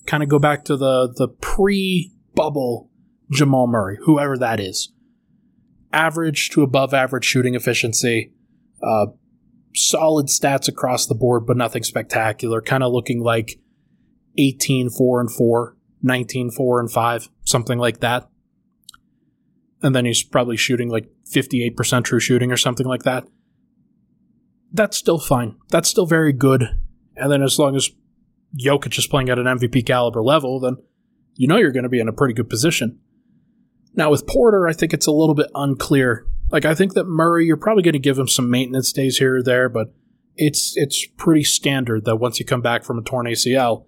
kind 0.05 0.23
of 0.23 0.29
go 0.29 0.39
back 0.39 0.63
to 0.65 0.77
the 0.77 1.11
the 1.15 1.27
pre-bubble 1.27 2.89
Jamal 3.31 3.67
Murray, 3.67 3.97
whoever 4.03 4.37
that 4.37 4.59
is. 4.59 4.93
Average 5.91 6.51
to 6.51 6.61
above 6.61 6.93
average 6.93 7.25
shooting 7.25 7.55
efficiency, 7.55 8.33
uh, 8.81 9.07
solid 9.73 10.27
stats 10.27 10.67
across 10.67 11.07
the 11.07 11.15
board, 11.15 11.45
but 11.45 11.57
nothing 11.57 11.83
spectacular. 11.83 12.61
Kind 12.61 12.83
of 12.83 12.93
looking 12.93 13.21
like 13.21 13.59
18 14.37 14.89
4 14.89 15.21
and 15.21 15.31
4, 15.31 15.75
19 16.01 16.51
4 16.51 16.79
and 16.79 16.91
5, 16.91 17.29
something 17.43 17.79
like 17.79 17.99
that. 17.99 18.29
And 19.81 19.95
then 19.95 20.05
he's 20.05 20.23
probably 20.23 20.57
shooting 20.57 20.89
like 20.89 21.09
58% 21.33 22.03
true 22.03 22.19
shooting 22.19 22.51
or 22.51 22.57
something 22.57 22.85
like 22.85 23.03
that. 23.03 23.25
That's 24.71 24.95
still 24.95 25.19
fine. 25.19 25.55
That's 25.69 25.89
still 25.89 26.05
very 26.05 26.33
good. 26.33 26.69
And 27.15 27.31
then 27.31 27.41
as 27.41 27.59
long 27.59 27.75
as 27.75 27.89
Jokic 28.57 28.97
is 28.97 29.07
playing 29.07 29.29
at 29.29 29.39
an 29.39 29.45
MVP 29.45 29.85
caliber 29.85 30.23
level, 30.23 30.59
then 30.59 30.77
you 31.35 31.47
know 31.47 31.57
you're 31.57 31.71
going 31.71 31.83
to 31.83 31.89
be 31.89 31.99
in 31.99 32.07
a 32.07 32.13
pretty 32.13 32.33
good 32.33 32.49
position. 32.49 32.99
Now 33.93 34.11
with 34.11 34.27
Porter, 34.27 34.67
I 34.67 34.73
think 34.73 34.93
it's 34.93 35.07
a 35.07 35.11
little 35.11 35.35
bit 35.35 35.51
unclear 35.53 36.25
like 36.51 36.65
I 36.65 36.75
think 36.75 36.93
that 36.93 37.05
Murray, 37.05 37.45
you're 37.45 37.57
probably 37.57 37.83
going 37.83 37.93
to 37.93 37.99
give 37.99 38.19
him 38.19 38.27
some 38.27 38.49
maintenance 38.49 38.91
days 38.91 39.17
here 39.17 39.37
or 39.37 39.43
there, 39.43 39.69
but 39.69 39.93
it's 40.35 40.73
it's 40.75 41.05
pretty 41.17 41.43
standard 41.43 42.05
that 42.05 42.17
once 42.17 42.39
you 42.39 42.45
come 42.45 42.61
back 42.61 42.83
from 42.83 42.99
a 42.99 43.01
torn 43.01 43.25
ACL, 43.25 43.85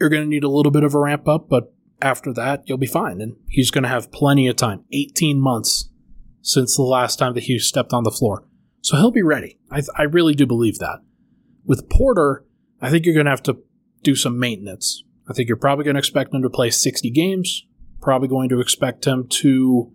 you're 0.00 0.08
going 0.08 0.22
to 0.22 0.28
need 0.28 0.44
a 0.44 0.48
little 0.48 0.72
bit 0.72 0.84
of 0.84 0.94
a 0.94 0.98
ramp 0.98 1.28
up, 1.28 1.48
but 1.48 1.72
after 2.00 2.32
that, 2.32 2.62
you'll 2.66 2.78
be 2.78 2.86
fine. 2.86 3.20
And 3.20 3.36
he's 3.48 3.70
going 3.70 3.84
to 3.84 3.88
have 3.88 4.12
plenty 4.12 4.48
of 4.48 4.56
time 4.56 4.84
18 4.92 5.38
months 5.38 5.90
since 6.42 6.76
the 6.76 6.82
last 6.82 7.18
time 7.18 7.34
that 7.34 7.44
he 7.44 7.58
stepped 7.58 7.92
on 7.92 8.04
the 8.04 8.10
floor. 8.10 8.46
So 8.80 8.96
he'll 8.96 9.10
be 9.10 9.22
ready. 9.22 9.58
I, 9.70 9.82
I 9.96 10.02
really 10.02 10.34
do 10.34 10.46
believe 10.46 10.78
that. 10.78 11.00
With 11.64 11.88
Porter, 11.88 12.44
I 12.80 12.90
think 12.90 13.04
you're 13.04 13.14
going 13.14 13.26
to 13.26 13.30
have 13.30 13.42
to 13.44 13.58
do 14.02 14.14
some 14.14 14.38
maintenance. 14.38 15.02
I 15.28 15.32
think 15.32 15.48
you're 15.48 15.56
probably 15.56 15.84
going 15.84 15.94
to 15.94 15.98
expect 15.98 16.34
him 16.34 16.42
to 16.42 16.50
play 16.50 16.70
60 16.70 17.10
games, 17.10 17.64
probably 18.00 18.28
going 18.28 18.50
to 18.50 18.60
expect 18.60 19.06
him 19.06 19.26
to 19.28 19.92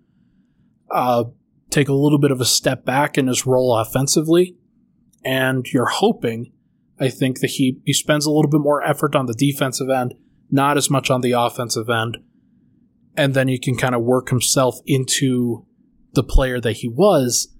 uh, 0.91 1.25
take 1.69 1.87
a 1.87 1.93
little 1.93 2.17
bit 2.17 2.31
of 2.31 2.41
a 2.41 2.45
step 2.45 2.83
back 2.83 3.17
in 3.17 3.27
his 3.27 3.45
role 3.45 3.77
offensively. 3.77 4.55
And 5.23 5.67
you're 5.71 5.89
hoping, 5.89 6.51
I 6.99 7.09
think, 7.09 7.41
that 7.41 7.51
he, 7.51 7.79
he 7.85 7.93
spends 7.93 8.25
a 8.25 8.31
little 8.31 8.49
bit 8.49 8.61
more 8.61 8.81
effort 8.81 9.15
on 9.15 9.27
the 9.27 9.33
defensive 9.33 9.89
end, 9.89 10.15
not 10.49 10.77
as 10.77 10.89
much 10.89 11.11
on 11.11 11.21
the 11.21 11.33
offensive 11.33 11.89
end. 11.89 12.17
And 13.15 13.33
then 13.33 13.47
he 13.47 13.59
can 13.59 13.75
kind 13.75 13.93
of 13.93 14.01
work 14.01 14.29
himself 14.29 14.79
into 14.85 15.65
the 16.13 16.23
player 16.23 16.59
that 16.59 16.77
he 16.77 16.87
was, 16.87 17.53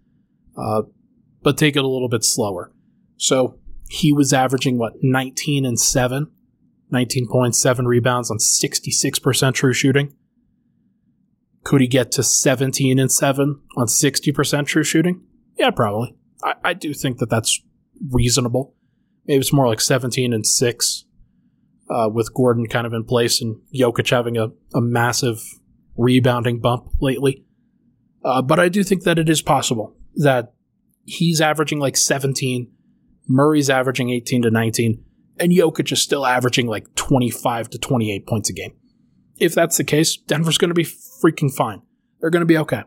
uh, 0.57 0.84
but 1.43 1.57
take 1.57 1.76
it 1.76 1.84
a 1.84 1.88
little 1.88 2.10
bit 2.10 2.24
slower. 2.24 2.72
So 3.18 3.60
he 3.89 4.13
was 4.13 4.31
averaging, 4.31 4.77
what, 4.77 4.93
19 5.01 5.65
and 5.65 5.79
7, 5.79 6.31
19.7 6.93 7.85
rebounds 7.85 8.29
on 8.29 8.37
66% 8.37 9.53
true 9.55 9.73
shooting. 9.73 10.13
Could 11.63 11.81
he 11.81 11.87
get 11.87 12.11
to 12.11 12.23
17 12.23 12.99
and 12.99 13.11
7 13.11 13.59
on 13.75 13.87
60% 13.87 14.65
true 14.67 14.83
shooting? 14.83 15.23
Yeah, 15.57 15.71
probably. 15.71 16.15
I, 16.43 16.53
I 16.63 16.73
do 16.73 16.93
think 16.93 17.17
that 17.17 17.31
that's 17.31 17.59
reasonable. 18.11 18.75
Maybe 19.25 19.39
it's 19.39 19.51
more 19.51 19.67
like 19.67 19.81
17 19.81 20.33
and 20.33 20.45
6 20.45 21.05
uh, 21.89 22.09
with 22.13 22.31
Gordon 22.35 22.67
kind 22.67 22.85
of 22.85 22.93
in 22.93 23.03
place 23.03 23.41
and 23.41 23.59
Jokic 23.73 24.11
having 24.11 24.37
a, 24.37 24.49
a 24.75 24.81
massive 24.81 25.41
rebounding 25.97 26.59
bump 26.59 26.89
lately. 27.01 27.43
Uh, 28.23 28.43
but 28.43 28.59
I 28.59 28.69
do 28.69 28.83
think 28.83 29.03
that 29.03 29.17
it 29.17 29.29
is 29.29 29.41
possible 29.41 29.95
that 30.15 30.53
he's 31.05 31.41
averaging 31.41 31.79
like 31.79 31.97
17. 31.97 32.71
Murray's 33.30 33.69
averaging 33.69 34.09
18 34.09 34.41
to 34.41 34.51
19. 34.51 35.03
And 35.39 35.51
Jokic 35.53 35.91
is 35.91 36.01
still 36.01 36.25
averaging 36.25 36.67
like 36.67 36.93
25 36.95 37.69
to 37.69 37.77
28 37.77 38.27
points 38.27 38.49
a 38.49 38.53
game. 38.53 38.73
If 39.38 39.55
that's 39.55 39.77
the 39.77 39.86
case, 39.86 40.17
Denver's 40.17 40.57
going 40.57 40.69
to 40.69 40.75
be 40.75 40.84
freaking 40.84 41.53
fine. 41.53 41.82
They're 42.19 42.30
going 42.30 42.41
to 42.41 42.45
be 42.45 42.57
okay. 42.57 42.84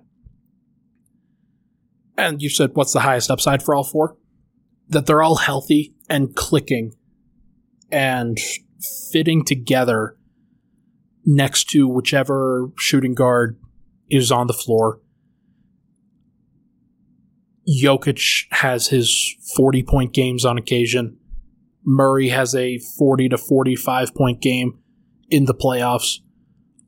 And 2.18 2.42
you 2.42 2.50
said, 2.50 2.72
what's 2.74 2.92
the 2.92 3.00
highest 3.00 3.30
upside 3.30 3.62
for 3.62 3.74
all 3.74 3.84
four? 3.84 4.18
That 4.88 5.06
they're 5.06 5.22
all 5.22 5.36
healthy 5.36 5.94
and 6.10 6.36
clicking 6.36 6.92
and 7.90 8.38
fitting 9.10 9.44
together 9.44 10.16
next 11.24 11.70
to 11.70 11.88
whichever 11.88 12.70
shooting 12.76 13.14
guard 13.14 13.58
is 14.10 14.30
on 14.30 14.46
the 14.46 14.52
floor. 14.52 15.00
Jokic 17.68 18.46
has 18.50 18.88
his 18.88 19.36
40 19.56 19.82
point 19.82 20.12
games 20.12 20.44
on 20.44 20.58
occasion. 20.58 21.18
Murray 21.84 22.28
has 22.28 22.54
a 22.54 22.78
40 22.98 23.30
to 23.30 23.38
45 23.38 24.14
point 24.14 24.40
game 24.40 24.78
in 25.30 25.46
the 25.46 25.54
playoffs 25.54 26.18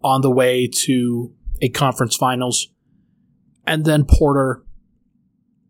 on 0.02 0.20
the 0.20 0.30
way 0.30 0.68
to 0.68 1.32
a 1.62 1.68
conference 1.68 2.16
finals. 2.16 2.68
And 3.66 3.84
then 3.84 4.04
Porter 4.04 4.62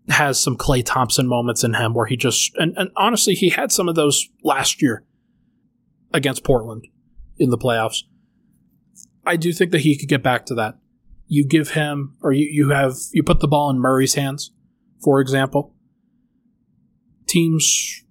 has 0.09 0.39
some 0.39 0.57
Klay 0.57 0.85
Thompson 0.85 1.27
moments 1.27 1.65
in 1.65 1.75
him 1.75 1.95
where 1.95 2.07
he 2.07 2.17
just, 2.17 2.53
and, 2.57 2.75
and 2.77 2.91
honestly, 2.97 3.35
he 3.35 3.51
had 3.51 3.73
some 3.73 3.89
of 3.89 3.95
those 3.95 4.29
last 4.43 4.83
year 4.83 5.05
against 6.13 6.45
Portland 6.45 6.87
in 7.39 7.51
the 7.51 7.59
playoffs. 7.59 8.03
I 9.25 9.37
do 9.37 9.53
think 9.53 9.71
that 9.71 9.81
he 9.81 9.97
could 9.97 10.09
get 10.09 10.23
back 10.23 10.45
to 10.47 10.55
that. 10.57 10.77
You 11.27 11.47
give 11.47 11.71
him, 11.71 12.17
or 12.23 12.33
you, 12.33 12.47
you 12.51 12.71
have, 12.71 12.97
you 13.13 13.23
put 13.23 13.41
the 13.41 13.49
ball 13.49 13.71
in 13.71 13.79
Murray's 13.79 14.15
hands, 14.15 14.51
for 15.05 15.21
example. 15.21 15.75
Teams 17.27 18.03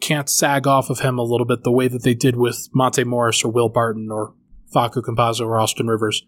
can't 0.00 0.28
sag 0.28 0.66
off 0.66 0.90
of 0.90 1.00
him 1.00 1.18
a 1.18 1.22
little 1.22 1.46
bit 1.46 1.62
the 1.62 1.72
way 1.72 1.88
that 1.88 2.02
they 2.02 2.14
did 2.14 2.36
with 2.36 2.68
Monte 2.74 3.04
Morris 3.04 3.44
or 3.44 3.52
Will 3.52 3.68
Barton 3.68 4.08
or 4.10 4.34
Facu 4.74 5.02
Campazzo 5.02 5.42
or 5.42 5.58
Austin 5.58 5.86
Rivers. 5.86 6.22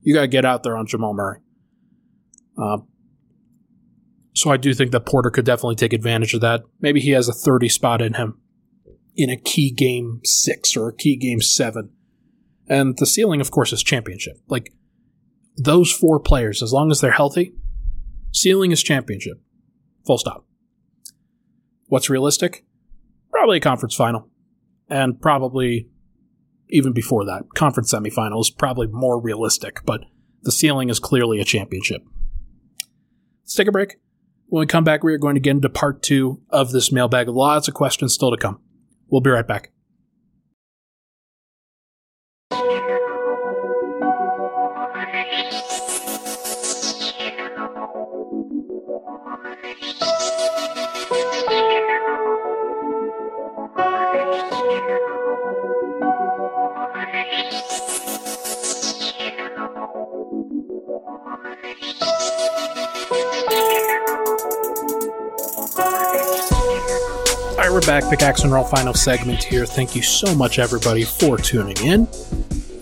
You 0.00 0.14
got 0.14 0.22
to 0.22 0.28
get 0.28 0.44
out 0.44 0.62
there 0.62 0.76
on 0.76 0.86
Jamal 0.86 1.14
Murray. 1.14 1.40
Uh, 2.56 2.78
so 4.34 4.50
I 4.50 4.56
do 4.56 4.74
think 4.74 4.92
that 4.92 5.06
Porter 5.06 5.30
could 5.30 5.44
definitely 5.44 5.76
take 5.76 5.92
advantage 5.92 6.34
of 6.34 6.42
that. 6.42 6.62
Maybe 6.80 7.00
he 7.00 7.10
has 7.10 7.28
a 7.28 7.32
30 7.32 7.68
spot 7.68 8.02
in 8.02 8.14
him 8.14 8.38
in 9.16 9.30
a 9.30 9.36
key 9.36 9.72
game 9.72 10.20
six 10.24 10.76
or 10.76 10.88
a 10.88 10.94
key 10.94 11.16
game 11.16 11.40
seven. 11.40 11.90
And 12.68 12.98
the 12.98 13.06
ceiling, 13.06 13.40
of 13.40 13.50
course, 13.50 13.72
is 13.72 13.82
championship. 13.82 14.36
Like 14.48 14.72
those 15.56 15.90
four 15.90 16.20
players, 16.20 16.62
as 16.62 16.72
long 16.72 16.90
as 16.90 17.00
they're 17.00 17.12
healthy, 17.12 17.54
ceiling 18.32 18.72
is 18.72 18.82
championship. 18.82 19.40
Full 20.06 20.18
stop. 20.18 20.46
What's 21.86 22.10
realistic? 22.10 22.64
Probably 23.30 23.58
a 23.58 23.60
conference 23.60 23.94
final. 23.94 24.28
And 24.88 25.20
probably 25.20 25.88
even 26.68 26.92
before 26.92 27.24
that, 27.24 27.44
conference 27.54 27.92
semifinal 27.92 28.40
is 28.40 28.50
probably 28.50 28.86
more 28.88 29.20
realistic, 29.20 29.84
but 29.84 30.02
the 30.42 30.52
ceiling 30.52 30.88
is 30.88 30.98
clearly 30.98 31.40
a 31.40 31.44
championship. 31.44 32.02
Let's 33.42 33.54
take 33.54 33.68
a 33.68 33.72
break. 33.72 33.96
When 34.48 34.60
we 34.60 34.66
come 34.66 34.84
back, 34.84 35.02
we 35.02 35.12
are 35.12 35.18
going 35.18 35.34
to 35.34 35.40
get 35.40 35.52
into 35.52 35.68
part 35.68 36.02
two 36.02 36.40
of 36.50 36.72
this 36.72 36.92
mailbag. 36.92 37.28
Lots 37.28 37.68
of 37.68 37.74
questions 37.74 38.14
still 38.14 38.30
to 38.30 38.36
come. 38.36 38.60
We'll 39.08 39.20
be 39.20 39.30
right 39.30 39.46
back. 39.46 39.72
Right, 67.56 67.72
we're 67.72 67.80
back. 67.80 68.04
Pickaxe 68.10 68.42
and 68.42 68.52
Roll 68.52 68.64
final 68.64 68.92
segment 68.92 69.42
here. 69.42 69.64
Thank 69.64 69.96
you 69.96 70.02
so 70.02 70.34
much, 70.34 70.58
everybody, 70.58 71.04
for 71.04 71.38
tuning 71.38 71.76
in. 71.78 72.06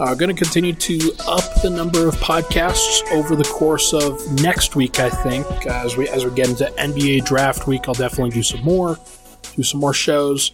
Uh, 0.01 0.15
going 0.15 0.35
to 0.35 0.43
continue 0.43 0.73
to 0.73 1.13
up 1.29 1.63
the 1.63 1.71
number 1.71 2.09
of 2.09 2.15
podcasts 2.17 3.09
over 3.13 3.37
the 3.37 3.45
course 3.45 3.93
of 3.93 4.21
next 4.43 4.75
week. 4.75 4.99
I 4.99 5.11
think 5.11 5.47
as 5.67 5.97
we 5.97 6.09
as 6.09 6.25
we 6.25 6.33
get 6.33 6.49
into 6.49 6.65
NBA 6.77 7.25
draft 7.25 7.69
week, 7.69 7.83
I'll 7.87 7.95
definitely 7.95 8.31
do 8.31 8.43
some 8.43 8.65
more, 8.65 8.99
do 9.55 9.63
some 9.63 9.79
more 9.79 9.95
shows, 9.95 10.51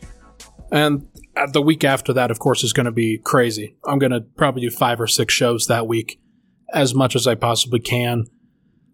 and 0.71 1.09
the 1.53 1.63
week 1.63 1.83
after 1.83 2.13
that, 2.13 2.31
of 2.31 2.39
course, 2.39 2.63
is 2.63 2.75
going 2.75 2.87
to 2.87 2.93
be 2.93 3.17
crazy. 3.17 3.77
I'm 3.87 3.99
going 3.99 4.13
to 4.13 4.21
probably 4.21 4.61
do 4.61 4.71
five 4.71 5.01
or 5.01 5.07
six 5.07 5.33
shows 5.33 5.67
that 5.69 5.87
week, 5.87 6.21
as 6.75 6.95
much 6.95 7.17
as 7.17 7.27
I 7.27 7.37
possibly 7.37 7.81
can. 7.81 8.27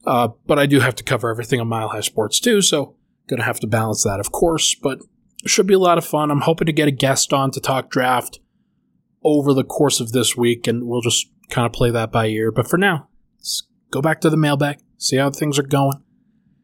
Uh, 0.06 0.28
but 0.46 0.58
I 0.58 0.66
do 0.66 0.78
have 0.78 0.94
to 0.96 1.02
cover 1.02 1.30
everything 1.30 1.60
on 1.60 1.66
Mile 1.66 1.88
High 1.88 2.00
Sports 2.00 2.38
too, 2.38 2.62
so 2.62 2.94
going 3.26 3.38
to 3.38 3.44
have 3.44 3.58
to 3.60 3.66
balance 3.66 4.04
that, 4.04 4.20
of 4.20 4.30
course. 4.30 4.76
But 4.76 5.00
should 5.44 5.66
be 5.66 5.74
a 5.74 5.78
lot 5.78 5.98
of 5.98 6.04
fun. 6.04 6.30
I'm 6.30 6.40
hoping 6.40 6.66
to 6.66 6.72
get 6.72 6.88
a 6.88 6.92
guest 6.92 7.32
on 7.32 7.50
to 7.52 7.60
talk 7.60 7.90
draft 7.90 8.40
over 9.22 9.52
the 9.52 9.64
course 9.64 10.00
of 10.00 10.12
this 10.12 10.36
week, 10.36 10.66
and 10.66 10.86
we'll 10.86 11.00
just 11.00 11.28
kind 11.50 11.66
of 11.66 11.72
play 11.72 11.90
that 11.90 12.10
by 12.10 12.26
ear. 12.26 12.50
But 12.50 12.68
for 12.68 12.78
now, 12.78 13.08
let's 13.38 13.66
go 13.90 14.00
back 14.00 14.20
to 14.22 14.30
the 14.30 14.36
mailbag, 14.36 14.78
see 14.98 15.16
how 15.16 15.30
things 15.30 15.58
are 15.58 15.64
going. 15.64 16.02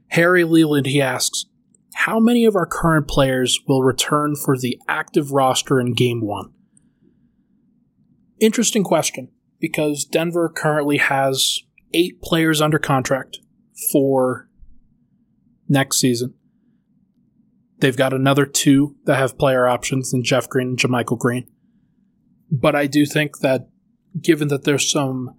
Harry 0.08 0.44
Leland, 0.44 0.86
he 0.86 1.00
asks, 1.00 1.46
how 1.94 2.18
many 2.18 2.44
of 2.44 2.56
our 2.56 2.66
current 2.66 3.06
players 3.06 3.60
will 3.68 3.82
return 3.82 4.34
for 4.34 4.56
the 4.56 4.80
active 4.88 5.32
roster 5.32 5.78
in 5.78 5.92
game 5.92 6.20
one? 6.20 6.52
Interesting 8.40 8.82
question, 8.82 9.28
because 9.60 10.04
Denver 10.04 10.48
currently 10.48 10.96
has 10.96 11.60
eight 11.94 12.20
players 12.22 12.60
under 12.60 12.78
contract 12.78 13.38
for 13.92 14.48
next 15.68 15.98
season. 15.98 16.34
They've 17.82 17.96
got 17.96 18.12
another 18.12 18.46
two 18.46 18.94
that 19.06 19.16
have 19.16 19.36
player 19.36 19.66
options 19.66 20.14
in 20.14 20.22
Jeff 20.22 20.48
Green 20.48 20.68
and 20.68 20.78
JaMychal 20.78 21.18
Green. 21.18 21.48
But 22.48 22.76
I 22.76 22.86
do 22.86 23.04
think 23.04 23.40
that 23.40 23.70
given 24.20 24.46
that 24.48 24.62
there's 24.62 24.88
some 24.88 25.34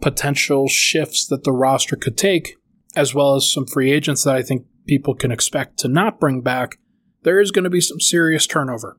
potential 0.00 0.66
shifts 0.66 1.24
that 1.28 1.44
the 1.44 1.52
roster 1.52 1.94
could 1.94 2.18
take, 2.18 2.56
as 2.96 3.14
well 3.14 3.36
as 3.36 3.52
some 3.52 3.64
free 3.64 3.92
agents 3.92 4.24
that 4.24 4.34
I 4.34 4.42
think 4.42 4.66
people 4.88 5.14
can 5.14 5.30
expect 5.30 5.78
to 5.78 5.88
not 5.88 6.18
bring 6.18 6.40
back, 6.40 6.78
there 7.22 7.38
is 7.38 7.52
going 7.52 7.62
to 7.62 7.70
be 7.70 7.80
some 7.80 8.00
serious 8.00 8.48
turnover. 8.48 8.98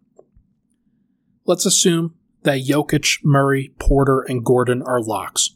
Let's 1.45 1.65
assume 1.65 2.15
that 2.43 2.61
Jokic, 2.61 3.17
Murray, 3.25 3.73
Porter, 3.77 4.21
and 4.21 4.45
Gordon 4.45 4.83
are 4.83 5.03
locks. 5.03 5.53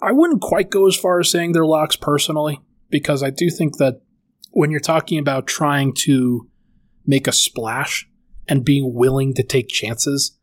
I 0.00 0.12
wouldn't 0.12 0.42
quite 0.42 0.70
go 0.70 0.86
as 0.86 0.94
far 0.94 1.18
as 1.18 1.28
saying 1.28 1.52
they're 1.52 1.66
locks 1.66 1.96
personally, 1.96 2.60
because 2.88 3.20
I 3.20 3.30
do 3.30 3.50
think 3.50 3.78
that 3.78 4.00
when 4.54 4.70
you're 4.70 4.80
talking 4.80 5.18
about 5.18 5.46
trying 5.46 5.92
to 5.92 6.48
make 7.04 7.26
a 7.26 7.32
splash 7.32 8.08
and 8.48 8.64
being 8.64 8.94
willing 8.94 9.34
to 9.34 9.42
take 9.42 9.68
chances, 9.68 10.38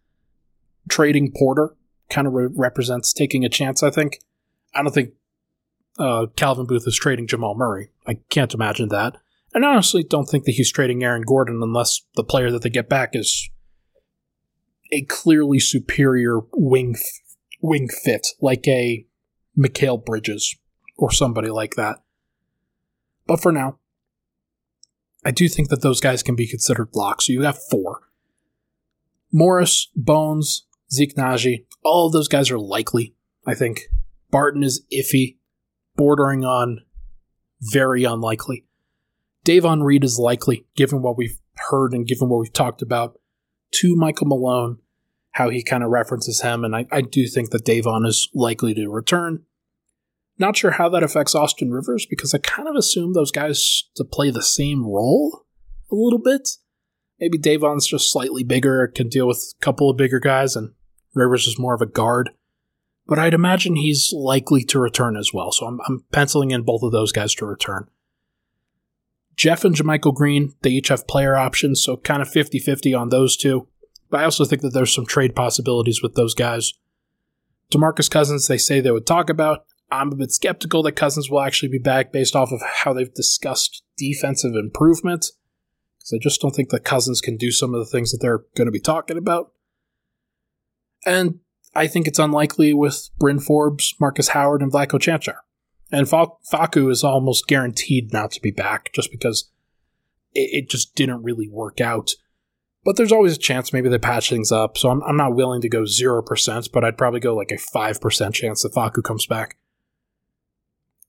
trading 0.90 1.32
Porter 1.36 1.76
kind 2.10 2.28
of 2.28 2.34
re- 2.34 2.50
represents 2.54 3.14
taking 3.14 3.46
a 3.46 3.50
chance, 3.50 3.82
I 3.82 3.90
think. 3.90 4.20
I 4.76 4.84
don't 4.84 4.92
think 4.92 5.14
uh, 5.98 6.28
Calvin 6.36 6.66
Booth 6.66 6.84
is 6.86 6.98
trading 6.98 7.26
Jamal 7.26 7.56
Murray. 7.56 7.92
I 8.06 8.16
can't 8.30 8.54
imagine 8.54 8.90
that. 8.90 9.18
And 9.54 9.64
honestly 9.64 10.04
don't 10.04 10.26
think 10.26 10.44
that 10.44 10.54
he's 10.54 10.72
trading 10.72 11.04
Aaron 11.04 11.24
Gordon 11.24 11.62
unless 11.64 12.02
the 12.16 12.24
player 12.24 12.52
that 12.52 12.64
they 12.64 12.70
get 12.70 12.90
back 12.90 13.12
is 13.16 13.50
a 14.92 15.04
clearly 15.04 15.60
superior 15.60 16.40
wing 16.54 16.96
f- 16.98 17.38
wing 17.62 17.88
fit, 17.88 18.28
like 18.42 18.68
a 18.68 19.06
Mikal 19.58 20.04
Bridges 20.04 20.58
or 20.98 21.12
somebody 21.12 21.50
like 21.50 21.76
that. 21.76 21.98
But 23.26 23.42
for 23.42 23.54
now, 23.54 23.78
I 25.24 25.32
do 25.32 25.48
think 25.48 25.70
that 25.70 25.82
those 25.82 26.00
guys 26.00 26.24
can 26.24 26.36
be 26.36 26.48
considered 26.48 26.90
locks. 26.94 27.28
So 27.28 27.34
you 27.34 27.44
have 27.44 27.60
four. 27.70 28.02
Morris, 29.32 29.90
Bones, 29.96 30.66
Zeke 30.92 31.16
Nnaji, 31.16 31.66
all 31.84 32.08
of 32.08 32.14
those 32.14 32.28
guys 32.28 32.52
are 32.52 32.60
likely, 32.60 33.16
I 33.48 33.54
think. 33.54 33.82
Barton 34.30 34.64
is 34.64 34.86
iffy, 34.92 35.38
bordering 35.96 36.44
on 36.44 36.80
very 37.62 38.04
unlikely. 38.04 38.66
Davon 39.44 39.84
Reed 39.84 40.04
is 40.04 40.20
likely, 40.20 40.66
given 40.76 41.02
what 41.02 41.18
we've 41.18 41.40
heard 41.70 41.94
and 41.94 42.08
given 42.08 42.30
what 42.30 42.40
we've 42.40 42.54
talked 42.54 42.82
about, 42.82 43.20
to 43.76 43.96
Michael 43.96 44.28
Malone, 44.28 44.80
how 45.32 45.50
he 45.50 45.64
kind 45.64 45.84
of 45.84 45.90
references 45.90 46.42
him, 46.42 46.64
and 46.64 46.76
I, 46.76 46.86
I 46.92 47.02
do 47.02 47.28
think 47.28 47.52
that 47.52 47.66
Davon 47.66 48.06
is 48.06 48.30
likely 48.34 48.74
to 48.74 48.90
return. 48.90 49.46
Not 50.42 50.58
sure 50.58 50.72
how 50.72 50.90
that 50.90 51.04
affects 51.04 51.36
Austin 51.36 51.70
Rivers 51.70 52.08
because 52.10 52.34
I 52.34 52.40
kind 52.40 52.68
of 52.68 52.76
assume 52.76 53.14
those 53.14 53.30
guys 53.30 53.84
to 53.96 54.04
play 54.04 54.32
the 54.32 54.42
same 54.42 54.84
role 54.84 55.46
a 55.92 55.96
little 55.96 56.18
bit. 56.18 56.58
Maybe 57.20 57.38
Davon's 57.38 57.86
just 57.86 58.12
slightly 58.12 58.44
bigger, 58.44 58.88
can 58.88 59.08
deal 59.08 59.28
with 59.28 59.38
a 59.38 59.64
couple 59.64 59.88
of 59.88 59.98
bigger 59.98 60.20
guys, 60.20 60.56
and 60.56 60.72
Rivers 61.14 61.46
is 61.46 61.60
more 61.60 61.76
of 61.76 61.82
a 61.82 61.86
guard. 61.86 62.32
But 63.06 63.20
I'd 63.20 63.36
imagine 63.36 63.76
he's 63.76 64.12
likely 64.16 64.64
to 64.64 64.80
return 64.80 65.16
as 65.16 65.30
well, 65.32 65.52
so 65.52 65.68
I'm, 65.68 65.80
I'm 65.88 66.06
penciling 66.12 66.50
in 66.50 66.64
both 66.64 66.82
of 66.82 66.92
those 66.92 67.12
guys 67.12 67.36
to 67.36 67.46
return. 67.46 67.88
Jeff 69.36 69.64
and 69.64 69.76
JaMychal 69.76 70.16
Green, 70.16 70.56
they 70.64 70.72
each 70.72 70.88
have 70.88 71.08
player 71.08 71.36
options, 71.36 71.84
so 71.84 71.98
kind 71.98 72.24
of 72.24 72.28
50 72.28 72.58
50 72.58 72.96
on 72.96 73.10
those 73.10 73.38
two. 73.38 73.68
But 74.10 74.22
I 74.22 74.24
also 74.24 74.46
think 74.46 74.64
that 74.64 74.74
there's 74.74 74.96
some 74.96 75.06
trade 75.06 75.36
possibilities 75.36 76.02
with 76.02 76.16
those 76.16 76.34
guys. 76.34 76.74
Demarcus 77.72 78.10
Cousins, 78.10 78.48
they 78.48 78.58
say 78.58 78.82
they 78.82 78.90
would 78.90 79.06
talk 79.06 79.30
about. 79.30 79.66
I'm 79.92 80.12
a 80.12 80.16
bit 80.16 80.32
skeptical 80.32 80.84
that 80.84 80.94
Cousins 80.94 81.30
will 81.30 81.42
actually 81.42 81.70
be 81.70 81.78
back 81.78 82.14
based 82.14 82.36
off 82.36 82.52
of 82.52 82.62
how 82.62 82.94
they've 82.94 83.14
discussed 83.14 83.84
defensive 83.98 84.56
improvement. 84.56 85.28
Because 85.98 86.14
I 86.14 86.18
just 86.18 86.42
don't 86.42 86.56
think 86.56 86.70
that 86.70 86.86
Cousins 86.86 87.20
can 87.20 87.36
do 87.36 87.52
some 87.52 87.74
of 87.74 87.80
the 87.80 87.86
things 87.92 88.12
that 88.12 88.20
they're 88.22 88.46
going 88.56 88.68
to 88.68 88.72
be 88.72 88.80
talking 88.80 89.18
about. 89.18 89.52
And 91.06 91.40
I 91.76 91.88
think 91.88 92.08
it's 92.08 92.20
unlikely 92.20 92.74
with 92.74 93.10
Bryn 93.20 93.40
Forbes, 93.40 93.94
Marcus 94.00 94.30
Howard, 94.30 94.62
and 94.62 94.72
Vlatko 94.72 95.00
Cancar. 95.00 95.38
And 95.92 96.08
Facu 96.08 96.90
is 96.90 97.04
almost 97.04 97.48
guaranteed 97.48 98.14
not 98.14 98.32
to 98.32 98.42
be 98.42 98.52
back 98.52 98.94
just 98.94 99.12
because 99.12 99.50
it, 100.34 100.64
it, 100.64 100.70
just 100.70 100.96
didn't 100.96 101.24
really 101.24 101.50
work 101.50 101.82
out. 101.82 102.12
But 102.86 102.96
there's 102.96 103.12
always 103.12 103.36
a 103.36 103.40
chance 103.40 103.74
maybe 103.74 103.90
they 103.90 104.00
patch 104.00 104.30
things 104.30 104.54
up. 104.54 104.78
So 104.78 104.90
I'm, 104.90 105.04
I'm 105.04 105.18
not 105.18 105.36
willing 105.36 105.62
to 105.62 105.70
go 105.70 105.82
0%, 105.82 106.72
but 106.72 106.86
I'd 106.86 106.98
probably 106.98 107.20
go 107.20 107.36
like 107.36 107.52
a 107.52 107.56
5% 107.56 108.34
chance 108.34 108.64
that 108.64 108.74
Facu 108.74 109.04
comes 109.04 109.26
back. 109.26 109.58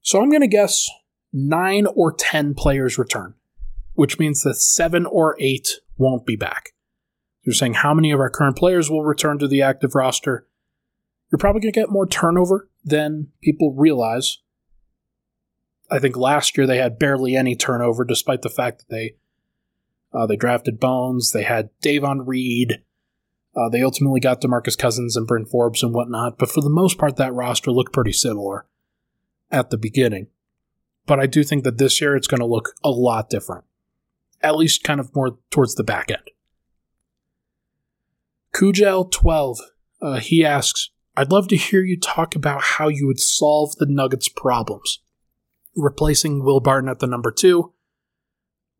So 0.03 0.21
I'm 0.21 0.31
going 0.31 0.43
to 0.43 0.49
guess 0.49 0.89
9 1.33 1.87
or 1.95 2.13
10 2.13 2.55
players 2.55 2.99
return, 2.99 3.35
which 3.95 4.19
means 4.19 4.43
that 4.43 4.57
7 4.57 5.07
or 5.07 5.37
8 5.39 5.69
won't 5.97 6.27
be 6.27 6.37
back. 6.37 6.71
You're 7.43 7.55
saying 7.55 7.75
how 7.75 7.95
many 7.95 8.11
of 8.13 8.21
our 8.21 8.31
current 8.31 8.57
players 8.57 8.91
will 8.91 9.05
return 9.05 9.39
to 9.39 9.49
the 9.49 9.63
active 9.63 9.95
roster? 9.95 10.47
You're 11.31 11.39
probably 11.39 11.63
going 11.63 11.73
to 11.73 11.81
get 11.81 11.91
more 11.91 12.07
turnover 12.07 12.69
than 12.85 13.29
people 13.43 13.75
realize 13.77 14.39
I 15.93 15.99
think 15.99 16.17
last 16.17 16.57
year 16.57 16.67
they 16.67 16.79
had 16.79 16.99
barely 16.99 17.37
any 17.37 17.55
turnover, 17.55 18.05
despite 18.05 18.41
the 18.41 18.49
fact 18.49 18.79
that 18.79 18.89
they 18.89 19.17
uh, 20.15 20.27
they 20.27 20.37
drafted 20.37 20.81
Bones, 20.81 21.33
they 21.33 21.43
had 21.43 21.69
Davon 21.81 22.27
Reed, 22.27 22.83
uh, 23.55 23.69
they 23.69 23.83
ultimately 23.83 24.21
got 24.21 24.41
Demarcus 24.41 24.77
Cousins 24.77 25.17
and 25.17 25.27
Brent 25.27 25.49
Forbes 25.49 25.83
and 25.83 25.95
whatnot. 25.95 26.39
But 26.39 26.51
for 26.51 26.63
the 26.63 26.71
most 26.71 26.99
part, 26.99 27.17
that 27.17 27.35
roster 27.35 27.71
looked 27.71 27.93
pretty 27.93 28.13
similar 28.13 28.67
at 29.53 29.71
the 29.71 29.79
beginning. 29.79 30.27
But 31.07 31.21
I 31.21 31.27
do 31.27 31.45
think 31.45 31.65
that 31.65 31.79
this 31.79 32.01
year 32.01 32.17
it's 32.17 32.27
going 32.27 32.41
to 32.41 32.47
look 32.47 32.75
a 32.83 32.91
lot 32.91 33.31
different, 33.31 33.65
at 34.41 34.57
least 34.57 34.83
kind 34.83 34.99
of 34.99 35.15
more 35.15 35.39
towards 35.51 35.75
the 35.75 35.85
back 35.85 36.11
end. 36.11 36.31
Kujel12, 38.55 39.59
uh, 40.01 40.19
he 40.19 40.45
asks, 40.45 40.91
I'd 41.17 41.31
love 41.31 41.49
to 41.49 41.57
hear 41.57 41.83
you 41.83 41.99
talk 41.99 42.35
about 42.35 42.63
how 42.63 42.89
you 42.89 43.07
would 43.07 43.21
solve 43.21 43.77
the 43.77 43.87
Nuggets' 43.87 44.29
problems 44.29 45.01
replacing 45.75 46.45
Will 46.45 46.61
Barton 46.61 46.89
at 46.89 46.99
the 46.99 47.07
number 47.07 47.31
two 47.31 47.73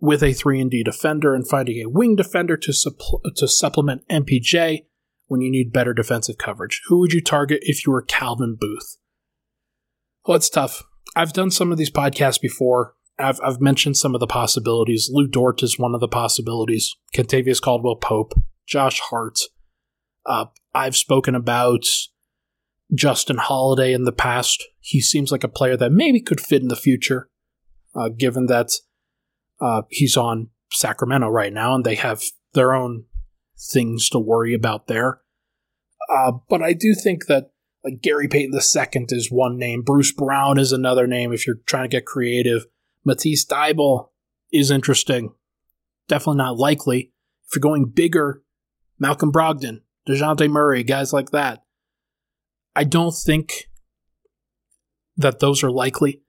with 0.01 0.23
a 0.23 0.33
3 0.33 0.61
and 0.61 0.71
D 0.71 0.83
defender 0.83 1.35
and 1.35 1.49
finding 1.49 1.79
a 1.79 1.89
wing 1.89 2.17
defender 2.17 2.57
to, 2.57 2.73
to 3.37 3.49
supplement 3.49 4.07
MPJ 4.09 4.87
when 5.27 5.41
you 5.41 5.51
need 5.51 5.73
better 5.73 5.95
defensive 5.95 6.39
coverage. 6.39 6.83
Who 6.89 6.99
would 6.99 7.13
you 7.13 7.21
target 7.21 7.61
if 7.63 7.87
you 7.87 7.93
were 7.93 8.03
Calvin 8.03 8.57
Booth? 8.59 8.99
Well, 10.27 10.37
it's 10.37 10.51
tough. 10.51 10.83
I've 11.17 11.33
done 11.33 11.51
some 11.51 11.73
of 11.73 11.79
these 11.79 11.91
podcasts 11.91 12.41
before. 12.41 12.95
I've, 13.19 13.41
I've 13.43 13.61
mentioned 13.61 13.97
some 13.97 14.15
of 14.15 14.21
the 14.21 14.27
possibilities. 14.27 15.11
Lu 15.13 15.27
Dort 15.27 15.63
is 15.63 15.79
one 15.79 15.95
of 15.95 16.01
the 16.01 16.09
possibilities. 16.09 16.95
Kentavious 17.15 17.61
Caldwell 17.61 17.97
Pope, 17.97 18.33
Josh 18.67 19.01
Hart. 19.01 19.39
Uh, 20.25 20.47
I've 20.75 20.97
spoken 20.97 21.35
about 21.35 21.85
Justin 22.95 23.39
Holiday 23.39 23.93
in 23.93 24.05
the 24.05 24.13
past. 24.13 24.65
He 24.81 25.01
seems 25.01 25.33
like 25.33 25.45
a 25.45 25.49
player 25.49 25.77
that 25.77 25.93
maybe 25.93 26.21
could 26.21 26.41
fit 26.41 26.63
in 26.63 26.69
the 26.69 26.77
future, 26.77 27.29
uh, 27.95 28.09
given 28.09 28.47
that 28.47 28.71
uh, 29.61 29.83
he's 29.91 30.17
on 30.17 30.49
Sacramento 30.73 31.29
right 31.29 31.53
now 31.53 31.75
and 31.75 31.85
they 31.85 31.97
have 31.97 32.23
their 32.55 32.73
own 32.73 33.05
things 33.73 34.09
to 34.11 34.19
worry 34.19 34.55
about 34.55 34.87
there. 34.87 35.21
Uh, 36.13 36.33
but 36.49 36.63
I 36.63 36.73
do 36.73 36.95
think 36.95 37.27
that 37.27 37.52
like 37.85 38.01
Gary 38.01 38.29
Payton 38.29 38.55
II 38.55 39.07
is 39.11 39.31
one 39.31 39.59
name. 39.59 39.83
Bruce 39.83 40.13
Brown 40.13 40.59
is 40.59 40.73
another 40.73 41.07
name 41.07 41.33
if 41.33 41.47
you're 41.47 41.61
trying 41.67 41.85
to 41.85 41.97
get 41.97 42.07
creative. 42.07 42.67
Matisse 43.05 43.45
Thybulle 43.45 44.09
is 44.53 44.71
interesting. 44.71 45.35
Definitely 46.09 46.39
not 46.39 46.57
likely. 46.57 47.13
If 47.47 47.57
you're 47.57 47.61
going 47.61 47.87
bigger, 47.87 48.43
Malcolm 48.99 49.33
Brogdon, 49.33 49.81
DeJounte 50.09 50.49
Murray, 50.49 50.85
guys 50.85 51.13
like 51.13 51.31
that. 51.31 51.65
I 52.75 52.85
don't 52.85 53.15
think 53.15 53.69
that 55.17 55.41
those 55.41 55.63
are 55.63 55.71
likely. 55.71 56.23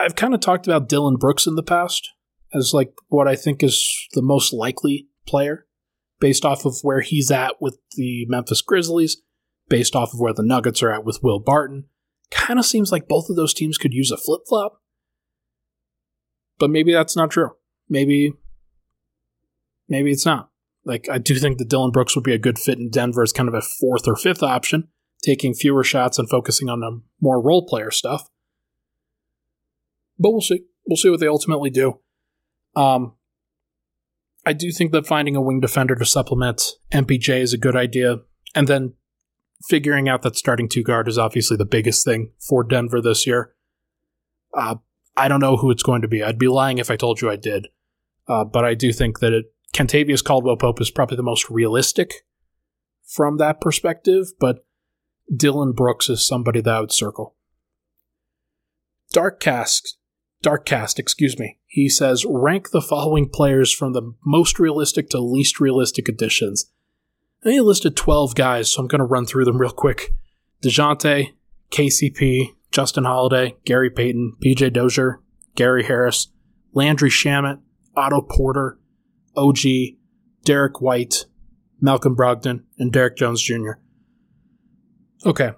I've 0.00 0.16
kind 0.16 0.34
of 0.34 0.40
talked 0.40 0.66
about 0.66 0.88
Dillon 0.88 1.16
Brooks 1.16 1.46
in 1.46 1.54
the 1.54 1.62
past 1.62 2.10
as 2.52 2.74
like 2.74 2.92
what 3.08 3.28
I 3.28 3.36
think 3.36 3.62
is 3.62 4.08
the 4.14 4.22
most 4.22 4.52
likely 4.52 5.08
player 5.26 5.66
based 6.20 6.44
off 6.44 6.64
of 6.64 6.78
where 6.82 7.00
he's 7.00 7.30
at 7.30 7.60
with 7.60 7.78
the 7.96 8.26
Memphis 8.28 8.62
Grizzlies, 8.62 9.20
based 9.68 9.96
off 9.96 10.12
of 10.12 10.20
where 10.20 10.34
the 10.34 10.42
Nuggets 10.42 10.82
are 10.82 10.92
at 10.92 11.04
with 11.04 11.22
Will 11.22 11.38
Barton. 11.38 11.84
Kind 12.30 12.58
of 12.58 12.66
seems 12.66 12.90
like 12.90 13.08
both 13.08 13.28
of 13.28 13.36
those 13.36 13.54
teams 13.54 13.78
could 13.78 13.92
use 13.92 14.10
a 14.10 14.16
flip 14.16 14.42
flop. 14.48 14.80
But 16.58 16.70
maybe 16.70 16.92
that's 16.92 17.16
not 17.16 17.30
true. 17.30 17.50
Maybe 17.88 18.32
maybe 19.88 20.10
it's 20.10 20.26
not. 20.26 20.50
Like 20.84 21.08
I 21.10 21.18
do 21.18 21.34
think 21.36 21.58
that 21.58 21.68
Dillon 21.68 21.90
Brooks 21.90 22.14
would 22.14 22.24
be 22.24 22.34
a 22.34 22.38
good 22.38 22.58
fit 22.58 22.78
in 22.78 22.90
Denver 22.90 23.22
as 23.22 23.32
kind 23.32 23.48
of 23.48 23.54
a 23.54 23.62
fourth 23.62 24.06
or 24.06 24.16
fifth 24.16 24.42
option 24.42 24.88
taking 25.22 25.54
fewer 25.54 25.84
shots 25.84 26.18
and 26.18 26.28
focusing 26.28 26.68
on 26.68 26.80
the 26.80 27.00
more 27.20 27.40
role 27.40 27.66
player 27.66 27.90
stuff. 27.90 28.28
But 30.18 30.32
we'll 30.32 30.40
see. 30.40 30.64
We'll 30.86 30.96
see 30.96 31.10
what 31.10 31.20
they 31.20 31.28
ultimately 31.28 31.70
do. 31.70 32.00
Um, 32.74 33.14
I 34.44 34.52
do 34.52 34.72
think 34.72 34.92
that 34.92 35.06
finding 35.06 35.36
a 35.36 35.40
wing 35.40 35.60
defender 35.60 35.94
to 35.94 36.04
supplement 36.04 36.62
MPJ 36.92 37.40
is 37.40 37.52
a 37.52 37.58
good 37.58 37.76
idea. 37.76 38.18
And 38.54 38.66
then 38.66 38.94
figuring 39.68 40.08
out 40.08 40.22
that 40.22 40.36
starting 40.36 40.68
two 40.68 40.82
guard 40.82 41.08
is 41.08 41.18
obviously 41.18 41.56
the 41.56 41.64
biggest 41.64 42.04
thing 42.04 42.32
for 42.38 42.64
Denver 42.64 43.00
this 43.00 43.26
year. 43.26 43.54
Uh, 44.56 44.76
I 45.16 45.28
don't 45.28 45.40
know 45.40 45.56
who 45.56 45.70
it's 45.70 45.82
going 45.82 46.02
to 46.02 46.08
be. 46.08 46.22
I'd 46.22 46.38
be 46.38 46.48
lying 46.48 46.78
if 46.78 46.90
I 46.90 46.96
told 46.96 47.20
you 47.20 47.30
I 47.30 47.36
did. 47.36 47.68
Uh, 48.28 48.44
but 48.44 48.64
I 48.64 48.74
do 48.74 48.92
think 48.92 49.20
that 49.20 49.32
it, 49.32 49.46
Kentavious 49.74 50.24
Caldwell 50.24 50.56
Pope 50.56 50.80
is 50.80 50.90
probably 50.90 51.16
the 51.16 51.22
most 51.22 51.50
realistic 51.50 52.12
from 53.04 53.38
that 53.38 53.60
perspective. 53.60 54.28
But 54.38 54.64
Dillon 55.34 55.72
Brooks 55.72 56.08
is 56.08 56.26
somebody 56.26 56.60
that 56.60 56.74
I 56.74 56.80
would 56.80 56.92
circle. 56.92 57.36
Dark 59.12 59.40
Cast, 59.40 59.98
Dark 60.40 60.64
Cast, 60.64 60.98
excuse 60.98 61.38
me. 61.38 61.58
He 61.66 61.88
says 61.88 62.24
rank 62.26 62.70
the 62.70 62.80
following 62.80 63.28
players 63.28 63.72
from 63.72 63.92
the 63.92 64.14
most 64.24 64.58
realistic 64.58 65.10
to 65.10 65.20
least 65.20 65.60
realistic 65.60 66.08
additions. 66.08 66.70
And 67.44 67.52
he 67.52 67.60
listed 67.60 67.96
12 67.96 68.34
guys, 68.34 68.72
so 68.72 68.80
I'm 68.80 68.88
going 68.88 69.00
to 69.00 69.04
run 69.04 69.26
through 69.26 69.44
them 69.44 69.58
real 69.58 69.72
quick. 69.72 70.14
DeJounte, 70.62 71.32
KCP, 71.70 72.50
Justin 72.70 73.04
Holiday, 73.04 73.56
Gary 73.64 73.90
Payton, 73.90 74.36
PJ 74.44 74.72
Dozier, 74.72 75.20
Gary 75.56 75.84
Harris, 75.84 76.28
Landry 76.72 77.10
Shamet, 77.10 77.60
Otto 77.96 78.22
Porter, 78.22 78.78
OG, 79.36 79.58
Derrick 80.44 80.80
White, 80.80 81.26
Malcolm 81.80 82.16
Brogdon, 82.16 82.62
and 82.78 82.92
Derrick 82.92 83.16
Jones 83.16 83.42
Jr. 83.42 83.72
Okay. 85.26 85.52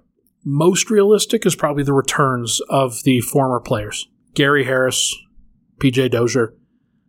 Most 0.45 0.91
realistic 0.91 1.47
is 1.47 1.55
probably 1.55 1.85
the 1.85 1.93
returns 1.93 2.61
of 2.69 3.03
the 3.05 3.21
former 3.21 3.61
players 3.61 4.09
Gary 4.35 4.65
Harris, 4.65 5.15
PJ 5.79 6.11
Dozier. 6.11 6.55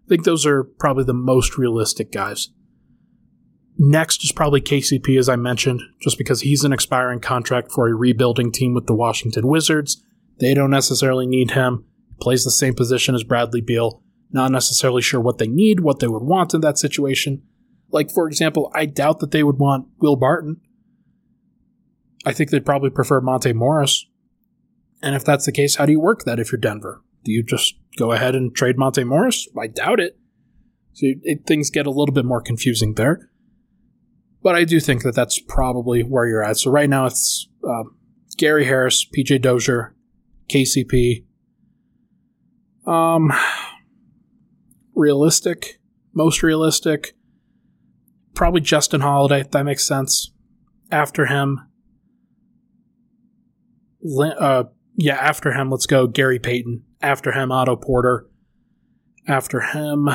I 0.06 0.08
think 0.10 0.24
those 0.24 0.46
are 0.46 0.64
probably 0.64 1.04
the 1.04 1.14
most 1.14 1.58
realistic 1.58 2.12
guys. 2.12 2.50
Next 3.78 4.24
is 4.24 4.32
probably 4.32 4.62
KCP, 4.62 5.20
as 5.20 5.28
I 5.28 5.36
mentioned, 5.36 5.82
just 6.02 6.18
because 6.18 6.42
he's 6.42 6.64
an 6.64 6.72
expiring 6.72 7.20
contract 7.20 7.72
for 7.72 7.88
a 7.88 7.94
rebuilding 7.94 8.52
team 8.52 8.74
with 8.74 8.88
the 8.88 8.96
Washington 8.96 9.48
Wizards. 9.48 10.02
They 10.40 10.54
don't 10.54 10.70
necessarily 10.70 11.28
need 11.28 11.52
him. 11.52 11.86
He 12.10 12.16
Plays 12.22 12.44
the 12.44 12.52
same 12.52 12.74
position 12.74 13.16
as 13.16 13.24
Bradley 13.24 13.62
Beal. 13.62 14.02
Not 14.32 14.52
necessarily 14.52 15.02
sure 15.02 15.20
what 15.20 15.38
they 15.38 15.48
need, 15.48 15.82
what 15.82 16.00
they 16.00 16.08
would 16.08 16.24
want 16.24 16.54
in 16.54 16.62
that 16.62 16.78
situation. 16.78 17.44
Like, 17.92 18.12
for 18.12 18.28
example, 18.28 18.72
I 18.74 18.86
doubt 18.86 19.20
that 19.20 19.32
they 19.32 19.44
would 19.44 19.60
want 19.60 19.88
Will 20.00 20.16
Barton. 20.16 20.62
I 22.26 22.34
think 22.34 22.50
they'd 22.50 22.66
probably 22.66 22.90
prefer 22.90 23.22
Monte 23.22 23.54
Morris. 23.54 24.06
And 25.02 25.16
if 25.16 25.24
that's 25.24 25.46
the 25.46 25.52
case, 25.52 25.76
how 25.76 25.86
do 25.86 25.92
you 25.92 26.00
work 26.00 26.24
that 26.24 26.40
if 26.40 26.52
you're 26.52 26.60
Denver? 26.60 27.02
Do 27.24 27.32
you 27.32 27.44
just 27.44 27.76
go 27.98 28.12
ahead 28.12 28.36
and 28.36 28.56
trade 28.56 28.78
Monte 28.78 29.04
Morris? 29.04 29.48
I 29.60 29.68
doubt 29.68 30.00
it. 30.00 30.18
So 30.94 31.08
it, 31.24 31.46
things 31.46 31.70
get 31.70 31.86
a 31.86 31.92
little 31.92 32.14
bit 32.14 32.26
more 32.26 32.42
confusing 32.42 32.94
there. 32.94 33.30
But 34.46 34.54
I 34.54 34.64
do 34.64 34.80
think 34.80 35.02
that 35.02 35.16
that's 35.16 35.40
probably 35.40 36.04
where 36.04 36.28
you're 36.28 36.44
at. 36.44 36.58
So 36.58 36.70
right 36.70 36.88
now 36.88 37.08
it's 37.08 37.50
uh, 37.68 37.86
Gary 38.38 38.66
Harris, 38.66 39.04
PJ 39.04 39.42
Dozier, 39.42 39.96
KCP. 40.50 41.26
Um, 42.86 43.34
realistic, 44.94 45.80
most 46.14 46.44
realistic, 46.44 47.16
probably 48.36 48.62
Justin 48.62 49.02
Holiday. 49.02 49.46
That 49.50 49.64
makes 49.64 49.84
sense. 49.84 50.32
After 50.92 51.26
him, 51.26 51.62
uh, 54.40 54.66
yeah, 54.96 55.16
after 55.16 55.54
him, 55.54 55.72
let's 55.72 55.88
go 55.88 56.06
Gary 56.06 56.38
Payton. 56.38 56.84
After 57.02 57.32
him, 57.32 57.52
Otto 57.52 57.78
Porter. 57.78 58.28
After 59.28 59.62
him, 59.62 60.08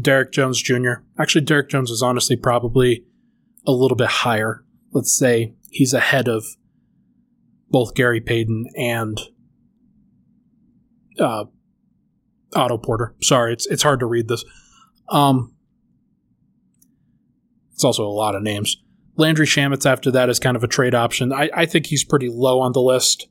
Derrick 0.00 0.32
Jones 0.32 0.60
Jr. 0.60 0.94
Actually, 1.18 1.44
Derrick 1.44 1.68
Jones 1.68 1.90
is 1.90 2.02
honestly 2.02 2.36
probably 2.36 3.04
a 3.66 3.72
little 3.72 3.96
bit 3.96 4.08
higher. 4.08 4.64
Let's 4.92 5.16
say 5.16 5.54
he's 5.70 5.94
ahead 5.94 6.28
of 6.28 6.44
both 7.70 7.94
Gary 7.94 8.20
Payton 8.20 8.66
and 8.76 9.20
uh, 11.18 11.44
Otto 12.54 12.78
Porter. 12.78 13.14
Sorry, 13.22 13.52
it's 13.52 13.66
it's 13.66 13.82
hard 13.82 14.00
to 14.00 14.06
read 14.06 14.28
this. 14.28 14.44
Um, 15.08 15.54
it's 17.72 17.84
also 17.84 18.06
a 18.06 18.08
lot 18.08 18.34
of 18.34 18.42
names. 18.42 18.76
Landry 19.16 19.46
Shamet's 19.46 19.86
after 19.86 20.10
that 20.12 20.28
is 20.28 20.40
kind 20.40 20.56
of 20.56 20.64
a 20.64 20.68
trade 20.68 20.94
option. 20.94 21.32
I, 21.32 21.50
I 21.54 21.66
think 21.66 21.86
he's 21.86 22.04
pretty 22.04 22.28
low 22.28 22.60
on 22.60 22.72
the 22.72 22.80
list. 22.80 23.28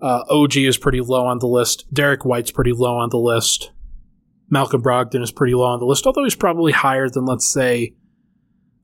Uh, 0.00 0.24
OG 0.30 0.56
is 0.56 0.78
pretty 0.78 1.00
low 1.00 1.26
on 1.26 1.40
the 1.40 1.46
list. 1.46 1.84
Derrick 1.92 2.24
White's 2.24 2.50
pretty 2.50 2.72
low 2.72 2.96
on 2.96 3.10
the 3.10 3.18
list. 3.18 3.70
Malcolm 4.50 4.82
Brogdon 4.82 5.22
is 5.22 5.30
pretty 5.30 5.54
low 5.54 5.64
on 5.64 5.78
the 5.78 5.86
list, 5.86 6.06
although 6.06 6.24
he's 6.24 6.34
probably 6.34 6.72
higher 6.72 7.08
than, 7.08 7.24
let's 7.24 7.50
say, 7.50 7.94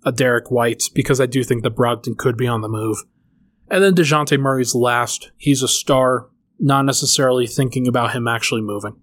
a 0.05 0.13
Derrick 0.13 0.51
White, 0.51 0.85
because 0.95 1.21
I 1.21 1.27
do 1.27 1.43
think 1.43 1.65
that 1.65 1.75
Brogdon 1.75 2.17
could 2.17 2.37
be 2.37 2.47
on 2.47 2.61
the 2.61 2.69
move. 2.69 2.99
And 3.69 3.83
then 3.83 3.95
DeJounte 3.95 4.39
Murray's 4.39 4.77
last. 4.77 5.33
He's 5.37 5.63
a 5.63 5.69
star, 5.69 6.29
not 6.61 6.85
necessarily 6.85 7.49
thinking 7.49 7.89
about 7.89 8.13
him 8.13 8.29
actually 8.29 8.63
moving. 8.63 8.97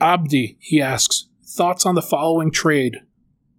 Abdi, 0.00 0.58
he 0.60 0.82
asks, 0.82 1.28
thoughts 1.46 1.86
on 1.86 1.94
the 1.94 2.02
following 2.02 2.50
trade? 2.50 2.98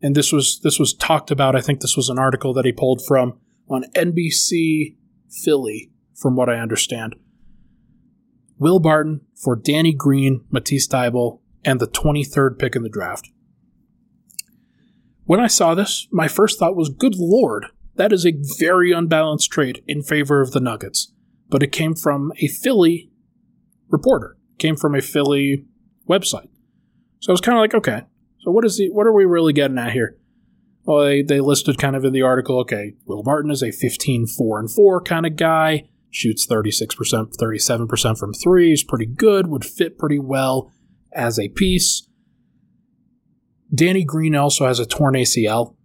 And 0.01 0.15
this 0.15 0.31
was 0.31 0.59
this 0.61 0.77
was 0.77 0.93
talked 0.93 1.31
about. 1.31 1.55
I 1.55 1.61
think 1.61 1.79
this 1.79 1.97
was 1.97 2.09
an 2.09 2.19
article 2.19 2.53
that 2.53 2.65
he 2.65 2.71
pulled 2.71 3.01
from 3.07 3.39
on 3.67 3.85
NBC 3.95 4.95
Philly, 5.43 5.91
from 6.13 6.35
what 6.35 6.49
I 6.49 6.59
understand. 6.59 7.15
Will 8.59 8.79
Barton 8.79 9.21
for 9.35 9.55
Danny 9.55 9.93
Green, 9.93 10.43
Matisse 10.49 10.87
Thybulle, 10.87 11.39
and 11.63 11.79
the 11.79 11.87
23rd 11.87 12.57
pick 12.57 12.75
in 12.75 12.83
the 12.83 12.89
draft. 12.89 13.29
When 15.25 15.39
I 15.39 15.47
saw 15.47 15.75
this, 15.75 16.07
my 16.11 16.27
first 16.27 16.57
thought 16.57 16.75
was, 16.75 16.89
good 16.89 17.15
lord, 17.17 17.67
that 17.95 18.13
is 18.13 18.25
a 18.25 18.37
very 18.57 18.91
unbalanced 18.91 19.51
trade 19.51 19.83
in 19.85 20.01
favor 20.01 20.41
of 20.41 20.51
the 20.51 20.61
Nuggets. 20.61 21.11
But 21.49 21.63
it 21.63 21.71
came 21.71 21.95
from 21.95 22.31
a 22.39 22.47
Philly 22.47 23.11
reporter, 23.89 24.37
it 24.53 24.59
came 24.59 24.75
from 24.75 24.95
a 24.95 25.01
Philly 25.01 25.65
website. 26.09 26.49
So 27.19 27.31
I 27.31 27.33
was 27.33 27.41
kind 27.41 27.57
of 27.57 27.61
like, 27.61 27.73
okay, 27.73 28.03
so 28.39 28.51
what 28.51 28.65
is 28.65 28.77
the, 28.77 28.89
what 28.89 29.07
are 29.07 29.13
we 29.13 29.25
really 29.25 29.53
getting 29.53 29.77
at 29.77 29.91
here? 29.91 30.17
Well, 30.85 31.05
they, 31.05 31.21
they 31.21 31.41
listed 31.41 31.77
kind 31.77 31.97
of 31.97 32.05
in 32.05 32.13
the 32.13 32.21
article, 32.21 32.59
okay, 32.61 32.93
Will 33.05 33.23
Barton 33.23 33.51
is 33.51 33.61
a 33.61 33.71
15 33.71 34.27
4 34.27 34.59
and 34.59 34.71
4 34.71 35.01
kind 35.01 35.25
of 35.25 35.35
guy, 35.35 35.89
shoots 36.09 36.47
36%, 36.47 37.35
37% 37.37 38.17
from 38.17 38.33
three, 38.33 38.71
is 38.71 38.83
pretty 38.83 39.05
good, 39.05 39.47
would 39.47 39.65
fit 39.65 39.97
pretty 39.97 40.19
well 40.19 40.71
as 41.11 41.39
a 41.39 41.49
piece. 41.49 42.07
Danny 43.73 44.03
Green 44.03 44.35
also 44.35 44.67
has 44.67 44.79
a 44.79 44.85
torn 44.85 45.15
ACL, 45.15 45.75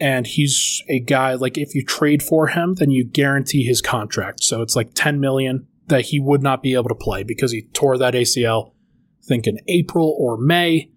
and 0.00 0.26
he's 0.26 0.82
a 0.88 1.00
guy 1.00 1.34
like 1.34 1.58
if 1.58 1.74
you 1.74 1.84
trade 1.84 2.22
for 2.22 2.48
him, 2.48 2.74
then 2.74 2.90
you 2.90 3.04
guarantee 3.04 3.64
his 3.64 3.80
contract. 3.80 4.42
So 4.42 4.62
it's 4.62 4.76
like 4.76 4.90
10 4.94 5.18
million 5.18 5.66
that 5.86 6.06
he 6.06 6.20
would 6.20 6.42
not 6.42 6.62
be 6.62 6.74
able 6.74 6.88
to 6.88 6.94
play 6.94 7.22
because 7.22 7.52
he 7.52 7.62
tore 7.72 7.98
that 7.98 8.14
ACL, 8.14 8.72
I 9.22 9.26
think 9.26 9.46
in 9.46 9.58
April 9.68 10.14
or 10.18 10.36
May. 10.36 10.90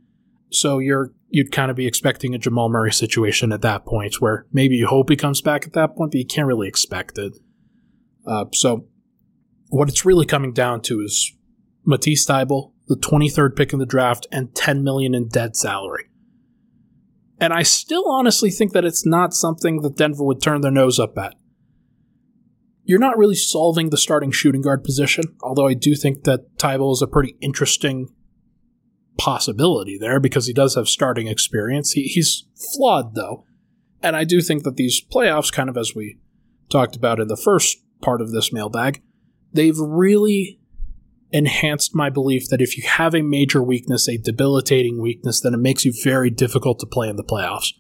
So 0.51 0.80
you're 0.80 1.13
you'd 1.30 1.51
kind 1.51 1.70
of 1.70 1.78
be 1.78 1.86
expecting 1.86 2.34
a 2.34 2.39
Jamal 2.39 2.70
Murray 2.70 2.91
situation 2.91 3.51
at 3.51 3.61
that 3.61 3.86
point, 3.86 4.20
where 4.20 4.45
maybe 4.51 4.76
you 4.76 4.88
hope 4.88 5.09
he 5.09 5.15
comes 5.15 5.41
back 5.41 5.65
at 5.65 5.74
that 5.74 5.95
point, 5.95 6.11
but 6.11 6.17
you 6.17 6.26
can't 6.26 6.47
really 6.47 6.67
expect 6.67 7.17
it. 7.17 7.38
Uh, 8.30 8.46
so 8.54 8.86
what 9.70 9.90
it's 9.90 10.06
really 10.06 10.26
coming 10.26 10.54
down 10.54 10.82
to 10.82 11.02
is 11.02 11.34
Matisse 11.84 12.28
Thybulle, 12.28 12.74
the 12.88 12.96
23rd 12.96 13.56
pick 13.56 13.74
in 13.74 13.80
the 13.80 13.86
draft, 13.86 14.28
and 14.32 14.54
10 14.54 14.84
million 14.84 15.16
in 15.16 15.28
dead 15.28 15.56
salary. 15.56 16.06
And 17.40 17.54
I 17.54 17.64
still 17.64 18.08
honestly 18.08 18.52
think 18.52 18.74
that 18.74 18.86
it's 18.86 19.06
not 19.06 19.34
something 19.34 19.82
that 19.82 19.96
Denver 19.96 20.24
would 20.24 20.42
turn 20.42 20.62
their 20.62 20.72
nose 20.72 21.00
up 21.00 21.18
at. 21.18 21.36
You're 22.84 23.00
not 23.00 23.18
really 23.18 23.36
solving 23.36 23.90
the 23.90 23.98
starting 23.98 24.32
shooting 24.32 24.62
guard 24.62 24.84
position, 24.84 25.24
although 25.42 25.68
I 25.68 25.74
do 25.74 25.96
think 25.96 26.24
that 26.26 26.56
Thybulle 26.58 26.94
is 26.94 27.02
a 27.02 27.08
pretty 27.08 27.36
interesting 27.42 28.10
possibility 29.18 29.98
there 29.98 30.20
because 30.20 30.46
he 30.46 30.54
does 30.54 30.76
have 30.76 30.88
starting 30.88 31.28
experience. 31.28 31.94
He, 31.94 32.04
he's 32.04 32.46
flawed, 32.74 33.16
though. 33.16 33.46
And 34.02 34.16
I 34.16 34.24
do 34.24 34.42
think 34.42 34.64
that 34.64 34.76
these 34.76 35.02
playoffs, 35.02 35.52
kind 35.52 35.70
of 35.70 35.78
as 35.78 35.96
we 35.96 36.18
talked 36.70 36.96
about 36.96 37.20
in 37.20 37.28
the 37.28 37.38
first 37.38 37.78
part 38.02 38.22
of 38.22 38.32
this 38.32 38.52
mailbag, 38.54 39.02
they've 39.54 39.80
really 39.80 40.60
enhanced 41.32 41.95
my 41.95 42.10
belief 42.10 42.50
that 42.50 42.62
if 42.62 42.78
you 42.78 42.84
have 42.88 43.14
a 43.14 43.22
major 43.22 43.62
weakness, 43.62 44.08
a 44.08 44.18
debilitating 44.18 45.02
weakness, 45.02 45.41
then 45.41 45.54
it 45.54 45.60
makes 45.60 45.86
you 45.86 45.93
very 46.04 46.30
difficult 46.30 46.80
to 46.80 46.86
play 46.86 47.08
in 47.08 47.16
the 47.16 47.24
playoffs. 47.24 47.74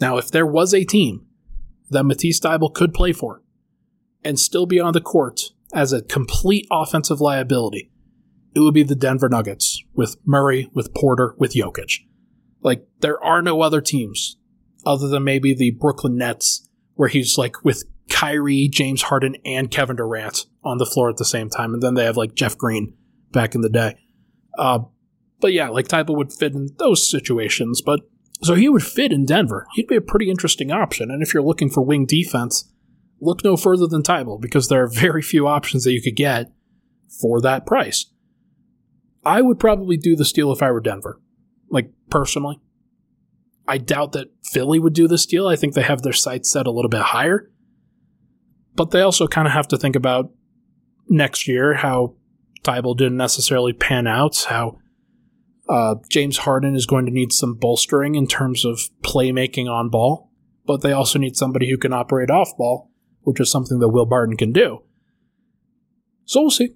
Now, 0.00 0.16
if 0.18 0.30
there 0.30 0.46
was 0.46 0.72
a 0.74 0.84
team 0.84 1.26
that 1.90 2.04
Matisse 2.04 2.40
Thybulle 2.40 2.74
could 2.74 2.94
play 2.94 3.12
for 3.12 3.42
and 4.22 4.38
still 4.38 4.66
be 4.66 4.78
on 4.78 4.92
the 4.92 5.00
court 5.00 5.40
as 5.72 5.92
a 5.92 6.02
complete 6.02 6.66
offensive 6.70 7.20
liability, 7.20 7.90
it 8.54 8.60
would 8.60 8.74
be 8.74 8.82
the 8.82 8.94
Denver 8.94 9.28
Nuggets 9.28 9.82
with 9.94 10.16
Murray, 10.24 10.70
with 10.72 10.94
Porter, 10.94 11.34
with 11.38 11.54
Jokic. 11.54 12.00
Like, 12.62 12.86
there 13.00 13.22
are 13.22 13.42
no 13.42 13.62
other 13.62 13.80
teams 13.80 14.36
other 14.84 15.08
than 15.08 15.24
maybe 15.24 15.54
the 15.54 15.72
Brooklyn 15.72 16.16
Nets 16.16 16.68
where 16.94 17.08
he's 17.08 17.36
like 17.36 17.64
with 17.64 17.84
Kyrie, 18.08 18.68
James 18.68 19.02
Harden, 19.02 19.36
and 19.44 19.70
Kevin 19.70 19.96
Durant 19.96 20.46
on 20.64 20.78
the 20.78 20.86
floor 20.86 21.10
at 21.10 21.16
the 21.16 21.24
same 21.24 21.50
time. 21.50 21.74
And 21.74 21.82
then 21.82 21.94
they 21.94 22.04
have 22.04 22.16
like 22.16 22.34
Jeff 22.34 22.56
Green 22.56 22.94
back 23.32 23.54
in 23.54 23.60
the 23.60 23.68
day. 23.68 23.96
Uh, 24.58 24.80
but 25.40 25.52
yeah, 25.52 25.68
like 25.68 25.88
Thybulle 25.88 26.16
would 26.16 26.32
fit 26.32 26.54
in 26.54 26.68
those 26.78 27.10
situations. 27.10 27.82
But 27.82 28.00
so 28.42 28.54
he 28.54 28.68
would 28.68 28.82
fit 28.82 29.12
in 29.12 29.26
Denver. 29.26 29.66
He'd 29.74 29.88
be 29.88 29.96
a 29.96 30.00
pretty 30.00 30.30
interesting 30.30 30.70
option. 30.70 31.10
And 31.10 31.22
if 31.22 31.34
you're 31.34 31.42
looking 31.42 31.70
for 31.70 31.82
wing 31.82 32.06
defense, 32.06 32.72
look 33.20 33.42
no 33.44 33.56
further 33.56 33.86
than 33.86 34.02
Thybulle 34.02 34.40
because 34.40 34.68
there 34.68 34.82
are 34.82 34.88
very 34.88 35.22
few 35.22 35.46
options 35.46 35.84
that 35.84 35.92
you 35.92 36.02
could 36.02 36.16
get 36.16 36.52
for 37.20 37.40
that 37.40 37.66
price. 37.66 38.06
I 39.24 39.42
would 39.42 39.58
probably 39.58 39.96
do 39.96 40.14
the 40.14 40.24
steal 40.24 40.52
if 40.52 40.62
I 40.62 40.70
were 40.70 40.80
Denver, 40.80 41.20
like 41.70 41.90
personally. 42.10 42.60
I 43.66 43.78
doubt 43.78 44.12
that 44.12 44.28
Philly 44.44 44.78
would 44.78 44.92
do 44.92 45.08
this 45.08 45.26
deal. 45.26 45.48
I 45.48 45.56
think 45.56 45.74
they 45.74 45.82
have 45.82 46.02
their 46.02 46.12
sights 46.12 46.52
set 46.52 46.68
a 46.68 46.70
little 46.70 46.88
bit 46.88 47.02
higher. 47.02 47.50
But 48.76 48.90
they 48.90 49.00
also 49.00 49.26
kind 49.26 49.46
of 49.46 49.54
have 49.54 49.68
to 49.68 49.78
think 49.78 49.96
about 49.96 50.30
next 51.08 51.48
year 51.48 51.74
how 51.74 52.14
Thybulle 52.62 52.96
didn't 52.96 53.16
necessarily 53.16 53.72
pan 53.72 54.06
out, 54.06 54.46
how 54.48 54.78
uh, 55.68 55.96
James 56.08 56.38
Harden 56.38 56.74
is 56.74 56.86
going 56.86 57.06
to 57.06 57.12
need 57.12 57.32
some 57.32 57.54
bolstering 57.54 58.14
in 58.14 58.26
terms 58.26 58.64
of 58.64 58.80
playmaking 59.02 59.68
on 59.68 59.88
ball, 59.88 60.30
but 60.64 60.82
they 60.82 60.92
also 60.92 61.18
need 61.18 61.36
somebody 61.36 61.70
who 61.70 61.78
can 61.78 61.92
operate 61.92 62.30
off 62.30 62.56
ball, 62.56 62.90
which 63.22 63.40
is 63.40 63.50
something 63.50 63.78
that 63.78 63.88
Will 63.88 64.06
Barton 64.06 64.36
can 64.36 64.52
do. 64.52 64.82
So 66.24 66.40
we'll 66.40 66.50
see. 66.50 66.74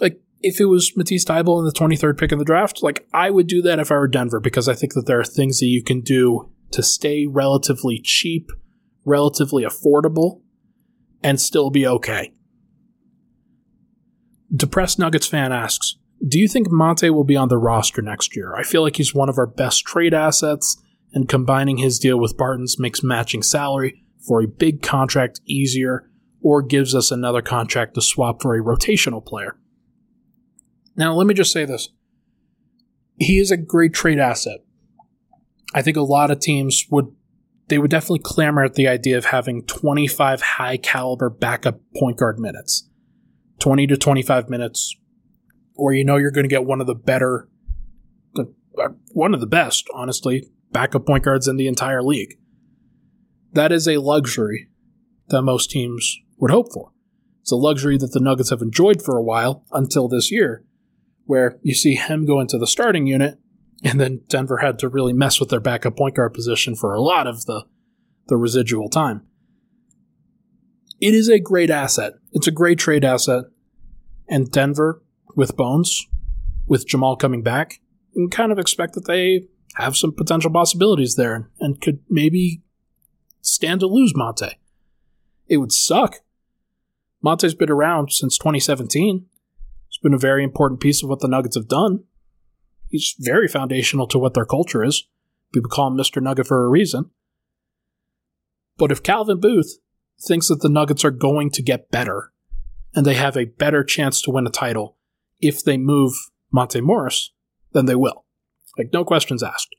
Like, 0.00 0.20
if 0.40 0.60
it 0.60 0.66
was 0.66 0.96
Matisse 0.96 1.24
Thybulle 1.24 1.60
in 1.60 1.64
the 1.64 1.72
23rd 1.72 2.18
pick 2.18 2.32
in 2.32 2.38
the 2.38 2.44
draft, 2.44 2.82
like, 2.82 3.08
I 3.12 3.30
would 3.30 3.46
do 3.46 3.62
that 3.62 3.78
if 3.78 3.90
I 3.90 3.96
were 3.96 4.08
Denver 4.08 4.40
because 4.40 4.68
I 4.68 4.74
think 4.74 4.94
that 4.94 5.06
there 5.06 5.20
are 5.20 5.24
things 5.24 5.58
that 5.60 5.66
you 5.66 5.82
can 5.82 6.00
do 6.00 6.50
to 6.72 6.82
stay 6.82 7.26
relatively 7.26 8.00
cheap, 8.02 8.50
relatively 9.04 9.64
affordable, 9.64 10.42
and 11.22 11.40
still 11.40 11.70
be 11.70 11.86
okay. 11.86 12.32
Depressed 14.54 14.98
Nuggets 14.98 15.26
fan 15.26 15.52
asks, 15.52 15.96
do 16.26 16.38
you 16.38 16.48
think 16.48 16.70
Monte 16.70 17.10
will 17.10 17.24
be 17.24 17.36
on 17.36 17.48
the 17.48 17.58
roster 17.58 18.02
next 18.02 18.34
year? 18.34 18.54
I 18.54 18.62
feel 18.62 18.82
like 18.82 18.96
he's 18.96 19.14
one 19.14 19.28
of 19.28 19.38
our 19.38 19.46
best 19.46 19.84
trade 19.84 20.14
assets, 20.14 20.76
and 21.12 21.28
combining 21.28 21.78
his 21.78 21.98
deal 21.98 22.18
with 22.18 22.36
Barton's 22.36 22.78
makes 22.78 23.02
matching 23.02 23.42
salary 23.42 24.04
for 24.26 24.42
a 24.42 24.48
big 24.48 24.82
contract 24.82 25.40
easier 25.46 26.10
or 26.42 26.60
gives 26.60 26.94
us 26.94 27.10
another 27.10 27.40
contract 27.40 27.94
to 27.94 28.02
swap 28.02 28.42
for 28.42 28.54
a 28.54 28.62
rotational 28.62 29.24
player. 29.24 29.56
Now, 30.96 31.14
let 31.14 31.26
me 31.26 31.34
just 31.34 31.52
say 31.52 31.64
this. 31.64 31.90
He 33.16 33.38
is 33.38 33.50
a 33.50 33.56
great 33.56 33.94
trade 33.94 34.18
asset. 34.18 34.58
I 35.74 35.82
think 35.82 35.96
a 35.96 36.02
lot 36.02 36.30
of 36.30 36.40
teams 36.40 36.86
would 36.90 37.14
they 37.68 37.78
would 37.78 37.90
definitely 37.90 38.20
clamor 38.24 38.64
at 38.64 38.74
the 38.74 38.88
idea 38.88 39.16
of 39.16 39.26
having 39.26 39.64
25 39.64 40.40
high 40.40 40.76
caliber 40.76 41.30
backup 41.30 41.80
point 41.96 42.16
guard 42.16 42.38
minutes. 42.38 42.88
20 43.60 43.86
to 43.88 43.96
25 43.96 44.48
minutes, 44.48 44.96
or 45.74 45.92
you 45.92 46.04
know 46.04 46.16
you're 46.16 46.30
going 46.30 46.44
to 46.44 46.48
get 46.48 46.64
one 46.64 46.80
of 46.80 46.86
the 46.86 46.94
better, 46.94 47.48
uh, 48.38 48.88
one 49.12 49.34
of 49.34 49.40
the 49.40 49.46
best, 49.46 49.88
honestly, 49.92 50.48
backup 50.70 51.06
point 51.06 51.24
guards 51.24 51.48
in 51.48 51.56
the 51.56 51.66
entire 51.66 52.02
league. 52.02 52.38
That 53.52 53.72
is 53.72 53.88
a 53.88 53.98
luxury 53.98 54.68
that 55.28 55.42
most 55.42 55.70
teams 55.70 56.18
would 56.36 56.50
hope 56.50 56.72
for. 56.72 56.92
It's 57.40 57.50
a 57.50 57.56
luxury 57.56 57.98
that 57.98 58.12
the 58.12 58.20
Nuggets 58.20 58.50
have 58.50 58.62
enjoyed 58.62 59.02
for 59.02 59.16
a 59.16 59.22
while 59.22 59.64
until 59.72 60.08
this 60.08 60.30
year, 60.30 60.64
where 61.24 61.58
you 61.62 61.74
see 61.74 61.94
him 61.94 62.26
go 62.26 62.40
into 62.40 62.58
the 62.58 62.66
starting 62.66 63.06
unit 63.06 63.38
and 63.84 64.00
then 64.00 64.22
Denver 64.28 64.58
had 64.58 64.78
to 64.80 64.88
really 64.88 65.12
mess 65.12 65.38
with 65.40 65.50
their 65.50 65.60
backup 65.60 65.96
point 65.96 66.16
guard 66.16 66.34
position 66.34 66.74
for 66.74 66.94
a 66.94 67.00
lot 67.00 67.26
of 67.26 67.44
the, 67.46 67.64
the 68.26 68.36
residual 68.36 68.88
time. 68.88 69.26
It 71.00 71.14
is 71.14 71.28
a 71.28 71.38
great 71.38 71.70
asset. 71.70 72.14
It's 72.32 72.48
a 72.48 72.52
great 72.52 72.78
trade 72.78 73.04
asset. 73.04 73.44
And 74.28 74.50
Denver, 74.50 75.02
with 75.36 75.56
Bones, 75.56 76.06
with 76.66 76.86
Jamal 76.86 77.16
coming 77.16 77.42
back, 77.42 77.80
you 78.12 78.22
can 78.22 78.30
kind 78.30 78.52
of 78.52 78.58
expect 78.58 78.94
that 78.94 79.06
they 79.06 79.46
have 79.76 79.96
some 79.96 80.12
potential 80.12 80.50
possibilities 80.50 81.14
there 81.14 81.50
and 81.60 81.80
could 81.80 82.00
maybe 82.10 82.62
stand 83.40 83.80
to 83.80 83.86
lose 83.86 84.12
Monte. 84.14 84.58
It 85.46 85.58
would 85.58 85.72
suck. 85.72 86.16
Monte's 87.22 87.54
been 87.54 87.70
around 87.70 88.12
since 88.12 88.36
2017. 88.38 89.26
It's 89.86 89.98
been 89.98 90.14
a 90.14 90.18
very 90.18 90.44
important 90.44 90.80
piece 90.80 91.02
of 91.02 91.08
what 91.08 91.20
the 91.20 91.28
Nuggets 91.28 91.56
have 91.56 91.68
done. 91.68 92.04
He's 92.88 93.14
very 93.18 93.48
foundational 93.48 94.06
to 94.08 94.18
what 94.18 94.34
their 94.34 94.46
culture 94.46 94.82
is. 94.82 95.06
People 95.52 95.70
call 95.70 95.88
him 95.88 95.96
Mr. 95.96 96.22
Nugget 96.22 96.46
for 96.46 96.64
a 96.64 96.68
reason. 96.68 97.10
But 98.76 98.92
if 98.92 99.02
Calvin 99.02 99.40
Booth 99.40 99.78
thinks 100.20 100.48
that 100.48 100.60
the 100.60 100.68
Nuggets 100.68 101.04
are 101.04 101.10
going 101.10 101.50
to 101.50 101.62
get 101.62 101.90
better 101.90 102.32
and 102.94 103.04
they 103.04 103.14
have 103.14 103.36
a 103.36 103.44
better 103.44 103.84
chance 103.84 104.20
to 104.22 104.30
win 104.30 104.46
a 104.46 104.50
title 104.50 104.96
if 105.40 105.62
they 105.62 105.76
move 105.76 106.14
Monte 106.50 106.80
Morris, 106.80 107.32
then 107.72 107.86
they 107.86 107.94
will. 107.94 108.24
Like, 108.76 108.92
no 108.92 109.04
questions 109.04 109.42
asked. 109.42 109.74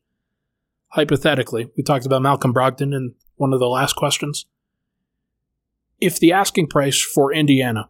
Hypothetically, 0.89 1.69
we 1.77 1.83
talked 1.83 2.05
about 2.05 2.21
Malcolm 2.21 2.53
Brogdon 2.53 2.93
in 2.95 3.15
one 3.35 3.53
of 3.53 3.59
the 3.59 3.67
last 3.67 3.95
questions. 3.95 4.45
If 5.99 6.19
the 6.19 6.31
asking 6.31 6.67
price 6.67 7.01
for 7.01 7.33
Indiana 7.33 7.89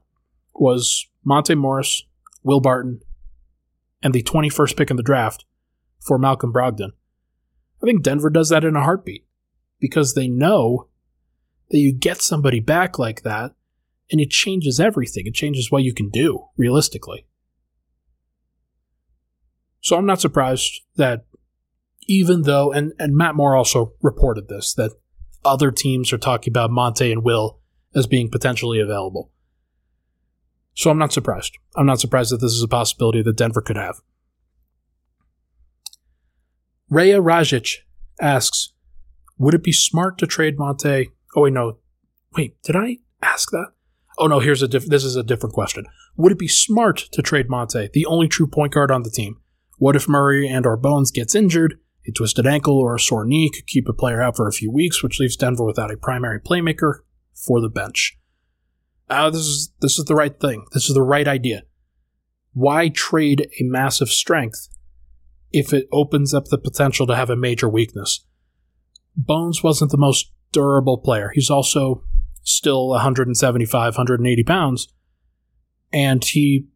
was 0.54 1.08
Monte 1.24 1.56
Morris, 1.56 2.04
Will 2.44 2.60
Barton, 2.60 3.02
and 4.02 4.14
the 4.14 4.24
21st 4.24 4.78
pick 4.78 4.90
in 4.90 4.98
the 4.98 5.04
draft 5.04 5.46
for 6.00 6.18
Malcolm 6.18 6.54
Brogdon, 6.54 6.92
I 7.82 7.86
think 7.86 8.04
Denver 8.04 8.30
does 8.30 8.50
that 8.50 8.64
in 8.64 8.76
a 8.76 8.84
heartbeat 8.84 9.26
because 9.80 10.14
they 10.14 10.28
know 10.28 10.88
that 11.70 11.78
you 11.78 11.94
get 11.94 12.22
somebody 12.22 12.60
back 12.60 13.00
like 13.00 13.24
that 13.24 13.54
and 14.12 14.20
it 14.20 14.32
changes 14.32 14.80
everything. 14.80 15.28
It 15.28 15.34
changes 15.34 15.72
what 15.72 15.84
you 15.84 15.94
can 15.94 16.10
do 16.10 16.46
realistically. 16.58 17.26
So 19.82 19.96
I'm 19.96 20.06
not 20.06 20.20
surprised 20.20 20.82
that 20.96 21.26
even 22.08 22.42
though, 22.42 22.72
and, 22.72 22.94
and 23.00 23.16
Matt 23.16 23.36
Moore 23.36 23.56
also 23.56 23.94
reported 24.02 24.48
this, 24.50 24.74
that 24.74 24.92
other 25.46 25.72
teams 25.72 26.12
are 26.12 26.18
talking 26.18 26.52
about 26.52 26.72
Monte 26.72 27.10
and 27.12 27.24
Will 27.24 27.60
as 27.96 28.08
being 28.08 28.30
potentially 28.30 28.80
available. 28.80 29.32
So 30.74 30.90
I'm 30.90 30.98
not 30.98 31.14
surprised. 31.14 31.58
I'm 31.76 31.86
not 31.86 32.00
surprised 32.00 32.32
that 32.32 32.42
this 32.42 32.54
is 32.54 32.64
a 32.64 32.68
possibility 32.68 33.22
that 33.22 33.38
Denver 33.38 33.62
could 33.62 33.76
have. 33.76 34.02
Rhea 36.90 37.20
Rajic 37.20 37.78
asks, 38.22 38.74
would 39.38 39.54
it 39.54 39.64
be 39.64 39.72
smart 39.72 40.18
to 40.18 40.28
trade 40.28 40.58
Monte? 40.58 41.12
Oh 41.36 41.42
wait, 41.42 41.54
no. 41.54 41.78
Wait, 42.36 42.62
did 42.64 42.76
I 42.76 42.98
ask 43.22 43.52
that? 43.52 43.68
Oh 44.18 44.28
no, 44.28 44.40
here's 44.40 44.62
a 44.62 44.68
diff- 44.68 44.88
this 44.88 45.06
is 45.06 45.16
a 45.16 45.24
different 45.24 45.54
question. 45.54 45.86
Would 46.18 46.34
it 46.34 46.40
be 46.40 46.48
smart 46.48 46.98
to 47.14 47.22
trade 47.22 47.50
Monte, 47.50 47.90
the 47.94 48.06
only 48.06 48.28
true 48.28 48.48
point 48.48 48.74
guard 48.74 48.92
on 48.92 49.04
the 49.04 49.10
team? 49.10 49.38
What 49.78 49.96
if 49.96 50.10
Murray 50.10 50.48
and 50.48 50.66
or 50.66 50.76
Bones 50.76 51.10
gets 51.10 51.36
injured? 51.36 51.76
A 52.06 52.12
twisted 52.12 52.46
ankle 52.46 52.78
or 52.78 52.96
a 52.96 53.00
sore 53.00 53.26
knee 53.26 53.50
could 53.50 53.66
keep 53.66 53.88
a 53.88 53.94
player 53.94 54.22
out 54.22 54.36
for 54.36 54.48
a 54.48 54.54
few 54.54 54.70
weeks, 54.70 55.02
which 55.02 55.20
leaves 55.20 55.38
Denver 55.38 55.64
without 55.64 55.92
a 55.92 55.98
primary 55.98 56.40
playmaker 56.40 57.00
for 57.34 57.62
the 57.62 57.70
bench. 57.70 58.19
Uh, 59.10 59.30
this 59.30 59.42
is 59.42 59.74
this 59.82 59.98
is 59.98 60.06
the 60.06 60.16
right 60.16 60.40
thing. 60.40 60.66
This 60.74 60.88
is 60.88 60.94
the 60.94 61.02
right 61.02 61.28
idea. 61.28 61.64
Why 62.54 62.90
trade 62.90 63.50
a 63.60 63.64
massive 63.64 64.10
strength 64.10 64.68
if 65.52 65.74
it 65.74 65.88
opens 65.92 66.34
up 66.34 66.46
the 66.46 66.58
potential 66.58 67.08
to 67.08 67.16
have 67.16 67.30
a 67.30 67.36
major 67.36 67.68
weakness? 67.68 68.26
Bones 69.16 69.64
wasn't 69.64 69.92
the 69.92 69.98
most 69.98 70.32
durable 70.52 70.98
player. 70.98 71.32
He's 71.34 71.50
also 71.50 72.04
still 72.44 72.90
175, 72.90 73.94
180 73.94 74.44
pounds, 74.44 74.88
and 75.92 76.24
he 76.24 76.68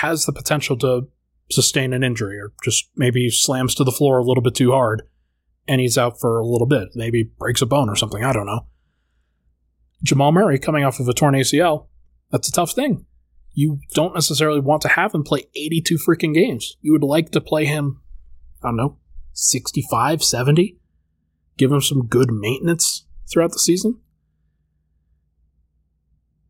has 0.00 0.26
the 0.26 0.32
potential 0.32 0.76
to 0.78 1.08
sustain 1.50 1.92
an 1.92 2.04
injury 2.04 2.38
or 2.38 2.52
just 2.62 2.90
maybe 2.96 3.30
slams 3.30 3.74
to 3.74 3.84
the 3.84 3.92
floor 3.92 4.18
a 4.18 4.24
little 4.24 4.42
bit 4.42 4.54
too 4.54 4.72
hard 4.72 5.02
and 5.66 5.80
he's 5.80 5.98
out 5.98 6.18
for 6.18 6.38
a 6.38 6.46
little 6.46 6.66
bit. 6.66 6.88
Maybe 6.94 7.30
breaks 7.38 7.62
a 7.62 7.66
bone 7.66 7.88
or 7.88 7.96
something. 7.96 8.24
I 8.24 8.32
don't 8.32 8.46
know. 8.46 8.66
Jamal 10.02 10.32
Murray 10.32 10.58
coming 10.58 10.84
off 10.84 11.00
of 11.00 11.08
a 11.08 11.12
torn 11.12 11.34
ACL, 11.34 11.86
that's 12.30 12.48
a 12.48 12.52
tough 12.52 12.72
thing. 12.72 13.06
You 13.52 13.80
don't 13.94 14.14
necessarily 14.14 14.60
want 14.60 14.82
to 14.82 14.88
have 14.88 15.14
him 15.14 15.24
play 15.24 15.44
82 15.56 15.98
freaking 16.06 16.34
games. 16.34 16.76
You 16.80 16.92
would 16.92 17.02
like 17.02 17.30
to 17.32 17.40
play 17.40 17.64
him, 17.64 18.00
I 18.62 18.68
don't 18.68 18.76
know, 18.76 18.98
65, 19.32 20.22
70, 20.22 20.78
give 21.56 21.72
him 21.72 21.80
some 21.80 22.06
good 22.06 22.30
maintenance 22.30 23.06
throughout 23.30 23.52
the 23.52 23.58
season. 23.58 23.98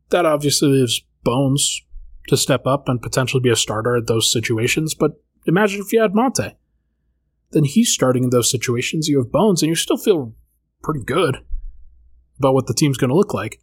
That 0.09 0.25
obviously 0.25 0.69
leaves 0.69 1.01
Bones 1.23 1.81
to 2.27 2.37
step 2.37 2.65
up 2.65 2.87
and 2.87 3.01
potentially 3.01 3.41
be 3.41 3.49
a 3.49 3.55
starter 3.55 3.97
at 3.97 4.07
those 4.07 4.31
situations. 4.31 4.93
But 4.93 5.21
imagine 5.45 5.81
if 5.81 5.91
you 5.91 6.01
had 6.01 6.15
Monte. 6.15 6.55
Then 7.51 7.63
he's 7.63 7.91
starting 7.91 8.23
in 8.23 8.29
those 8.29 8.49
situations. 8.51 9.07
You 9.07 9.17
have 9.17 9.31
Bones, 9.31 9.61
and 9.61 9.69
you 9.69 9.75
still 9.75 9.97
feel 9.97 10.35
pretty 10.81 11.03
good 11.03 11.39
about 12.39 12.53
what 12.53 12.67
the 12.67 12.73
team's 12.73 12.97
going 12.97 13.09
to 13.09 13.15
look 13.15 13.33
like. 13.33 13.61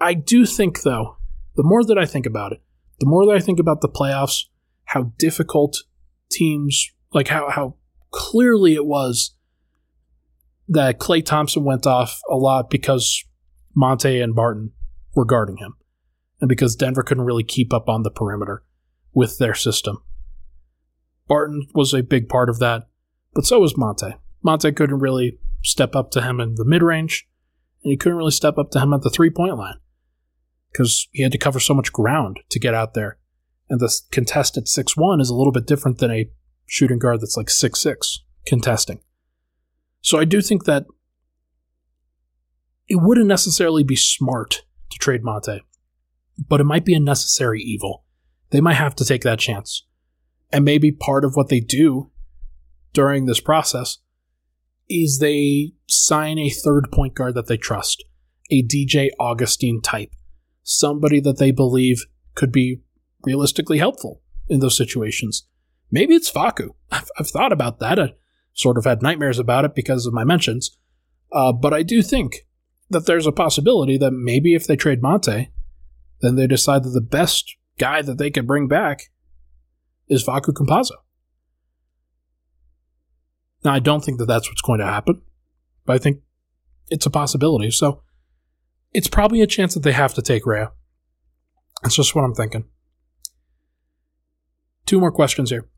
I 0.00 0.14
do 0.14 0.44
think, 0.44 0.82
though, 0.82 1.16
the 1.54 1.62
more 1.62 1.84
that 1.84 1.98
I 1.98 2.04
think 2.04 2.26
about 2.26 2.52
it, 2.52 2.60
the 3.00 3.06
more 3.06 3.24
that 3.26 3.34
I 3.34 3.40
think 3.40 3.58
about 3.58 3.80
the 3.80 3.88
playoffs, 3.88 4.44
how 4.84 5.12
difficult 5.18 5.84
teams, 6.30 6.90
like 7.12 7.28
how, 7.28 7.50
how 7.50 7.76
clearly 8.10 8.74
it 8.74 8.86
was 8.86 9.34
that 10.68 10.98
Klay 10.98 11.24
Thompson 11.24 11.64
went 11.64 11.86
off 11.86 12.20
a 12.30 12.34
lot 12.34 12.70
because 12.70 13.24
Monte 13.74 14.20
and 14.20 14.34
Barton 14.34 14.72
were 15.14 15.24
guarding 15.24 15.58
him 15.58 15.74
and 16.40 16.48
because 16.48 16.76
Denver 16.76 17.02
couldn't 17.02 17.24
really 17.24 17.44
keep 17.44 17.72
up 17.72 17.88
on 17.88 18.02
the 18.02 18.10
perimeter 18.10 18.64
with 19.12 19.38
their 19.38 19.54
system. 19.54 20.02
Barton 21.28 21.66
was 21.74 21.94
a 21.94 22.02
big 22.02 22.28
part 22.28 22.48
of 22.48 22.58
that, 22.58 22.88
but 23.34 23.46
so 23.46 23.60
was 23.60 23.76
Monte. 23.76 24.14
Monte 24.42 24.72
couldn't 24.72 24.98
really 24.98 25.38
step 25.62 25.96
up 25.96 26.10
to 26.12 26.22
him 26.22 26.40
in 26.40 26.54
the 26.54 26.64
mid 26.64 26.82
range, 26.82 27.26
and 27.86 27.92
he 27.92 27.96
couldn't 27.96 28.18
really 28.18 28.30
step 28.30 28.58
up 28.58 28.70
to 28.72 28.80
him 28.80 28.92
at 28.92 29.02
the 29.02 29.10
three 29.10 29.30
point 29.30 29.56
line 29.56 29.76
because 30.72 31.08
he 31.12 31.22
had 31.22 31.32
to 31.32 31.38
cover 31.38 31.60
so 31.60 31.72
much 31.72 31.92
ground 31.92 32.40
to 32.50 32.58
get 32.58 32.74
out 32.74 32.94
there. 32.94 33.18
And 33.68 33.80
the 33.80 33.92
contested 34.10 34.68
6 34.68 34.96
1 34.96 35.20
is 35.20 35.30
a 35.30 35.34
little 35.34 35.52
bit 35.52 35.66
different 35.66 35.98
than 35.98 36.10
a 36.10 36.30
shooting 36.66 36.98
guard 36.98 37.20
that's 37.20 37.36
like 37.36 37.48
six 37.48 37.80
six 37.80 38.24
contesting. 38.44 39.00
So 40.02 40.18
I 40.18 40.24
do 40.24 40.42
think 40.42 40.64
that 40.64 40.86
it 42.88 43.00
wouldn't 43.00 43.26
necessarily 43.26 43.82
be 43.82 43.96
smart 43.96 44.64
to 44.90 44.98
trade 44.98 45.24
Monte 45.24 45.62
but 46.38 46.60
it 46.60 46.64
might 46.64 46.84
be 46.84 46.94
a 46.94 47.00
necessary 47.00 47.62
evil. 47.62 48.04
They 48.50 48.60
might 48.60 48.74
have 48.74 48.94
to 48.96 49.04
take 49.04 49.22
that 49.22 49.38
chance. 49.38 49.84
And 50.52 50.64
maybe 50.64 50.92
part 50.92 51.24
of 51.24 51.34
what 51.34 51.48
they 51.48 51.60
do 51.60 52.10
during 52.92 53.26
this 53.26 53.40
process 53.40 53.98
is 54.88 55.18
they 55.18 55.72
sign 55.86 56.38
a 56.38 56.50
third 56.50 56.90
point 56.92 57.14
guard 57.14 57.34
that 57.34 57.46
they 57.46 57.56
trust, 57.56 58.04
a 58.50 58.62
DJ 58.62 59.10
Augustin 59.18 59.80
type, 59.80 60.10
somebody 60.62 61.20
that 61.20 61.38
they 61.38 61.50
believe 61.50 62.04
could 62.34 62.52
be 62.52 62.80
realistically 63.24 63.78
helpful 63.78 64.22
in 64.48 64.60
those 64.60 64.76
situations. 64.76 65.46
Maybe 65.90 66.14
it's 66.14 66.30
Facu. 66.30 66.70
I've, 66.90 67.10
I've 67.18 67.28
thought 67.28 67.52
about 67.52 67.80
that. 67.80 67.98
I 67.98 68.14
sort 68.54 68.78
of 68.78 68.84
had 68.84 69.02
nightmares 69.02 69.38
about 69.38 69.64
it 69.64 69.74
because 69.74 70.06
of 70.06 70.14
my 70.14 70.24
mentions. 70.24 70.76
Uh, 71.32 71.52
but 71.52 71.74
I 71.74 71.82
do 71.82 72.02
think 72.02 72.46
that 72.90 73.06
there's 73.06 73.26
a 73.26 73.32
possibility 73.32 73.98
that 73.98 74.12
maybe 74.12 74.54
if 74.54 74.66
they 74.66 74.76
trade 74.76 75.02
Monte, 75.02 75.50
then 76.20 76.36
they 76.36 76.46
decide 76.46 76.84
that 76.84 76.90
the 76.90 77.00
best 77.00 77.56
guy 77.78 78.02
that 78.02 78.18
they 78.18 78.30
can 78.30 78.46
bring 78.46 78.68
back 78.68 79.10
is 80.08 80.24
Facu 80.24 80.52
Campazzo. 80.52 80.92
Now, 83.66 83.74
I 83.74 83.80
don't 83.80 84.04
think 84.04 84.18
that 84.18 84.26
that's 84.26 84.48
what's 84.48 84.62
going 84.62 84.78
to 84.78 84.86
happen, 84.86 85.22
but 85.86 85.94
I 85.94 85.98
think 85.98 86.20
it's 86.88 87.04
a 87.04 87.10
possibility. 87.10 87.72
So 87.72 88.04
it's 88.92 89.08
probably 89.08 89.42
a 89.42 89.46
chance 89.48 89.74
that 89.74 89.82
they 89.82 89.90
have 89.90 90.14
to 90.14 90.22
take 90.22 90.46
Rhea. 90.46 90.70
That's 91.82 91.96
just 91.96 92.14
what 92.14 92.22
I'm 92.22 92.32
thinking. 92.32 92.66
Two 94.86 95.00
more 95.00 95.10
questions 95.10 95.50
here. 95.50 95.68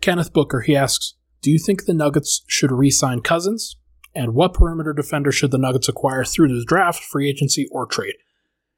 Kenneth 0.00 0.32
Booker, 0.32 0.60
he 0.60 0.76
asks, 0.76 1.14
do 1.42 1.50
you 1.50 1.58
think 1.58 1.86
the 1.86 1.94
Nuggets 1.94 2.44
should 2.46 2.70
re-sign 2.70 3.22
Cousins? 3.22 3.74
And 4.14 4.32
what 4.32 4.54
perimeter 4.54 4.92
defender 4.92 5.32
should 5.32 5.50
the 5.50 5.58
Nuggets 5.58 5.88
acquire 5.88 6.24
through 6.24 6.56
the 6.56 6.64
draft, 6.64 7.02
free 7.02 7.28
agency, 7.28 7.66
or 7.72 7.86
trade? 7.86 8.14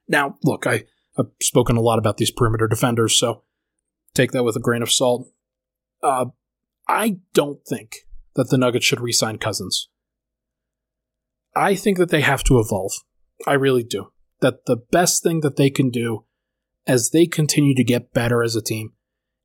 Now, 0.08 0.36
look, 0.42 0.66
I, 0.66 0.84
have 1.18 1.26
spoken 1.42 1.76
a 1.76 1.82
lot 1.82 1.98
about 1.98 2.16
these 2.16 2.30
perimeter 2.30 2.66
defenders, 2.66 3.14
so 3.14 3.42
take 4.14 4.32
that 4.32 4.44
with 4.44 4.56
a 4.56 4.60
grain 4.60 4.80
of 4.80 4.90
salt. 4.90 5.28
Uh, 6.02 6.26
I 6.88 7.18
don't 7.34 7.60
think 7.68 8.07
that 8.34 8.50
the 8.50 8.58
Nuggets 8.58 8.84
should 8.84 9.00
re 9.00 9.12
sign 9.12 9.38
Cousins. 9.38 9.88
I 11.56 11.74
think 11.74 11.98
that 11.98 12.10
they 12.10 12.20
have 12.20 12.44
to 12.44 12.58
evolve. 12.58 12.92
I 13.46 13.54
really 13.54 13.82
do. 13.82 14.12
That 14.40 14.66
the 14.66 14.76
best 14.76 15.22
thing 15.22 15.40
that 15.40 15.56
they 15.56 15.70
can 15.70 15.90
do 15.90 16.24
as 16.86 17.10
they 17.10 17.26
continue 17.26 17.74
to 17.74 17.84
get 17.84 18.12
better 18.12 18.42
as 18.42 18.54
a 18.54 18.62
team 18.62 18.92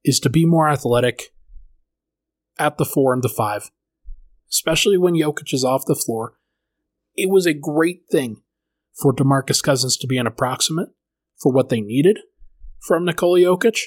is 0.04 0.20
to 0.20 0.30
be 0.30 0.46
more 0.46 0.70
athletic 0.70 1.34
at 2.60 2.78
the 2.78 2.86
four 2.86 3.14
and 3.14 3.24
the 3.24 3.30
five, 3.30 3.72
especially 4.50 4.98
when 4.98 5.16
Jokic 5.16 5.54
is 5.54 5.64
off 5.64 5.86
the 5.86 5.96
floor. 5.96 6.38
It 7.16 7.30
was 7.30 7.46
a 7.46 7.54
great 7.54 8.04
thing 8.12 8.42
for 9.02 9.14
DeMarcus 9.14 9.62
Cousins 9.64 9.98
to 9.98 10.08
be 10.08 10.18
an 10.18 10.28
approximate 10.28 10.90
for 11.42 11.52
what 11.52 11.70
they 11.70 11.82
needed 11.82 12.20
from 12.80 13.06
Nikola 13.06 13.40
Jokic. 13.40 13.80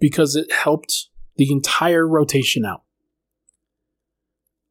because 0.00 0.36
it 0.36 0.52
helped 0.52 1.08
the 1.36 1.50
entire 1.50 2.06
rotation 2.06 2.64
out. 2.64 2.82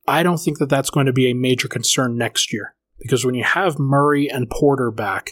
I 0.08 0.24
don't 0.24 0.38
think 0.38 0.60
that 0.60 0.70
that's 0.70 0.90
going 0.90 1.06
to 1.06 1.14
be 1.14 1.30
a 1.30 1.36
major 1.36 1.68
concern 1.68 2.18
next 2.18 2.54
year 2.54 2.76
because 3.00 3.26
when 3.26 3.36
you 3.36 3.44
have 3.44 3.78
Murray 3.78 4.30
and 4.30 4.50
Porter 4.50 4.90
back, 4.90 5.32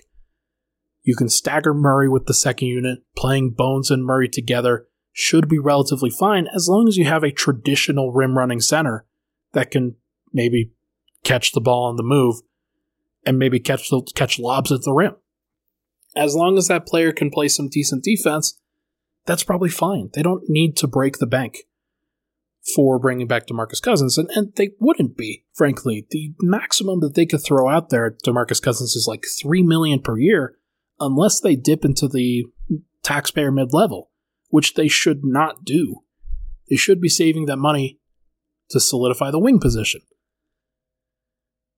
you 1.04 1.16
can 1.16 1.30
stagger 1.30 1.74
Murray 1.74 2.10
with 2.10 2.26
the 2.26 2.34
second 2.34 2.68
unit. 2.68 3.00
Playing 3.16 3.52
Bones 3.52 3.90
and 3.90 4.04
Murray 4.04 4.28
together 4.28 4.88
should 5.14 5.48
be 5.48 5.60
relatively 5.60 6.10
fine 6.10 6.48
as 6.54 6.68
long 6.68 6.88
as 6.90 6.98
you 6.98 7.06
have 7.06 7.24
a 7.24 7.32
traditional 7.32 8.12
rim 8.12 8.38
running 8.38 8.60
center 8.60 9.06
that 9.54 9.72
can 9.72 9.96
maybe 10.34 10.72
catch 11.24 11.54
the 11.54 11.62
ball 11.62 11.86
on 11.86 11.96
the 11.96 12.04
move 12.04 12.42
and 13.26 13.40
maybe 13.40 13.60
catch 13.60 13.90
the, 13.90 14.02
catch 14.14 14.38
lobs 14.38 14.72
at 14.72 14.82
the 14.82 14.92
rim. 14.92 15.16
As 16.16 16.36
long 16.36 16.58
as 16.58 16.68
that 16.68 16.86
player 16.86 17.14
can 17.14 17.30
play 17.30 17.48
some 17.48 17.70
decent 17.70 18.04
defense, 18.04 18.60
that's 19.26 19.44
probably 19.44 19.70
fine. 19.70 20.10
They 20.14 20.22
don't 20.22 20.50
need 20.50 20.76
to 20.78 20.88
break 20.88 21.18
the 21.18 21.26
bank 21.26 21.60
for 22.74 22.98
bringing 22.98 23.28
back 23.28 23.46
DeMarcus 23.46 23.82
Cousins, 23.82 24.18
and, 24.18 24.30
and 24.36 24.54
they 24.56 24.72
wouldn't 24.80 25.16
be, 25.16 25.46
frankly. 25.54 26.08
The 26.10 26.34
maximum 26.40 27.00
that 27.02 27.14
they 27.14 27.26
could 27.26 27.44
throw 27.44 27.70
out 27.70 27.90
there 27.90 28.08
at 28.08 28.24
DeMarcus 28.26 28.62
Cousins 28.62 28.96
is 28.96 29.06
like 29.08 29.26
three 29.40 29.62
million 29.62 30.02
per 30.02 30.18
year, 30.18 30.58
unless 31.00 31.40
they 31.40 31.56
dip 31.56 31.86
into 31.86 32.08
the 32.08 32.46
taxpayer 33.04 33.52
mid 33.52 33.74
level, 33.74 34.10
which 34.50 34.74
they 34.74 34.88
should 34.88 35.24
not 35.24 35.64
do. 35.64 36.02
They 36.70 36.76
should 36.76 37.00
be 37.00 37.10
saving 37.10 37.46
that 37.46 37.58
money 37.58 38.00
to 38.70 38.80
solidify 38.80 39.30
the 39.30 39.40
wing 39.40 39.60
position. 39.60 40.02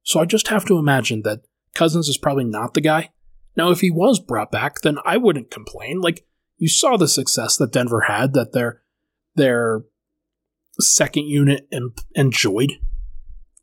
So 0.03 0.21
I 0.21 0.25
just 0.25 0.47
have 0.47 0.63
to 0.65 0.77
imagine 0.77 1.23
that 1.23 1.41
Cousins 1.75 2.07
is 2.07 2.17
probably 2.17 2.45
not 2.45 2.73
the 2.73 2.81
guy. 2.81 3.09
Now, 3.57 3.71
if 3.71 3.81
he 3.81 3.91
was 3.91 4.21
brought 4.21 4.51
back, 4.51 4.81
then 4.81 4.99
I 5.03 5.17
wouldn't 5.17 5.51
complain. 5.51 5.99
Like 5.99 6.25
you 6.57 6.69
saw 6.69 6.95
the 6.95 7.09
success 7.09 7.57
that 7.57 7.73
Denver 7.73 8.05
had, 8.07 8.33
that 8.33 8.53
their 8.53 8.83
their 9.35 9.81
second 10.83 11.27
unit 11.27 11.67
enjoyed 12.15 12.73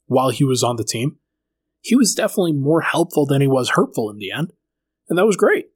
while 0.07 0.31
he 0.31 0.45
was 0.45 0.63
on 0.63 0.77
the 0.77 0.85
team. 0.85 1.19
He 1.81 1.97
was 1.97 2.15
definitely 2.15 2.53
more 2.53 2.81
helpful 2.81 3.27
than 3.27 3.41
he 3.41 3.47
was 3.47 3.71
hurtful 3.71 4.11
in 4.11 4.17
the 4.17 4.31
end, 4.31 4.53
and 5.09 5.19
that 5.19 5.27
was 5.27 5.37
great. 5.37 5.67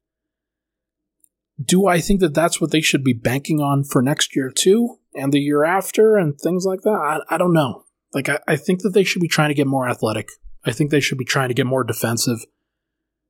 Do 1.62 1.86
I 1.86 2.00
think 2.00 2.20
that 2.20 2.34
that's 2.34 2.60
what 2.60 2.70
they 2.70 2.80
should 2.80 3.04
be 3.04 3.12
banking 3.12 3.60
on 3.60 3.84
for 3.84 4.00
next 4.00 4.34
year 4.34 4.50
too, 4.50 4.98
and 5.14 5.32
the 5.32 5.40
year 5.40 5.64
after, 5.64 6.16
and 6.16 6.38
things 6.38 6.64
like 6.64 6.80
that? 6.82 6.90
I, 7.30 7.34
I 7.34 7.38
don't 7.38 7.52
know. 7.52 7.84
Like, 8.14 8.28
I, 8.28 8.38
I 8.48 8.56
think 8.56 8.82
that 8.82 8.90
they 8.94 9.04
should 9.04 9.20
be 9.20 9.28
trying 9.28 9.50
to 9.50 9.54
get 9.54 9.66
more 9.66 9.88
athletic. 9.88 10.30
I 10.64 10.72
think 10.72 10.90
they 10.90 11.00
should 11.00 11.18
be 11.18 11.24
trying 11.24 11.48
to 11.48 11.54
get 11.54 11.66
more 11.66 11.84
defensive 11.84 12.38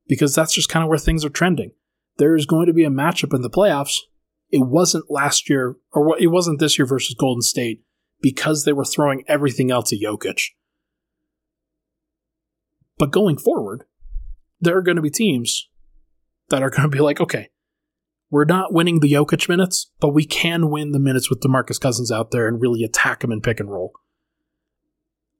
because 0.07 0.33
that's 0.33 0.53
just 0.53 0.69
kind 0.69 0.83
of 0.83 0.89
where 0.89 0.97
things 0.97 1.25
are 1.25 1.29
trending. 1.29 1.71
There 2.17 2.35
is 2.35 2.45
going 2.45 2.67
to 2.67 2.73
be 2.73 2.83
a 2.83 2.89
matchup 2.89 3.33
in 3.33 3.41
the 3.41 3.49
playoffs. 3.49 3.97
It 4.51 4.65
wasn't 4.65 5.11
last 5.11 5.49
year, 5.49 5.75
or 5.91 6.17
it 6.17 6.27
wasn't 6.27 6.59
this 6.59 6.79
year 6.79 6.85
versus 6.85 7.15
Golden 7.17 7.41
State 7.41 7.83
because 8.21 8.65
they 8.65 8.73
were 8.73 8.85
throwing 8.85 9.23
everything 9.27 9.71
else 9.71 9.93
at 9.93 9.99
Jokic. 9.99 10.49
But 12.97 13.11
going 13.11 13.37
forward, 13.37 13.85
there 14.59 14.77
are 14.77 14.81
going 14.81 14.97
to 14.97 15.01
be 15.01 15.09
teams 15.09 15.69
that 16.49 16.61
are 16.61 16.69
going 16.69 16.83
to 16.83 16.89
be 16.89 16.99
like, 16.99 17.21
okay, 17.21 17.49
we're 18.29 18.45
not 18.45 18.73
winning 18.73 18.99
the 18.99 19.11
Jokic 19.11 19.49
minutes, 19.49 19.91
but 19.99 20.13
we 20.13 20.25
can 20.25 20.69
win 20.69 20.91
the 20.91 20.99
minutes 20.99 21.29
with 21.29 21.39
DeMarcus 21.39 21.79
Cousins 21.79 22.11
out 22.11 22.31
there 22.31 22.47
and 22.47 22.61
really 22.61 22.83
attack 22.83 23.23
him 23.23 23.31
and 23.31 23.41
pick 23.41 23.59
and 23.59 23.71
roll. 23.71 23.93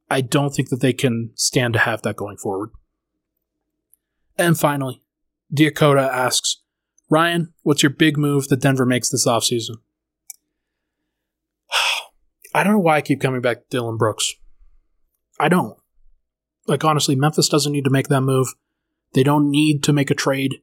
I 0.09 0.21
don't 0.21 0.51
think 0.51 0.69
that 0.69 0.81
they 0.81 0.93
can 0.93 1.31
stand 1.35 1.73
to 1.73 1.79
have 1.79 2.01
that 2.01 2.15
going 2.15 2.37
forward. 2.37 2.71
And 4.37 4.57
finally, 4.57 5.03
Diakota 5.53 6.07
asks, 6.07 6.61
Ryan, 7.09 7.53
what's 7.63 7.83
your 7.83 7.91
big 7.91 8.17
move 8.17 8.47
that 8.47 8.61
Denver 8.61 8.85
makes 8.85 9.09
this 9.09 9.27
offseason? 9.27 9.75
Oh, 11.71 12.08
I 12.53 12.63
don't 12.63 12.73
know 12.73 12.79
why 12.79 12.97
I 12.97 13.01
keep 13.01 13.21
coming 13.21 13.41
back 13.41 13.57
to 13.57 13.65
Dillon 13.69 13.97
Brooks. 13.97 14.33
I 15.39 15.49
don't. 15.49 15.77
Like, 16.67 16.83
honestly, 16.83 17.15
Memphis 17.15 17.49
doesn't 17.49 17.71
need 17.71 17.85
to 17.85 17.89
make 17.89 18.07
that 18.09 18.21
move. 18.21 18.53
They 19.13 19.23
don't 19.23 19.49
need 19.49 19.83
to 19.83 19.93
make 19.93 20.11
a 20.11 20.15
trade. 20.15 20.61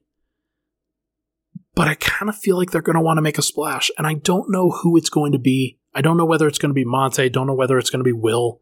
But 1.75 1.87
I 1.87 1.95
kind 1.95 2.29
of 2.29 2.37
feel 2.37 2.57
like 2.57 2.71
they're 2.71 2.81
going 2.81 2.95
to 2.95 3.01
want 3.01 3.17
to 3.17 3.21
make 3.21 3.37
a 3.37 3.43
splash. 3.43 3.91
And 3.97 4.07
I 4.07 4.15
don't 4.15 4.49
know 4.49 4.71
who 4.71 4.97
it's 4.97 5.09
going 5.09 5.31
to 5.33 5.39
be. 5.39 5.77
I 5.93 6.01
don't 6.01 6.17
know 6.17 6.25
whether 6.25 6.47
it's 6.47 6.57
going 6.57 6.69
to 6.69 6.73
be 6.73 6.85
Monte. 6.85 7.23
I 7.23 7.27
Don't 7.27 7.47
know 7.47 7.53
whether 7.53 7.77
it's 7.77 7.89
going 7.89 7.99
to 7.99 8.03
be 8.03 8.13
Will. 8.13 8.61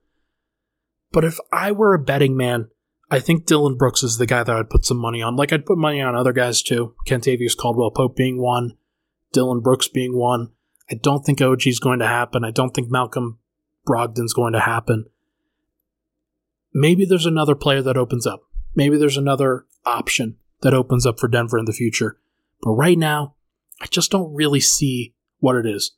But 1.12 1.24
if 1.24 1.40
I 1.52 1.72
were 1.72 1.94
a 1.94 2.00
betting 2.00 2.36
man, 2.36 2.70
I 3.10 3.20
think 3.20 3.46
Dillon 3.46 3.78
Brooks 3.78 4.04
is 4.04 4.18
the 4.18 4.26
guy 4.26 4.44
that 4.44 4.56
I'd 4.56 4.70
put 4.70 4.86
some 4.86 4.98
money 4.98 5.22
on. 5.22 5.36
Like 5.36 5.54
I'd 5.54 5.66
put 5.66 5.78
money 5.78 6.02
on 6.02 6.16
other 6.16 6.34
guys 6.34 6.62
too. 6.62 6.96
Kentavious 7.08 7.56
Caldwell 7.56 7.92
Pope 7.92 8.16
being 8.16 8.42
one, 8.42 8.78
Dillon 9.32 9.62
Brooks 9.62 9.88
being 9.88 10.18
one. 10.18 10.52
I 10.90 10.96
don't 10.96 11.26
think 11.26 11.42
OG 11.42 11.68
is 11.68 11.80
going 11.80 12.00
to 12.00 12.08
happen. 12.08 12.44
I 12.44 12.52
don't 12.52 12.74
think 12.74 12.92
Malcolm 12.92 13.40
Brogdon's 13.88 14.34
going 14.34 14.54
to 14.54 14.60
happen. 14.60 15.06
Maybe 16.74 17.06
there's 17.06 17.26
another 17.26 17.56
player 17.56 17.82
that 17.82 17.98
opens 17.98 18.28
up. 18.28 18.42
Maybe 18.76 18.98
there's 18.98 19.18
another 19.18 19.66
option 19.86 20.38
that 20.62 20.74
opens 20.74 21.06
up 21.06 21.20
for 21.20 21.28
Denver 21.28 21.58
in 21.58 21.66
the 21.66 21.74
future. 21.74 22.20
But 22.62 22.72
right 22.72 22.98
now, 22.98 23.36
I 23.82 23.86
just 23.88 24.12
don't 24.12 24.34
really 24.34 24.60
see 24.60 25.14
what 25.40 25.56
it 25.56 25.66
is. 25.66 25.92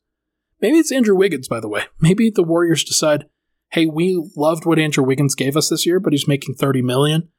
Maybe 0.62 0.78
it's 0.78 0.92
Andrew 0.92 1.16
Wiggins, 1.16 1.48
by 1.48 1.60
the 1.60 1.68
way. 1.68 1.84
Maybe 2.00 2.30
the 2.30 2.44
Warriors 2.44 2.84
decide, 2.84 3.26
hey, 3.72 3.86
we 3.86 4.24
loved 4.36 4.66
what 4.66 4.80
Andrew 4.80 5.04
Wiggins 5.04 5.36
gave 5.36 5.56
us 5.56 5.70
this 5.70 5.86
year, 5.86 6.00
but 6.00 6.14
he's 6.14 6.28
making 6.28 6.56
30 6.56 6.82
million. 6.82 7.30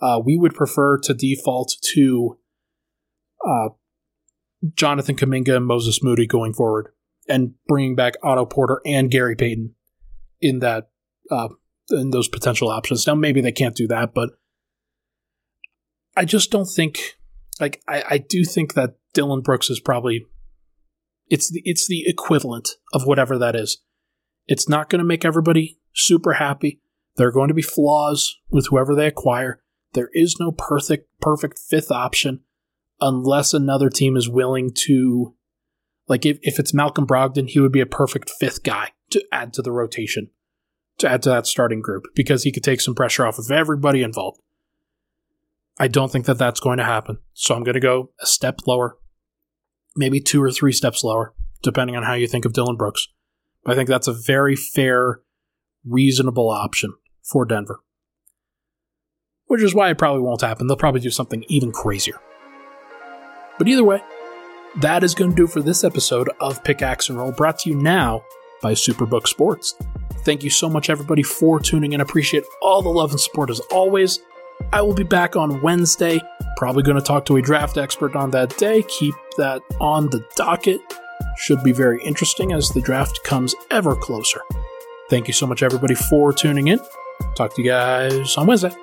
Uh, 0.00 0.20
we 0.24 0.36
would 0.36 0.54
prefer 0.54 0.98
to 0.98 1.14
default 1.14 1.76
to 1.94 2.38
uh, 3.46 3.68
Jonathan 4.74 5.16
Kuminga 5.16 5.56
and 5.56 5.66
Moses 5.66 6.02
Moody 6.02 6.26
going 6.26 6.52
forward, 6.52 6.88
and 7.28 7.54
bringing 7.66 7.94
back 7.94 8.14
Otto 8.22 8.46
Porter 8.46 8.80
and 8.84 9.10
Gary 9.10 9.36
Payton 9.36 9.74
in 10.40 10.60
that 10.60 10.90
uh, 11.30 11.48
in 11.90 12.10
those 12.10 12.28
potential 12.28 12.68
options. 12.68 13.06
Now, 13.06 13.14
maybe 13.14 13.40
they 13.40 13.52
can't 13.52 13.76
do 13.76 13.86
that, 13.88 14.14
but 14.14 14.30
I 16.16 16.24
just 16.24 16.50
don't 16.50 16.66
think. 16.66 17.18
Like, 17.60 17.82
I, 17.86 18.02
I 18.10 18.18
do 18.18 18.44
think 18.44 18.74
that 18.74 18.96
Dillon 19.12 19.40
Brooks 19.40 19.70
is 19.70 19.78
probably 19.78 20.26
it's 21.28 21.50
the 21.50 21.62
it's 21.64 21.86
the 21.86 22.04
equivalent 22.06 22.70
of 22.92 23.06
whatever 23.06 23.38
that 23.38 23.56
is. 23.56 23.78
It's 24.46 24.68
not 24.68 24.90
going 24.90 24.98
to 24.98 25.04
make 25.04 25.24
everybody 25.24 25.78
super 25.94 26.34
happy. 26.34 26.80
There 27.16 27.28
are 27.28 27.32
going 27.32 27.48
to 27.48 27.54
be 27.54 27.62
flaws 27.62 28.36
with 28.50 28.66
whoever 28.68 28.94
they 28.94 29.06
acquire. 29.06 29.62
There 29.94 30.10
is 30.12 30.36
no 30.40 30.52
perfect 30.52 31.08
perfect 31.20 31.58
fifth 31.58 31.90
option 31.90 32.40
unless 33.00 33.54
another 33.54 33.88
team 33.88 34.16
is 34.16 34.28
willing 34.28 34.72
to 34.86 35.34
like 36.08 36.26
if, 36.26 36.38
if 36.42 36.58
it's 36.58 36.74
Malcolm 36.74 37.06
Brogdon, 37.06 37.48
he 37.48 37.60
would 37.60 37.72
be 37.72 37.80
a 37.80 37.86
perfect 37.86 38.30
fifth 38.30 38.62
guy 38.62 38.92
to 39.10 39.24
add 39.32 39.52
to 39.54 39.62
the 39.62 39.72
rotation, 39.72 40.30
to 40.98 41.08
add 41.08 41.22
to 41.22 41.30
that 41.30 41.46
starting 41.46 41.80
group 41.80 42.04
because 42.14 42.42
he 42.42 42.52
could 42.52 42.64
take 42.64 42.80
some 42.80 42.94
pressure 42.94 43.26
off 43.26 43.38
of 43.38 43.50
everybody 43.50 44.02
involved. 44.02 44.40
I 45.78 45.88
don't 45.88 46.12
think 46.12 46.26
that 46.26 46.38
that's 46.38 46.60
going 46.60 46.78
to 46.78 46.84
happen. 46.84 47.18
So 47.32 47.54
I'm 47.54 47.64
going 47.64 47.74
to 47.74 47.80
go 47.80 48.10
a 48.20 48.26
step 48.26 48.60
lower, 48.66 48.96
maybe 49.96 50.20
two 50.20 50.42
or 50.42 50.50
three 50.50 50.72
steps 50.72 51.02
lower, 51.02 51.34
depending 51.62 51.96
on 51.96 52.04
how 52.04 52.14
you 52.14 52.28
think 52.28 52.44
of 52.44 52.52
Dillon 52.52 52.76
Brooks. 52.76 53.08
I 53.66 53.74
think 53.74 53.88
that's 53.88 54.06
a 54.06 54.12
very 54.12 54.56
fair, 54.56 55.20
reasonable 55.84 56.50
option 56.50 56.92
for 57.22 57.44
Denver. 57.44 57.80
Which 59.46 59.62
is 59.62 59.74
why 59.74 59.90
it 59.90 59.98
probably 59.98 60.22
won't 60.22 60.42
happen. 60.42 60.66
They'll 60.66 60.76
probably 60.76 61.00
do 61.00 61.10
something 61.10 61.44
even 61.48 61.72
crazier. 61.72 62.20
But 63.58 63.68
either 63.68 63.84
way, 63.84 64.02
that 64.76 65.04
is 65.04 65.14
going 65.14 65.30
to 65.30 65.36
do 65.36 65.46
for 65.46 65.62
this 65.62 65.84
episode 65.84 66.30
of 66.40 66.62
Pickaxe 66.64 67.08
and 67.08 67.18
Roll, 67.18 67.32
brought 67.32 67.58
to 67.60 67.70
you 67.70 67.76
now 67.76 68.24
by 68.60 68.72
Superbook 68.72 69.26
Sports. 69.26 69.74
Thank 70.18 70.42
you 70.42 70.50
so 70.50 70.68
much, 70.68 70.90
everybody, 70.90 71.22
for 71.22 71.60
tuning 71.60 71.92
in. 71.92 72.00
Appreciate 72.00 72.44
all 72.62 72.82
the 72.82 72.88
love 72.88 73.10
and 73.10 73.20
support 73.20 73.50
as 73.50 73.60
always. 73.70 74.20
I 74.72 74.82
will 74.82 74.94
be 74.94 75.02
back 75.02 75.36
on 75.36 75.60
Wednesday. 75.60 76.20
Probably 76.56 76.82
going 76.82 76.96
to 76.96 77.02
talk 77.02 77.26
to 77.26 77.36
a 77.36 77.42
draft 77.42 77.76
expert 77.76 78.16
on 78.16 78.30
that 78.30 78.56
day. 78.56 78.82
Keep 78.82 79.14
that 79.36 79.60
on 79.80 80.08
the 80.10 80.26
docket. 80.36 80.80
Should 81.36 81.62
be 81.62 81.72
very 81.72 82.02
interesting 82.02 82.52
as 82.52 82.70
the 82.70 82.80
draft 82.80 83.22
comes 83.24 83.54
ever 83.70 83.94
closer. 83.96 84.40
Thank 85.10 85.28
you 85.28 85.34
so 85.34 85.46
much, 85.46 85.62
everybody, 85.62 85.94
for 85.94 86.32
tuning 86.32 86.68
in. 86.68 86.78
Talk 87.36 87.54
to 87.54 87.62
you 87.62 87.68
guys 87.68 88.36
on 88.36 88.46
Wednesday. 88.46 88.74